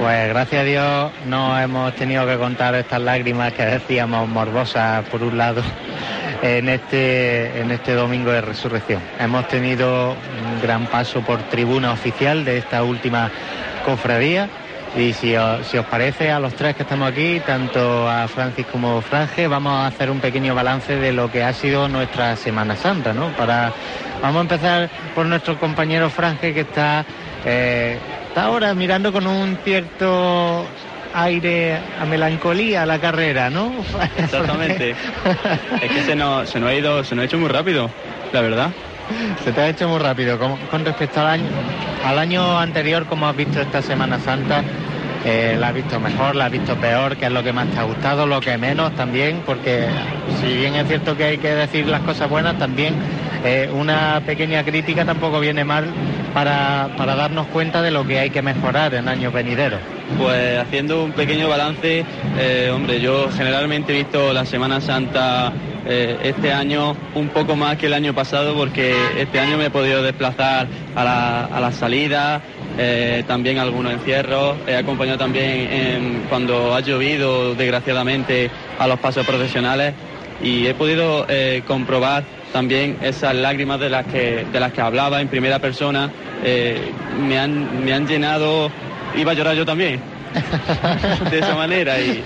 Pues 0.00 0.28
gracias 0.28 0.62
a 0.62 0.64
Dios 0.64 1.10
no 1.26 1.58
hemos 1.58 1.94
tenido 1.94 2.26
que 2.26 2.36
contar 2.36 2.74
estas 2.74 3.00
lágrimas 3.00 3.52
que 3.52 3.64
decíamos 3.64 4.28
morbosas 4.28 5.04
por 5.08 5.22
un 5.22 5.38
lado 5.38 5.62
en 6.42 6.68
este, 6.68 7.60
en 7.60 7.70
este 7.70 7.94
domingo 7.94 8.30
de 8.30 8.40
resurrección. 8.40 9.02
Hemos 9.18 9.48
tenido 9.48 10.12
un 10.12 10.60
gran 10.62 10.86
paso 10.86 11.22
por 11.22 11.42
tribuna 11.44 11.92
oficial 11.92 12.44
de 12.44 12.58
esta 12.58 12.82
última 12.82 13.30
cofradía 13.84 14.48
y 14.96 15.12
si 15.12 15.36
os, 15.36 15.66
si 15.66 15.78
os 15.78 15.86
parece 15.86 16.30
a 16.30 16.40
los 16.40 16.54
tres 16.54 16.74
que 16.76 16.82
estamos 16.82 17.10
aquí, 17.10 17.40
tanto 17.40 18.08
a 18.08 18.26
Francis 18.28 18.66
como 18.66 19.00
Franje, 19.00 19.46
vamos 19.46 19.72
a 19.72 19.86
hacer 19.86 20.10
un 20.10 20.20
pequeño 20.20 20.54
balance 20.54 20.96
de 20.96 21.12
lo 21.12 21.30
que 21.30 21.42
ha 21.42 21.52
sido 21.52 21.88
nuestra 21.88 22.36
Semana 22.36 22.76
Santa, 22.76 23.12
¿no? 23.12 23.28
Para, 23.36 23.72
vamos 24.22 24.38
a 24.38 24.42
empezar 24.42 24.90
por 25.14 25.26
nuestro 25.26 25.58
compañero 25.58 26.08
Franje 26.08 26.54
que 26.54 26.60
está, 26.60 27.04
eh, 27.44 27.98
está 28.28 28.44
ahora 28.44 28.74
mirando 28.74 29.12
con 29.12 29.26
un 29.26 29.58
cierto 29.62 30.64
aire 31.14 31.78
a 32.00 32.04
melancolía 32.04 32.86
la 32.86 32.98
carrera, 32.98 33.50
¿no? 33.50 33.72
Exactamente. 34.16 34.94
es 35.82 35.90
que 35.90 36.02
se 36.02 36.14
nos, 36.14 36.48
se 36.48 36.60
nos 36.60 36.70
ha 36.70 36.74
ido, 36.74 37.04
se 37.04 37.14
nos 37.14 37.22
ha 37.22 37.26
hecho 37.26 37.38
muy 37.38 37.48
rápido, 37.48 37.90
la 38.32 38.40
verdad. 38.40 38.70
Se 39.44 39.52
te 39.52 39.60
ha 39.60 39.68
hecho 39.68 39.88
muy 39.88 39.98
rápido. 39.98 40.38
Con, 40.38 40.56
con 40.70 40.84
respecto 40.84 41.20
al 41.20 41.28
año, 41.28 41.46
al 42.04 42.18
año 42.18 42.58
anterior, 42.58 43.06
como 43.06 43.26
has 43.26 43.36
visto 43.36 43.60
esta 43.60 43.80
Semana 43.80 44.18
Santa, 44.20 44.62
eh, 45.24 45.56
la 45.58 45.68
has 45.68 45.74
visto 45.74 45.98
mejor, 45.98 46.36
la 46.36 46.46
has 46.46 46.52
visto 46.52 46.76
peor, 46.76 47.16
qué 47.16 47.26
es 47.26 47.32
lo 47.32 47.42
que 47.42 47.52
más 47.52 47.68
te 47.68 47.78
ha 47.78 47.82
gustado, 47.82 48.26
lo 48.26 48.40
que 48.40 48.56
menos 48.56 48.94
también, 48.94 49.42
porque 49.44 49.86
si 50.40 50.56
bien 50.56 50.74
es 50.74 50.86
cierto 50.86 51.16
que 51.16 51.24
hay 51.24 51.38
que 51.38 51.54
decir 51.54 51.86
las 51.86 52.02
cosas 52.02 52.30
buenas, 52.30 52.58
también 52.58 52.94
eh, 53.44 53.68
una 53.72 54.22
pequeña 54.24 54.62
crítica 54.64 55.04
tampoco 55.04 55.40
viene 55.40 55.64
mal 55.64 55.86
para, 56.32 56.90
para 56.96 57.16
darnos 57.16 57.46
cuenta 57.48 57.82
de 57.82 57.90
lo 57.90 58.06
que 58.06 58.18
hay 58.20 58.30
que 58.30 58.42
mejorar 58.42 58.94
en 58.94 59.08
años 59.08 59.32
venideros. 59.32 59.80
Pues 60.16 60.58
haciendo 60.58 61.04
un 61.04 61.12
pequeño 61.12 61.48
balance, 61.48 62.04
eh, 62.38 62.70
hombre, 62.72 63.00
yo 63.00 63.28
generalmente 63.36 63.92
he 63.92 63.96
visto 63.96 64.32
la 64.32 64.46
Semana 64.46 64.80
Santa 64.80 65.52
este 65.88 66.52
año 66.52 66.94
un 67.14 67.28
poco 67.28 67.56
más 67.56 67.78
que 67.78 67.86
el 67.86 67.94
año 67.94 68.12
pasado 68.14 68.54
porque 68.54 68.94
este 69.16 69.40
año 69.40 69.56
me 69.56 69.66
he 69.66 69.70
podido 69.70 70.02
desplazar 70.02 70.66
a 70.94 71.02
la, 71.02 71.44
a 71.46 71.60
la 71.60 71.72
salida, 71.72 72.42
eh, 72.78 73.24
también 73.26 73.58
algunos 73.58 73.92
encierros, 73.92 74.56
he 74.66 74.76
acompañado 74.76 75.18
también 75.18 75.44
en- 75.72 76.22
cuando 76.28 76.74
ha 76.74 76.80
llovido 76.80 77.54
desgraciadamente 77.54 78.50
a 78.78 78.86
los 78.86 78.98
pasos 79.00 79.26
profesionales. 79.26 79.94
Y 80.42 80.66
he 80.68 80.74
podido 80.74 81.26
eh, 81.28 81.62
comprobar 81.66 82.22
también 82.52 82.96
esas 83.02 83.34
lágrimas 83.34 83.80
de 83.80 83.90
las 83.90 84.06
que, 84.06 84.46
de 84.52 84.60
las 84.60 84.72
que 84.72 84.80
hablaba 84.80 85.20
en 85.20 85.26
primera 85.28 85.58
persona, 85.58 86.10
eh, 86.44 86.92
me, 87.20 87.36
han, 87.38 87.84
me 87.84 87.92
han 87.92 88.06
llenado, 88.06 88.70
iba 89.16 89.32
a 89.32 89.34
llorar 89.34 89.56
yo 89.56 89.66
también, 89.66 90.00
de 91.30 91.38
esa 91.40 91.56
manera. 91.56 92.00
Y 92.00 92.22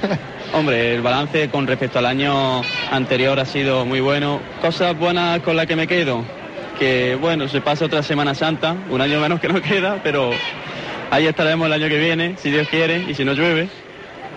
hombre, 0.53 0.95
el 0.95 1.01
balance 1.01 1.49
con 1.49 1.67
respecto 1.67 1.99
al 2.01 2.07
año 2.07 2.61
anterior 2.91 3.41
ha 3.41 3.47
sido 3.47 3.87
muy 3.87 4.01
bueno. 4.01 4.41
Cosas 4.61 4.95
buenas 4.99 5.41
con 5.41 5.57
las 5.57 5.67
que 5.67 5.77
me 5.77 5.87
quedo, 5.87 6.23
que 6.79 7.17
bueno, 7.21 7.49
se 7.49 7.61
pasa 7.61 7.85
otra 7.85 8.03
Semana 8.03 8.35
Santa, 8.35 8.77
un 8.91 9.01
año 9.01 9.21
menos 9.21 9.41
que 9.41 9.49
nos 9.49 9.61
queda, 9.61 10.01
pero 10.03 10.31
ahí 11.11 11.27
estaremos 11.27 11.67
el 11.67 11.73
año 11.73 11.89
que 11.89 11.99
viene, 11.99 12.37
si 12.37 12.51
Dios 12.51 12.69
quiere 12.69 13.05
y 13.09 13.15
si 13.15 13.25
no 13.25 13.33
llueve. 13.33 13.69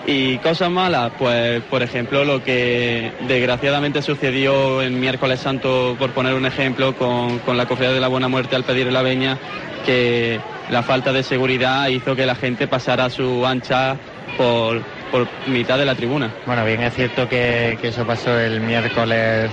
Y 0.07 0.38
cosas 0.38 0.69
malas, 0.69 1.13
pues 1.17 1.63
por 1.63 1.81
ejemplo 1.81 2.25
lo 2.25 2.43
que 2.43 3.11
desgraciadamente 3.27 4.03
sucedió 4.03 4.81
el 4.81 4.91
miércoles 4.91 5.39
santo, 5.39 5.95
por 5.97 6.11
poner 6.11 6.36
un 6.36 6.45
ejemplo, 6.45 6.95
con, 6.95 7.39
con 7.39 7.57
la 7.57 7.65
cofradía 7.65 7.93
de 7.93 8.01
la 8.01 8.07
Buena 8.07 8.27
Muerte 8.27 8.55
al 8.55 8.63
pedir 8.63 8.91
la 8.91 9.01
veña, 9.01 9.39
que 9.83 10.39
la 10.69 10.83
falta 10.83 11.11
de 11.11 11.23
seguridad 11.23 11.88
hizo 11.88 12.15
que 12.15 12.25
la 12.25 12.36
gente 12.36 12.67
pasara 12.67 13.09
su 13.09 13.45
ancha 13.45 13.97
por, 14.38 14.81
por 15.16 15.28
mitad 15.47 15.78
de 15.78 15.86
la 15.86 15.95
tribuna. 15.95 16.30
Bueno, 16.45 16.66
bien 16.66 16.82
es 16.82 16.93
cierto 16.93 17.30
que, 17.30 17.78
que 17.80 17.88
eso 17.88 18.05
pasó 18.05 18.38
el 18.38 18.59
miércoles 18.59 19.49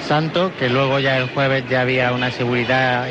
santo, 0.00 0.50
que 0.58 0.68
luego 0.68 0.98
ya 0.98 1.16
el 1.18 1.28
jueves 1.28 1.62
ya 1.70 1.82
había 1.82 2.10
una 2.12 2.32
seguridad 2.32 3.06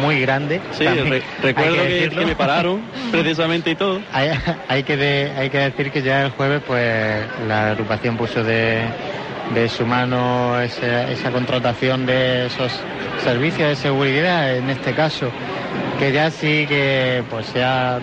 muy 0.00 0.18
grande. 0.22 0.62
Sí, 0.70 0.86
re- 0.86 1.22
recuerdo 1.42 1.76
que, 1.76 2.10
me 2.24 2.34
pararon 2.34 2.80
precisamente 3.12 3.72
y 3.72 3.74
todo. 3.74 4.00
Hay, 4.14 4.30
hay 4.68 4.82
que 4.82 4.96
de- 4.96 5.30
hay 5.36 5.50
que 5.50 5.58
decir 5.58 5.90
que 5.90 6.00
ya 6.00 6.22
el 6.24 6.30
jueves 6.30 6.62
pues 6.66 7.26
la 7.46 7.72
agrupación 7.72 8.16
puso 8.16 8.42
de, 8.42 8.80
de 9.54 9.68
su 9.68 9.84
mano 9.84 10.58
esa, 10.58 11.10
esa 11.10 11.30
contratación 11.30 12.06
de 12.06 12.46
esos 12.46 12.72
servicios 13.22 13.68
de 13.68 13.76
seguridad, 13.76 14.56
en 14.56 14.70
este 14.70 14.94
caso, 14.94 15.30
que 15.98 16.12
ya 16.12 16.30
sí 16.30 16.64
que 16.66 17.22
pues 17.28 17.44
se 17.46 17.62
ha 17.62 18.00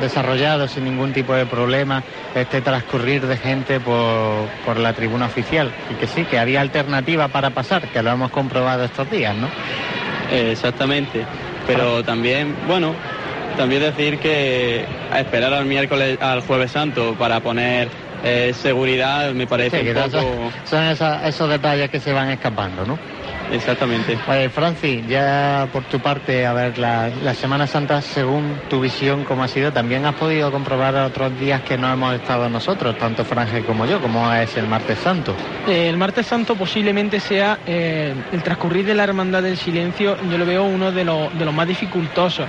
desarrollado 0.00 0.68
sin 0.68 0.84
ningún 0.84 1.12
tipo 1.12 1.34
de 1.34 1.46
problema 1.46 2.02
este 2.34 2.60
transcurrir 2.60 3.26
de 3.26 3.36
gente 3.36 3.80
por, 3.80 4.48
por 4.64 4.76
la 4.78 4.92
tribuna 4.92 5.26
oficial 5.26 5.72
y 5.90 5.94
que 5.94 6.06
sí, 6.06 6.24
que 6.24 6.38
había 6.38 6.60
alternativa 6.60 7.28
para 7.28 7.50
pasar, 7.50 7.88
que 7.88 8.02
lo 8.02 8.10
hemos 8.10 8.30
comprobado 8.30 8.84
estos 8.84 9.10
días, 9.10 9.34
¿no? 9.36 9.48
Eh, 10.30 10.50
exactamente. 10.52 11.24
Pero 11.66 12.02
también, 12.04 12.54
bueno, 12.66 12.94
también 13.56 13.82
decir 13.82 14.18
que 14.18 14.84
a 15.10 15.20
esperar 15.20 15.52
al 15.54 15.64
miércoles, 15.66 16.18
al 16.20 16.40
jueves 16.42 16.70
santo 16.72 17.14
para 17.18 17.40
poner 17.40 17.88
eh, 18.24 18.52
seguridad 18.54 19.32
me 19.32 19.46
parece 19.46 19.82
Sí, 19.82 19.88
un 19.90 20.10
son- 20.10 20.24
poco... 20.24 20.52
son 20.64 20.84
esa- 20.84 21.26
esos 21.28 21.48
detalles 21.48 21.90
que 21.90 22.00
se 22.00 22.12
van 22.12 22.30
escapando, 22.30 22.84
¿no? 22.84 22.98
Exactamente. 23.52 24.18
Vale, 24.26 24.50
Francis, 24.50 25.06
ya 25.06 25.68
por 25.72 25.84
tu 25.84 26.00
parte, 26.00 26.44
a 26.46 26.52
ver, 26.52 26.78
la, 26.78 27.10
la 27.22 27.32
Semana 27.34 27.66
Santa, 27.66 28.02
según 28.02 28.58
tu 28.68 28.80
visión, 28.80 29.24
¿cómo 29.24 29.44
ha 29.44 29.48
sido? 29.48 29.72
También 29.72 30.04
has 30.04 30.14
podido 30.16 30.50
comprobar 30.50 30.94
otros 30.96 31.38
días 31.38 31.62
que 31.62 31.78
no 31.78 31.92
hemos 31.92 32.14
estado 32.14 32.48
nosotros, 32.48 32.98
tanto 32.98 33.24
Franje 33.24 33.62
como 33.62 33.86
yo, 33.86 34.00
como 34.00 34.32
es 34.32 34.56
el 34.56 34.66
martes 34.66 34.98
santo. 34.98 35.34
Eh, 35.68 35.88
el 35.88 35.96
martes 35.96 36.26
santo 36.26 36.56
posiblemente 36.56 37.20
sea 37.20 37.58
eh, 37.66 38.14
el 38.32 38.42
transcurrir 38.42 38.84
de 38.84 38.94
la 38.94 39.04
Hermandad 39.04 39.42
del 39.42 39.56
Silencio, 39.56 40.16
yo 40.28 40.38
lo 40.38 40.44
veo 40.46 40.64
uno 40.64 40.90
de, 40.90 41.04
los- 41.04 41.36
de 41.38 41.44
los 41.44 41.54
más 41.54 41.68
dificultosos. 41.68 42.46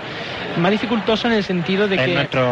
Más 0.58 0.72
dificultoso 0.72 1.28
en 1.28 1.34
el 1.36 1.44
sentido 1.44 1.88
de 1.88 1.98
En 1.98 2.06
que... 2.06 2.14
nuestro, 2.16 2.44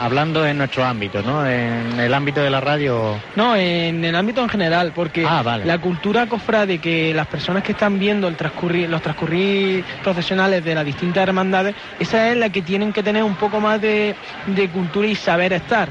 hablando 0.00 0.46
en 0.46 0.58
nuestro 0.58 0.84
ámbito, 0.84 1.22
¿no? 1.22 1.44
En 1.44 1.98
el 1.98 2.14
ámbito 2.14 2.40
de 2.40 2.50
la 2.50 2.60
radio. 2.60 3.16
No, 3.34 3.56
en 3.56 4.04
el 4.04 4.14
ámbito 4.14 4.40
en 4.42 4.48
general, 4.48 4.92
porque 4.94 5.26
Ah, 5.28 5.42
vale. 5.42 5.64
la 5.64 5.78
cultura 5.78 6.26
cofrade 6.28 6.78
que 6.78 7.12
las 7.12 7.26
personas 7.26 7.64
que 7.64 7.67
están 7.72 7.98
viendo 7.98 8.28
el 8.28 8.36
transcurrir, 8.36 8.88
los 8.88 9.02
transcurrir 9.02 9.84
profesionales 10.02 10.64
de 10.64 10.74
las 10.74 10.84
distintas 10.84 11.22
hermandades, 11.22 11.74
esa 11.98 12.30
es 12.30 12.36
la 12.36 12.50
que 12.50 12.62
tienen 12.62 12.92
que 12.92 13.02
tener 13.02 13.22
un 13.22 13.34
poco 13.36 13.60
más 13.60 13.80
de, 13.80 14.14
de 14.46 14.68
cultura 14.68 15.06
y 15.06 15.14
saber 15.14 15.52
estar. 15.52 15.88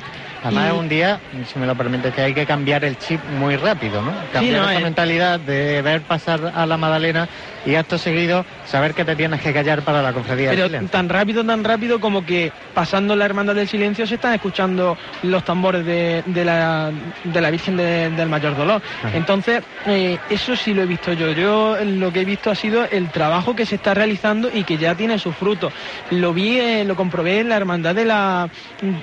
Además 0.47 0.65
Y- 0.65 0.67
es 0.75 0.79
un 0.81 0.89
día, 0.89 1.19
si 1.51 1.59
me 1.59 1.65
lo 1.65 1.75
permite, 1.75 2.11
que 2.11 2.21
hay 2.21 2.33
que 2.33 2.45
cambiar 2.45 2.83
el 2.85 2.97
chip 2.97 3.19
muy 3.39 3.55
rápido, 3.57 4.01
¿no? 4.01 4.11
Cambiar 4.33 4.61
no, 4.61 4.69
esa 4.69 4.77
es- 4.77 4.83
mentalidad 4.83 5.39
de 5.39 5.81
ver 5.81 6.01
pasar 6.01 6.51
a 6.55 6.65
la 6.65 6.77
Madalena 6.77 7.27
y 7.65 7.75
acto 7.75 7.97
seguido 7.97 8.45
saber 8.65 8.93
que 8.93 9.03
te 9.03 9.15
tienes 9.15 9.41
que 9.41 9.51
callar 9.53 9.81
para 9.81 10.01
la 10.01 10.13
cofradía 10.13 10.51
Pero 10.51 10.69
tan 10.87 11.09
rápido, 11.09 11.43
tan 11.43 11.63
rápido 11.63 11.99
como 11.99 12.25
que 12.25 12.51
pasando 12.73 13.15
la 13.15 13.25
Hermandad 13.25 13.55
del 13.55 13.67
Silencio 13.67 14.07
se 14.07 14.15
están 14.15 14.33
escuchando 14.33 14.97
los 15.23 15.43
tambores 15.43 15.85
de, 15.85 16.23
de 16.25 16.45
la, 16.45 16.91
de 17.25 17.41
la 17.41 17.49
Virgen 17.51 17.75
de- 17.75 18.09
del 18.11 18.29
Mayor 18.29 18.55
Dolor. 18.55 18.81
Ajá. 19.03 19.17
Entonces, 19.17 19.63
eh, 19.85 20.17
eso 20.29 20.55
sí 20.55 20.73
lo 20.73 20.83
he 20.83 20.85
visto 20.85 21.11
yo. 21.13 21.31
Yo 21.31 21.77
lo 21.83 22.11
que 22.13 22.21
he 22.21 22.25
visto 22.25 22.49
ha 22.51 22.55
sido 22.55 22.85
el 22.89 23.09
trabajo 23.09 23.55
que 23.55 23.65
se 23.65 23.75
está 23.75 23.93
realizando 23.93 24.49
y 24.53 24.63
que 24.63 24.77
ya 24.77 24.95
tiene 24.95 25.19
sus 25.19 25.35
frutos. 25.35 25.73
Lo 26.11 26.33
vi, 26.33 26.59
eh, 26.59 26.85
lo 26.85 26.95
comprobé 26.95 27.39
en 27.41 27.49
la 27.49 27.57
Hermandad 27.57 27.95
de 27.95 28.05
la, 28.05 28.49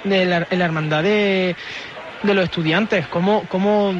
de 0.04 0.24
la, 0.24 0.46
en 0.50 0.58
la 0.58 0.64
Hermandad 0.64 1.02
de, 1.02 1.10
de 2.22 2.34
los 2.34 2.44
estudiantes, 2.44 3.06
cómo, 3.08 3.42
cómo 3.48 3.94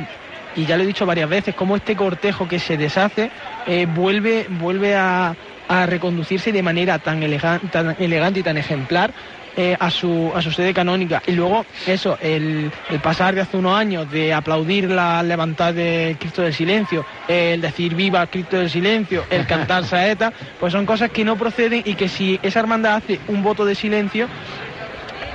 y 0.57 0.65
ya 0.67 0.77
lo 0.77 0.85
he 0.85 0.87
dicho 0.87 1.05
varias 1.07 1.29
veces, 1.29 1.55
cómo 1.55 1.77
este 1.77 1.97
cortejo 1.97 2.47
que 2.49 2.59
se 2.59 2.77
deshace 2.77 3.31
eh, 3.67 3.87
vuelve, 3.87 4.47
vuelve 4.49 4.95
a, 4.95 5.35
a 5.69 5.87
reconducirse 5.87 6.53
de 6.53 6.63
manera 6.63 6.99
tan, 6.99 7.23
elegan- 7.23 7.61
tan 7.71 7.97
elegante 7.99 8.41
y 8.41 8.43
tan 8.43 8.57
ejemplar 8.57 9.11
eh, 9.57 9.77
a, 9.79 9.91
su, 9.91 10.33
a 10.35 10.41
su 10.43 10.51
sede 10.53 10.73
canónica. 10.73 11.23
Y 11.27 11.33
luego 11.33 11.65
eso, 11.87 12.17
el, 12.21 12.71
el 12.91 13.01
pasar 13.01 13.35
de 13.35 13.41
hace 13.43 13.57
unos 13.57 13.77
años 13.77 14.11
de 14.11 14.33
aplaudir 14.33 14.91
la 14.91 15.23
levantada 15.23 15.73
de 15.73 16.17
Cristo 16.19 16.43
del 16.43 16.55
Silencio, 16.55 17.05
el 17.29 17.61
decir 17.61 17.95
viva 17.95 18.27
Cristo 18.29 18.57
del 18.57 18.71
Silencio, 18.71 19.25
el 19.31 19.47
cantar 19.49 19.85
saeta, 19.85 20.33
pues 20.61 20.73
son 20.73 20.87
cosas 20.87 21.11
que 21.11 21.25
no 21.25 21.37
proceden 21.37 21.83
y 21.85 21.95
que 21.95 22.09
si 22.09 22.39
esa 22.43 22.61
hermandad 22.61 22.97
hace 22.97 23.19
un 23.29 23.43
voto 23.43 23.65
de 23.65 23.75
silencio, 23.75 24.29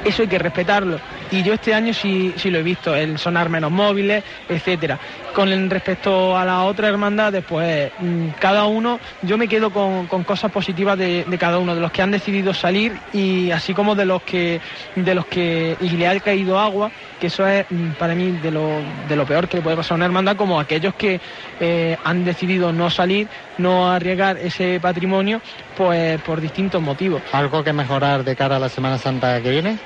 eso 0.05 0.21
hay 0.21 0.27
que 0.27 0.39
respetarlo. 0.39 0.99
Y 1.31 1.43
yo 1.43 1.53
este 1.53 1.73
año 1.73 1.93
sí, 1.93 2.33
sí 2.37 2.49
lo 2.49 2.59
he 2.59 2.63
visto, 2.63 2.95
el 2.95 3.17
sonar 3.17 3.49
menos 3.49 3.71
móviles, 3.71 4.23
etcétera. 4.47 4.97
Con 5.33 5.69
respecto 5.69 6.37
a 6.37 6.43
la 6.43 6.63
otra 6.63 6.87
hermandad, 6.87 7.33
pues 7.47 7.91
mm, 7.99 8.29
cada 8.39 8.65
uno, 8.65 8.99
yo 9.21 9.37
me 9.37 9.47
quedo 9.47 9.69
con, 9.71 10.07
cosas 10.23 10.51
positivas 10.51 10.97
de, 10.97 11.23
de 11.25 11.37
cada 11.37 11.59
uno, 11.59 11.75
de 11.75 11.81
los 11.81 11.91
que 11.91 12.01
han 12.01 12.11
decidido 12.11 12.53
salir 12.53 12.93
y 13.13 13.51
así 13.51 13.73
como 13.73 13.95
de 13.95 14.05
los 14.05 14.21
que 14.23 14.59
de 14.95 15.15
los 15.15 15.25
que 15.25 15.77
y 15.79 15.89
le 15.91 16.07
ha 16.07 16.19
caído 16.19 16.59
agua, 16.59 16.91
que 17.19 17.27
eso 17.27 17.47
es 17.47 17.65
mm, 17.69 17.91
para 17.91 18.15
mí 18.15 18.31
de 18.31 18.51
lo, 18.51 18.81
de 19.07 19.15
lo 19.15 19.25
peor 19.25 19.47
que 19.47 19.57
le 19.57 19.63
puede 19.63 19.77
pasar 19.77 19.93
a 19.93 19.95
una 19.95 20.05
hermandad, 20.05 20.35
como 20.35 20.59
aquellos 20.59 20.93
que 20.95 21.19
eh, 21.59 21.97
han 22.03 22.25
decidido 22.25 22.71
no 22.71 22.89
salir, 22.89 23.27
no 23.57 23.89
arriesgar 23.91 24.37
ese 24.37 24.79
patrimonio, 24.79 25.41
pues 25.77 26.19
por 26.21 26.41
distintos 26.41 26.81
motivos. 26.81 27.21
¿Algo 27.31 27.63
que 27.63 27.73
mejorar 27.73 28.23
de 28.23 28.35
cara 28.35 28.57
a 28.57 28.59
la 28.59 28.69
Semana 28.69 28.97
Santa 28.97 29.41
que 29.41 29.51
viene? 29.51 29.77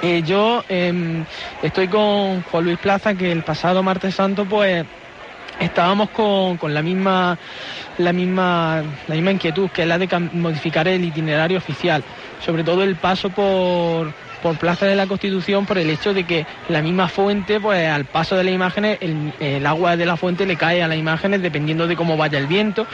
Eh, 0.00 0.22
yo 0.24 0.64
em, 0.68 1.24
estoy 1.62 1.88
con 1.88 2.42
Juan 2.42 2.64
Luis 2.64 2.78
Plaza, 2.78 3.14
que 3.14 3.32
el 3.32 3.42
pasado 3.42 3.82
martes 3.82 4.14
santo, 4.14 4.44
pues 4.44 4.84
estábamos 5.58 6.10
con, 6.10 6.56
con 6.56 6.72
la 6.72 6.82
misma 6.82 7.36
la 7.98 8.12
misma 8.12 8.82
la 9.08 9.14
misma 9.14 9.32
inquietud, 9.32 9.70
que 9.70 9.82
es 9.82 9.88
la 9.88 9.98
de 9.98 10.08
modificar 10.32 10.86
el 10.86 11.04
itinerario 11.04 11.58
oficial, 11.58 12.04
sobre 12.44 12.62
todo 12.62 12.84
el 12.84 12.94
paso 12.94 13.30
por 13.30 14.12
por 14.42 14.56
Plaza 14.56 14.86
de 14.86 14.96
la 14.96 15.06
Constitución 15.06 15.66
por 15.66 15.78
el 15.78 15.90
hecho 15.90 16.14
de 16.14 16.24
que 16.24 16.46
la 16.68 16.82
misma 16.82 17.08
fuente, 17.08 17.60
pues 17.60 17.88
al 17.88 18.04
paso 18.04 18.36
de 18.36 18.44
las 18.44 18.54
imágenes, 18.54 18.98
el, 19.00 19.32
el 19.40 19.66
agua 19.66 19.96
de 19.96 20.06
la 20.06 20.16
fuente 20.16 20.46
le 20.46 20.56
cae 20.56 20.82
a 20.82 20.88
las 20.88 20.98
imágenes 20.98 21.42
dependiendo 21.42 21.86
de 21.86 21.96
cómo 21.96 22.16
vaya 22.16 22.38
el 22.38 22.46
viento 22.46 22.86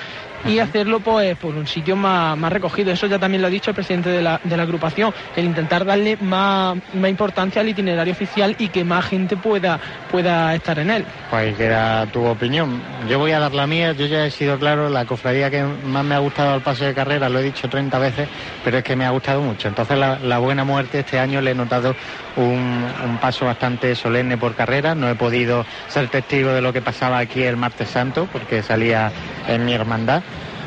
y 0.47 0.59
hacerlo 0.59 1.01
pues 1.01 1.36
por 1.36 1.55
un 1.55 1.66
sitio 1.66 1.97
más, 1.97 2.36
más 2.36 2.53
recogido. 2.53 2.92
Eso 2.92 3.07
ya 3.07 3.18
también 3.18 3.40
lo 3.40 3.49
ha 3.49 3.51
dicho 3.51 3.70
el 3.70 3.74
presidente 3.74 4.11
de 4.11 4.22
la, 4.22 4.40
de 4.42 4.57
la 4.57 4.64
agrupación, 4.64 5.12
el 5.36 5.45
intentar 5.45 5.84
darle 5.84 6.16
más, 6.20 6.76
más, 6.95 7.11
importancia 7.11 7.61
al 7.61 7.68
itinerario 7.68 8.12
oficial 8.12 8.55
y 8.59 8.68
que 8.68 8.84
más 8.84 9.07
gente 9.07 9.36
pueda, 9.36 9.78
pueda 10.11 10.55
estar 10.55 10.78
en 10.78 10.90
él. 10.90 11.05
Pues 11.30 11.57
queda 11.57 12.07
tu 12.07 12.24
opinión. 12.24 12.82
Yo 13.09 13.18
voy 13.18 13.32
a 13.32 13.38
dar 13.38 13.55
la 13.55 13.66
mía, 13.66 13.92
yo 13.92 14.07
ya 14.07 14.26
he 14.26 14.30
sido 14.30 14.59
claro, 14.59 14.88
la 14.88 15.05
cofradía 15.05 15.51
que 15.51 15.62
más 15.62 16.05
me 16.05 16.14
ha 16.14 16.18
gustado 16.18 16.55
al 16.55 16.62
paso 16.62 16.84
de 16.84 16.95
carrera, 16.95 17.28
lo 17.28 17.38
he 17.38 17.42
dicho 17.42 17.68
30 17.68 17.99
veces, 17.99 18.28
pero 18.62 18.78
es 18.78 18.84
que 18.84 18.97
me 18.97 19.07
ha 19.07 19.11
gustado 19.11 19.40
mucho. 19.40 19.68
Entonces 19.68 19.99
la, 19.99 20.18
la 20.18 20.38
buena 20.38 20.64
muerte 20.64 21.01
este 21.01 21.18
año 21.18 21.34
le 21.41 21.53
he 21.53 21.55
notado 21.55 21.95
un, 22.37 23.18
paso 23.20 23.47
bastante 23.47 23.95
solemne 23.95 24.37
por 24.37 24.55
carrera. 24.55 24.95
No 24.95 25.09
he 25.09 25.14
podido 25.14 25.64
ser 25.89 26.09
testigo 26.09 26.53
de 26.53 26.61
lo 26.61 26.72
que 26.72 26.82
pasaba 26.82 27.18
aquí 27.18 27.43
el 27.43 27.57
martes 27.57 27.89
santo 27.89 28.28
porque 28.32 28.62
salía 28.62 29.12
en 29.49 29.64
mi 29.64 29.72
hermandad. 29.72 30.22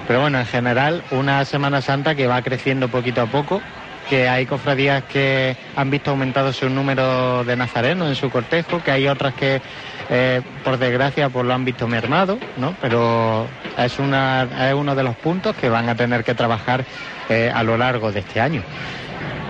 Pero 0.07 0.22
bueno, 0.22 0.39
en 0.39 0.45
general, 0.45 1.03
una 1.11 1.43
Semana 1.43 1.82
Santa 1.82 2.15
que 2.15 2.28
va 2.28 2.41
creciendo 2.41 2.88
poquito 2.88 3.22
a 3.22 3.26
poco, 3.26 3.61
que 4.09 4.30
hay 4.30 4.45
cofradías 4.45 5.03
que 5.03 5.55
han 5.76 5.89
visto 5.89 6.11
aumentado 6.11 6.53
su 6.53 6.70
número 6.70 7.43
de 7.43 7.55
nazarenos 7.55 8.07
en 8.07 8.15
su 8.15 8.30
cortejo, 8.30 8.82
que 8.82 8.91
hay 8.91 9.07
otras 9.07 9.34
que, 9.34 9.61
eh, 10.09 10.41
por 10.63 10.78
desgracia, 10.78 11.30
pues 11.30 11.45
lo 11.45 11.53
han 11.53 11.65
visto 11.65 11.88
mermado, 11.88 12.39
¿no? 12.57 12.74
Pero 12.82 13.47
es, 13.78 13.99
una, 13.99 14.47
es 14.70 14.74
uno 14.74 14.95
de 14.95 15.03
los 15.03 15.15
puntos 15.18 15.55
que 15.55 15.70
van 15.70 15.89
a 15.89 15.95
tener 15.95 16.24
que 16.24 16.34
trabajar 16.34 16.86
eh, 17.30 17.51
a 17.53 17.63
lo 17.63 17.78
largo 17.78 18.11
de 18.11 18.22
este 18.22 18.39
año. 18.39 18.63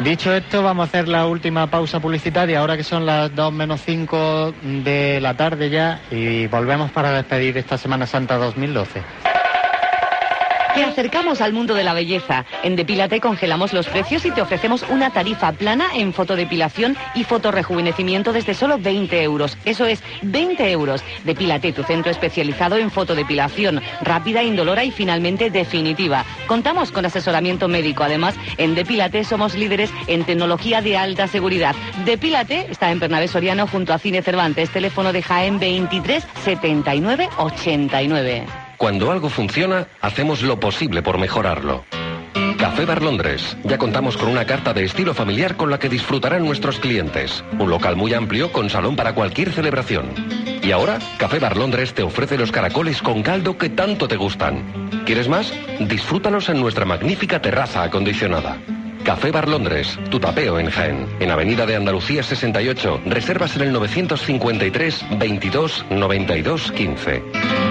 Dicho 0.03 0.31
esto, 0.31 0.61
vamos 0.61 0.83
a 0.83 0.87
hacer 0.87 1.07
la 1.07 1.25
última 1.25 1.67
pausa 1.67 1.99
publicitaria, 1.99 2.59
ahora 2.59 2.77
que 2.77 2.83
son 2.83 3.05
las 3.05 3.35
2 3.35 3.51
menos 3.51 3.81
5 3.81 4.53
de 4.83 5.19
la 5.19 5.33
tarde 5.33 5.69
ya, 5.69 5.99
y 6.11 6.47
volvemos 6.47 6.91
para 6.91 7.11
despedir 7.11 7.57
esta 7.57 7.77
Semana 7.77 8.05
Santa 8.05 8.37
2012. 8.37 9.01
Te 10.77 10.83
acercamos 10.83 11.41
al 11.41 11.53
mundo 11.53 11.73
de 11.73 11.83
la 11.83 11.95
belleza. 11.95 12.45
En 12.61 12.75
Depílate 12.75 13.19
congelamos 13.19 13.73
los 13.73 13.87
precios 13.87 14.23
y 14.25 14.31
te 14.31 14.43
ofrecemos 14.43 14.85
una 14.91 15.09
tarifa 15.09 15.51
plana 15.51 15.87
en 15.95 16.13
fotodepilación 16.13 16.95
y 17.15 17.23
fotorrejuvenecimiento 17.23 18.31
desde 18.31 18.53
solo 18.53 18.77
20 18.77 19.23
euros. 19.23 19.57
Eso 19.65 19.87
es, 19.87 20.03
20 20.21 20.69
euros. 20.69 21.03
Depílate, 21.23 21.73
tu 21.73 21.81
centro 21.81 22.11
especializado 22.11 22.77
en 22.77 22.91
fotodepilación, 22.91 23.81
rápida, 24.01 24.43
indolora 24.43 24.83
y 24.83 24.91
finalmente 24.91 25.49
definitiva. 25.49 26.23
Contamos 26.45 26.91
con 26.91 27.07
asesoramiento 27.07 27.67
médico. 27.67 28.03
Además, 28.03 28.35
en 28.57 28.75
Depílate 28.75 29.23
somos 29.23 29.55
líderes 29.55 29.89
en 30.05 30.25
tecnología 30.25 30.83
de 30.83 30.95
alta 30.95 31.25
seguridad. 31.25 31.75
Depílate 32.05 32.67
está 32.69 32.91
en 32.91 32.99
Bernabé 32.99 33.27
Soriano 33.27 33.65
junto 33.65 33.93
a 33.93 33.97
Cine 33.97 34.21
Cervantes. 34.21 34.69
Teléfono 34.69 35.11
de 35.11 35.23
Jaén 35.23 35.57
23 35.57 36.23
79 36.43 37.29
89. 37.39 38.66
Cuando 38.77 39.11
algo 39.11 39.29
funciona, 39.29 39.87
hacemos 40.01 40.43
lo 40.43 40.59
posible 40.59 41.01
por 41.01 41.17
mejorarlo. 41.17 41.83
Café 42.59 42.85
Bar 42.85 43.01
Londres. 43.01 43.57
Ya 43.63 43.79
contamos 43.79 44.17
con 44.17 44.29
una 44.29 44.45
carta 44.45 44.71
de 44.71 44.85
estilo 44.85 45.15
familiar 45.15 45.57
con 45.57 45.71
la 45.71 45.79
que 45.79 45.89
disfrutarán 45.89 46.45
nuestros 46.45 46.79
clientes. 46.79 47.43
Un 47.57 47.71
local 47.71 47.95
muy 47.95 48.13
amplio 48.13 48.51
con 48.51 48.69
salón 48.69 48.95
para 48.95 49.15
cualquier 49.15 49.51
celebración. 49.51 50.11
Y 50.61 50.71
ahora, 50.71 50.99
Café 51.17 51.39
Bar 51.39 51.57
Londres 51.57 51.95
te 51.95 52.03
ofrece 52.03 52.37
los 52.37 52.51
caracoles 52.51 53.01
con 53.01 53.23
caldo 53.23 53.57
que 53.57 53.69
tanto 53.69 54.07
te 54.07 54.15
gustan. 54.15 54.63
¿Quieres 55.05 55.27
más? 55.27 55.51
Disfrútalos 55.79 56.49
en 56.49 56.59
nuestra 56.59 56.85
magnífica 56.85 57.41
terraza 57.41 57.81
acondicionada. 57.81 58.57
Café 59.03 59.31
Bar 59.31 59.47
Londres, 59.47 59.97
tu 60.11 60.19
tapeo 60.19 60.59
en 60.59 60.69
Jaén. 60.69 61.07
En 61.19 61.31
Avenida 61.31 61.65
de 61.65 61.77
Andalucía 61.77 62.21
68. 62.21 63.01
Reservas 63.05 63.55
en 63.55 63.63
el 63.63 63.73
953 63.73 65.05
22 65.17 65.85
92 65.89 66.71
15. 66.73 67.66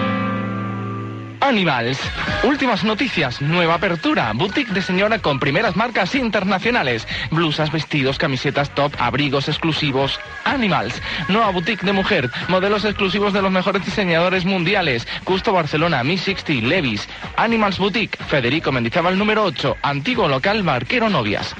Animals. 1.56 1.98
Últimas 2.44 2.84
noticias, 2.84 3.40
nueva 3.40 3.76
apertura, 3.76 4.30
boutique 4.34 4.74
de 4.74 4.82
señora 4.82 5.20
con 5.20 5.40
primeras 5.40 5.74
marcas 5.74 6.14
internacionales, 6.14 7.08
blusas, 7.30 7.72
vestidos, 7.72 8.18
camisetas 8.18 8.74
top, 8.74 8.92
abrigos 8.98 9.48
exclusivos. 9.48 10.20
Animals. 10.44 11.00
Nueva 11.28 11.48
boutique 11.52 11.86
de 11.86 11.94
mujer, 11.94 12.30
modelos 12.48 12.84
exclusivos 12.84 13.32
de 13.32 13.40
los 13.40 13.50
mejores 13.50 13.82
diseñadores 13.86 14.44
mundiales. 14.44 15.08
Custo 15.24 15.54
Barcelona, 15.54 16.04
Mi 16.04 16.18
60, 16.18 16.66
Levis. 16.68 17.08
Animals 17.38 17.78
Boutique, 17.78 18.22
Federico 18.22 18.70
Mendizábal 18.70 19.16
número 19.16 19.42
8, 19.44 19.78
antiguo 19.80 20.28
local 20.28 20.62
Barquero 20.62 21.08
Novias. 21.08 21.56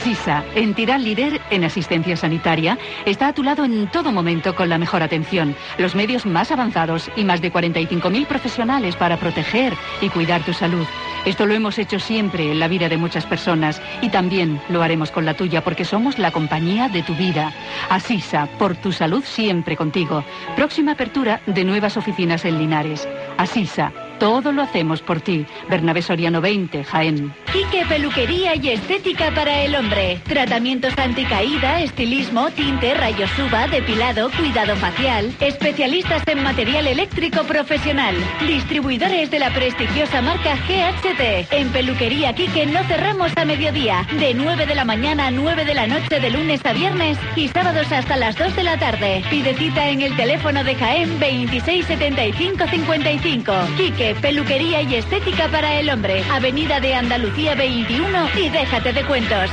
Asisa, 0.00 0.44
entidad 0.54 0.98
líder 0.98 1.42
en 1.50 1.62
asistencia 1.62 2.16
sanitaria, 2.16 2.78
está 3.04 3.28
a 3.28 3.34
tu 3.34 3.42
lado 3.42 3.66
en 3.66 3.86
todo 3.88 4.12
momento 4.12 4.54
con 4.56 4.70
la 4.70 4.78
mejor 4.78 5.02
atención, 5.02 5.54
los 5.76 5.94
medios 5.94 6.24
más 6.24 6.50
avanzados 6.50 7.10
y 7.16 7.24
más 7.24 7.42
de 7.42 7.52
45.000 7.52 8.26
profesionales 8.26 8.96
para 8.96 9.18
proteger 9.18 9.74
y 10.00 10.08
cuidar 10.08 10.42
tu 10.42 10.54
salud. 10.54 10.86
Esto 11.26 11.44
lo 11.44 11.52
hemos 11.52 11.78
hecho 11.78 11.98
siempre 11.98 12.50
en 12.50 12.60
la 12.60 12.68
vida 12.68 12.88
de 12.88 12.96
muchas 12.96 13.26
personas 13.26 13.82
y 14.00 14.08
también 14.08 14.58
lo 14.70 14.82
haremos 14.82 15.10
con 15.10 15.26
la 15.26 15.34
tuya 15.34 15.62
porque 15.62 15.84
somos 15.84 16.18
la 16.18 16.30
compañía 16.30 16.88
de 16.88 17.02
tu 17.02 17.14
vida. 17.14 17.52
Asisa, 17.90 18.48
por 18.58 18.76
tu 18.76 18.92
salud 18.92 19.22
siempre 19.22 19.76
contigo. 19.76 20.24
Próxima 20.56 20.92
apertura 20.92 21.42
de 21.44 21.62
nuevas 21.62 21.98
oficinas 21.98 22.46
en 22.46 22.58
Linares. 22.58 23.06
Asisa, 23.36 23.92
todo 24.20 24.52
lo 24.52 24.62
hacemos 24.62 25.02
por 25.02 25.20
ti. 25.20 25.44
Bernabé 25.68 26.02
Soriano 26.02 26.40
20, 26.40 26.84
Jaén. 26.84 27.34
Quique 27.52 27.84
Peluquería 27.88 28.54
y 28.54 28.68
Estética 28.68 29.32
para 29.34 29.62
el 29.62 29.74
Hombre. 29.74 30.20
Tratamientos 30.28 30.96
anticaída, 30.98 31.80
estilismo, 31.80 32.50
tinte, 32.50 32.94
rayos 32.94 33.30
uva, 33.38 33.66
depilado, 33.66 34.30
cuidado 34.30 34.76
facial. 34.76 35.34
Especialistas 35.40 36.22
en 36.28 36.44
material 36.44 36.86
eléctrico 36.86 37.42
profesional. 37.44 38.14
Distribuidores 38.46 39.30
de 39.30 39.38
la 39.38 39.50
prestigiosa 39.52 40.20
marca 40.20 40.54
GHT. 40.68 41.50
En 41.52 41.70
Peluquería 41.70 42.34
Quique 42.34 42.66
no 42.66 42.84
cerramos 42.84 43.32
a 43.36 43.46
mediodía. 43.46 44.06
De 44.18 44.34
9 44.34 44.66
de 44.66 44.74
la 44.74 44.84
mañana 44.84 45.28
a 45.28 45.30
9 45.30 45.64
de 45.64 45.74
la 45.74 45.86
noche 45.86 46.20
de 46.20 46.28
lunes 46.30 46.60
a 46.66 46.74
viernes 46.74 47.16
y 47.36 47.48
sábados 47.48 47.90
hasta 47.90 48.18
las 48.18 48.36
2 48.36 48.54
de 48.54 48.64
la 48.64 48.78
tarde. 48.78 49.24
Pide 49.30 49.54
cita 49.54 49.88
en 49.88 50.02
el 50.02 50.14
teléfono 50.14 50.62
de 50.62 50.74
Jaén 50.74 51.18
267555. 51.18 53.52
Quique 53.78 54.09
peluquería 54.14 54.82
y 54.82 54.94
estética 54.94 55.48
para 55.48 55.78
el 55.78 55.90
hombre. 55.90 56.22
Avenida 56.30 56.80
de 56.80 56.94
Andalucía 56.94 57.54
21 57.54 58.28
y 58.36 58.48
déjate 58.48 58.92
de 58.92 59.04
cuentos. 59.04 59.50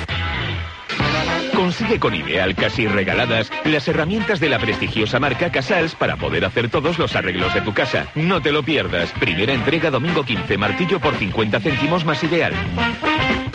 Consigue 1.57 1.99
con 1.99 2.13
Ideal 2.13 2.53
Casi 2.53 2.85
Regaladas 2.85 3.51
las 3.65 3.87
herramientas 3.87 4.39
de 4.39 4.47
la 4.47 4.59
prestigiosa 4.59 5.19
marca 5.19 5.51
Casals 5.51 5.95
para 5.95 6.15
poder 6.15 6.45
hacer 6.45 6.69
todos 6.69 6.99
los 6.99 7.15
arreglos 7.15 7.51
de 7.55 7.61
tu 7.61 7.73
casa. 7.73 8.05
No 8.13 8.39
te 8.43 8.51
lo 8.51 8.61
pierdas. 8.61 9.11
Primera 9.13 9.53
entrega 9.53 9.89
domingo 9.89 10.23
15, 10.23 10.55
martillo 10.55 10.99
por 10.99 11.15
50 11.15 11.59
céntimos 11.59 12.05
más 12.05 12.23
Ideal. 12.23 12.53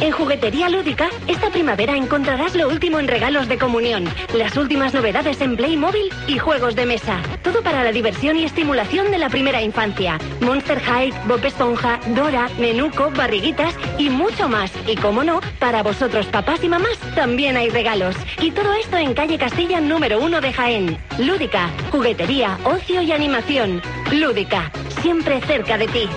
En 0.00 0.11
Juguetería 0.11 0.68
Lúdica, 0.68 1.11
esta 1.28 1.50
primavera 1.50 1.96
encontrarás 1.96 2.57
lo 2.57 2.68
último 2.68 2.98
en 2.98 3.07
regalos 3.07 3.46
de 3.46 3.57
comunión, 3.57 4.09
las 4.34 4.57
últimas 4.57 4.92
novedades 4.92 5.40
en 5.40 5.57
Playmobil 5.57 6.12
y 6.26 6.38
juegos 6.38 6.74
de 6.74 6.86
mesa. 6.86 7.20
Todo 7.42 7.62
para 7.62 7.84
la 7.84 7.92
diversión 7.92 8.36
y 8.36 8.42
estimulación 8.42 9.12
de 9.12 9.18
la 9.18 9.28
primera 9.28 9.62
infancia. 9.62 10.18
Monster 10.40 10.80
High, 10.80 11.12
Bob 11.28 11.44
Esponja, 11.44 12.00
Dora, 12.16 12.48
Nenuco, 12.59 13.12
Barriguitas 13.12 13.76
y 13.96 14.11
mucho 14.11 14.48
más. 14.48 14.72
Y 14.88 14.96
como 14.96 15.22
no, 15.22 15.40
para 15.61 15.84
vosotros 15.84 16.26
papás 16.26 16.64
y 16.64 16.68
mamás 16.68 16.98
también 17.14 17.57
hay 17.57 17.68
regalos. 17.68 17.91
Y 18.40 18.51
todo 18.53 18.72
esto 18.72 18.97
en 18.97 19.12
calle 19.12 19.36
Castilla 19.36 19.78
número 19.78 20.18
1 20.18 20.40
de 20.40 20.51
Jaén. 20.51 20.99
Lúdica, 21.18 21.68
juguetería, 21.90 22.57
ocio 22.64 23.03
y 23.03 23.12
animación. 23.12 23.82
Lúdica, 24.11 24.72
siempre 25.03 25.43
cerca 25.43 25.76
de 25.76 25.86
ti. 25.88 26.09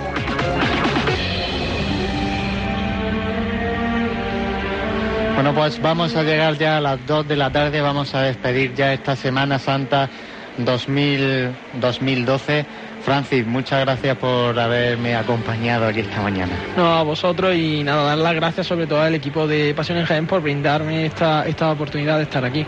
Bueno, 5.34 5.54
pues 5.54 5.82
vamos 5.82 6.16
a 6.16 6.24
llegar 6.24 6.58
ya 6.58 6.78
a 6.78 6.82
las 6.82 7.06
2 7.06 7.28
de 7.28 7.36
la 7.36 7.52
tarde, 7.52 7.82
vamos 7.82 8.16
a 8.16 8.22
despedir 8.22 8.74
ya 8.74 8.94
esta 8.94 9.18
Semana 9.18 9.60
Santa 9.60 10.10
2000, 10.58 11.50
2012. 11.82 12.66
Francis, 13.06 13.46
muchas 13.46 13.82
gracias 13.82 14.18
por 14.18 14.60
haberme 14.60 15.16
acompañado 15.16 15.86
aquí 15.86 16.00
esta 16.00 16.24
mañana. 16.24 16.54
No, 16.76 16.88
a 16.88 17.04
vosotros 17.04 17.56
y 17.56 17.84
nada, 17.84 18.04
dar 18.04 18.18
las 18.18 18.34
gracias 18.34 18.66
sobre 18.66 18.88
todo 18.88 19.00
al 19.00 19.14
equipo 19.14 19.46
de 19.46 19.76
Pasión 19.76 20.00
en 20.00 20.06
Jaén 20.06 20.26
por 20.26 20.42
brindarme 20.42 21.06
esta, 21.06 21.46
esta 21.46 21.72
oportunidad 21.72 22.18
de 22.18 22.24
estar 22.24 22.44
aquí. 22.44 22.66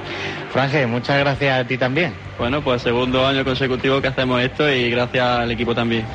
Francis, 0.51 0.87
muchas 0.87 1.17
gracias 1.17 1.59
a 1.59 1.67
ti 1.67 1.79
también. 1.79 2.13
Bueno, 2.37 2.61
pues 2.61 2.83
segundo 2.83 3.25
año 3.25 3.43
consecutivo 3.43 3.99
que 3.99 4.09
hacemos 4.09 4.39
esto 4.39 4.69
y 4.71 4.91
gracias 4.91 5.25
al 5.25 5.49
equipo 5.49 5.73
también. 5.73 6.05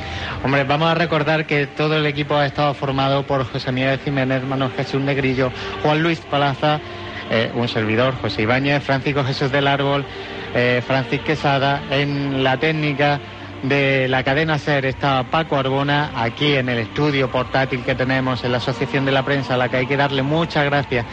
Hombre, 0.44 0.62
vamos 0.62 0.88
a 0.88 0.94
recordar 0.94 1.44
que 1.44 1.66
todo 1.66 1.96
el 1.96 2.06
equipo 2.06 2.36
ha 2.36 2.46
estado 2.46 2.74
formado 2.74 3.24
por 3.26 3.44
José 3.44 3.72
Miguel 3.72 3.98
Jiménez, 4.04 4.44
Manuel 4.44 4.70
Jesús 4.76 5.02
Negrillo, 5.02 5.50
Juan 5.82 6.00
Luis 6.00 6.20
Palaza, 6.20 6.78
eh, 7.28 7.50
un 7.56 7.66
servidor, 7.66 8.14
José 8.22 8.42
Ibáñez, 8.42 8.84
Francisco 8.84 9.24
Jesús 9.24 9.50
del 9.50 9.66
Árbol, 9.66 10.04
eh, 10.54 10.80
Francis 10.86 11.20
Quesada, 11.22 11.82
en 11.90 12.44
la 12.44 12.56
técnica 12.56 13.18
de 13.62 14.08
la 14.08 14.24
cadena 14.24 14.58
SER 14.58 14.86
está 14.86 15.22
Paco 15.24 15.56
Arbona, 15.56 16.10
aquí 16.16 16.54
en 16.54 16.68
el 16.68 16.78
estudio 16.78 17.30
portátil 17.30 17.84
que 17.84 17.94
tenemos 17.94 18.42
en 18.44 18.52
la 18.52 18.58
Asociación 18.58 19.04
de 19.04 19.12
la 19.12 19.24
Prensa, 19.24 19.54
a 19.54 19.56
la 19.56 19.68
que 19.68 19.78
hay 19.78 19.86
que 19.86 19.96
darle 19.96 20.22
muchas 20.22 20.64
gracias. 20.64 21.06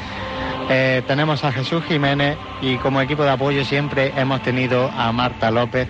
Eh, 0.69 1.03
tenemos 1.07 1.43
a 1.43 1.51
Jesús 1.51 1.83
Jiménez 1.87 2.37
y 2.61 2.77
como 2.77 3.01
equipo 3.01 3.23
de 3.23 3.31
apoyo 3.31 3.63
siempre 3.65 4.13
hemos 4.15 4.41
tenido 4.41 4.89
a 4.89 5.11
Marta 5.11 5.51
López. 5.51 5.87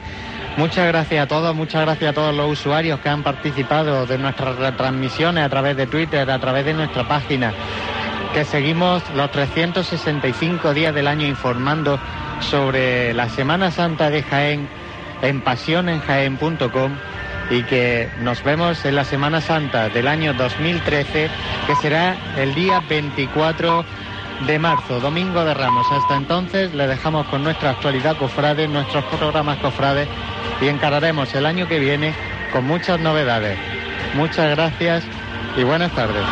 Muchas 0.57 0.87
gracias 0.87 1.23
a 1.23 1.27
todos, 1.27 1.55
muchas 1.55 1.81
gracias 1.81 2.11
a 2.11 2.13
todos 2.13 2.35
los 2.35 2.51
usuarios 2.51 2.99
que 2.99 3.09
han 3.09 3.23
participado 3.23 4.05
de 4.05 4.17
nuestras 4.17 4.57
retransmisiones 4.57 5.45
a 5.45 5.49
través 5.49 5.77
de 5.77 5.87
Twitter, 5.87 6.29
a 6.29 6.39
través 6.39 6.65
de 6.65 6.73
nuestra 6.73 7.07
página, 7.07 7.53
que 8.33 8.43
seguimos 8.43 9.03
los 9.15 9.31
365 9.31 10.73
días 10.73 10.93
del 10.93 11.07
año 11.07 11.25
informando 11.25 11.99
sobre 12.41 13.13
la 13.13 13.29
Semana 13.29 13.71
Santa 13.71 14.09
de 14.09 14.23
Jaén 14.23 14.67
en 15.21 15.41
pasionenjaén.com 15.41 16.91
y 17.49 17.63
que 17.63 18.09
nos 18.21 18.43
vemos 18.43 18.85
en 18.85 18.95
la 18.95 19.03
Semana 19.03 19.41
Santa 19.41 19.89
del 19.89 20.07
año 20.07 20.33
2013, 20.33 21.29
que 21.67 21.75
será 21.77 22.15
el 22.37 22.53
día 22.53 22.81
24 22.87 23.83
de 24.45 24.59
marzo, 24.59 24.99
domingo 24.99 25.43
de 25.43 25.53
Ramos. 25.53 25.87
Hasta 25.91 26.15
entonces 26.15 26.73
le 26.73 26.87
dejamos 26.87 27.27
con 27.27 27.43
nuestra 27.43 27.71
actualidad 27.71 28.17
cofrade, 28.17 28.67
nuestros 28.67 29.03
programas 29.05 29.57
cofrades 29.57 30.07
y 30.61 30.67
encararemos 30.67 31.33
el 31.35 31.45
año 31.45 31.67
que 31.67 31.79
viene 31.79 32.13
con 32.51 32.65
muchas 32.65 32.99
novedades. 32.99 33.57
Muchas 34.15 34.49
gracias 34.55 35.03
y 35.57 35.63
buenas 35.63 35.91
tardes. 35.91 36.23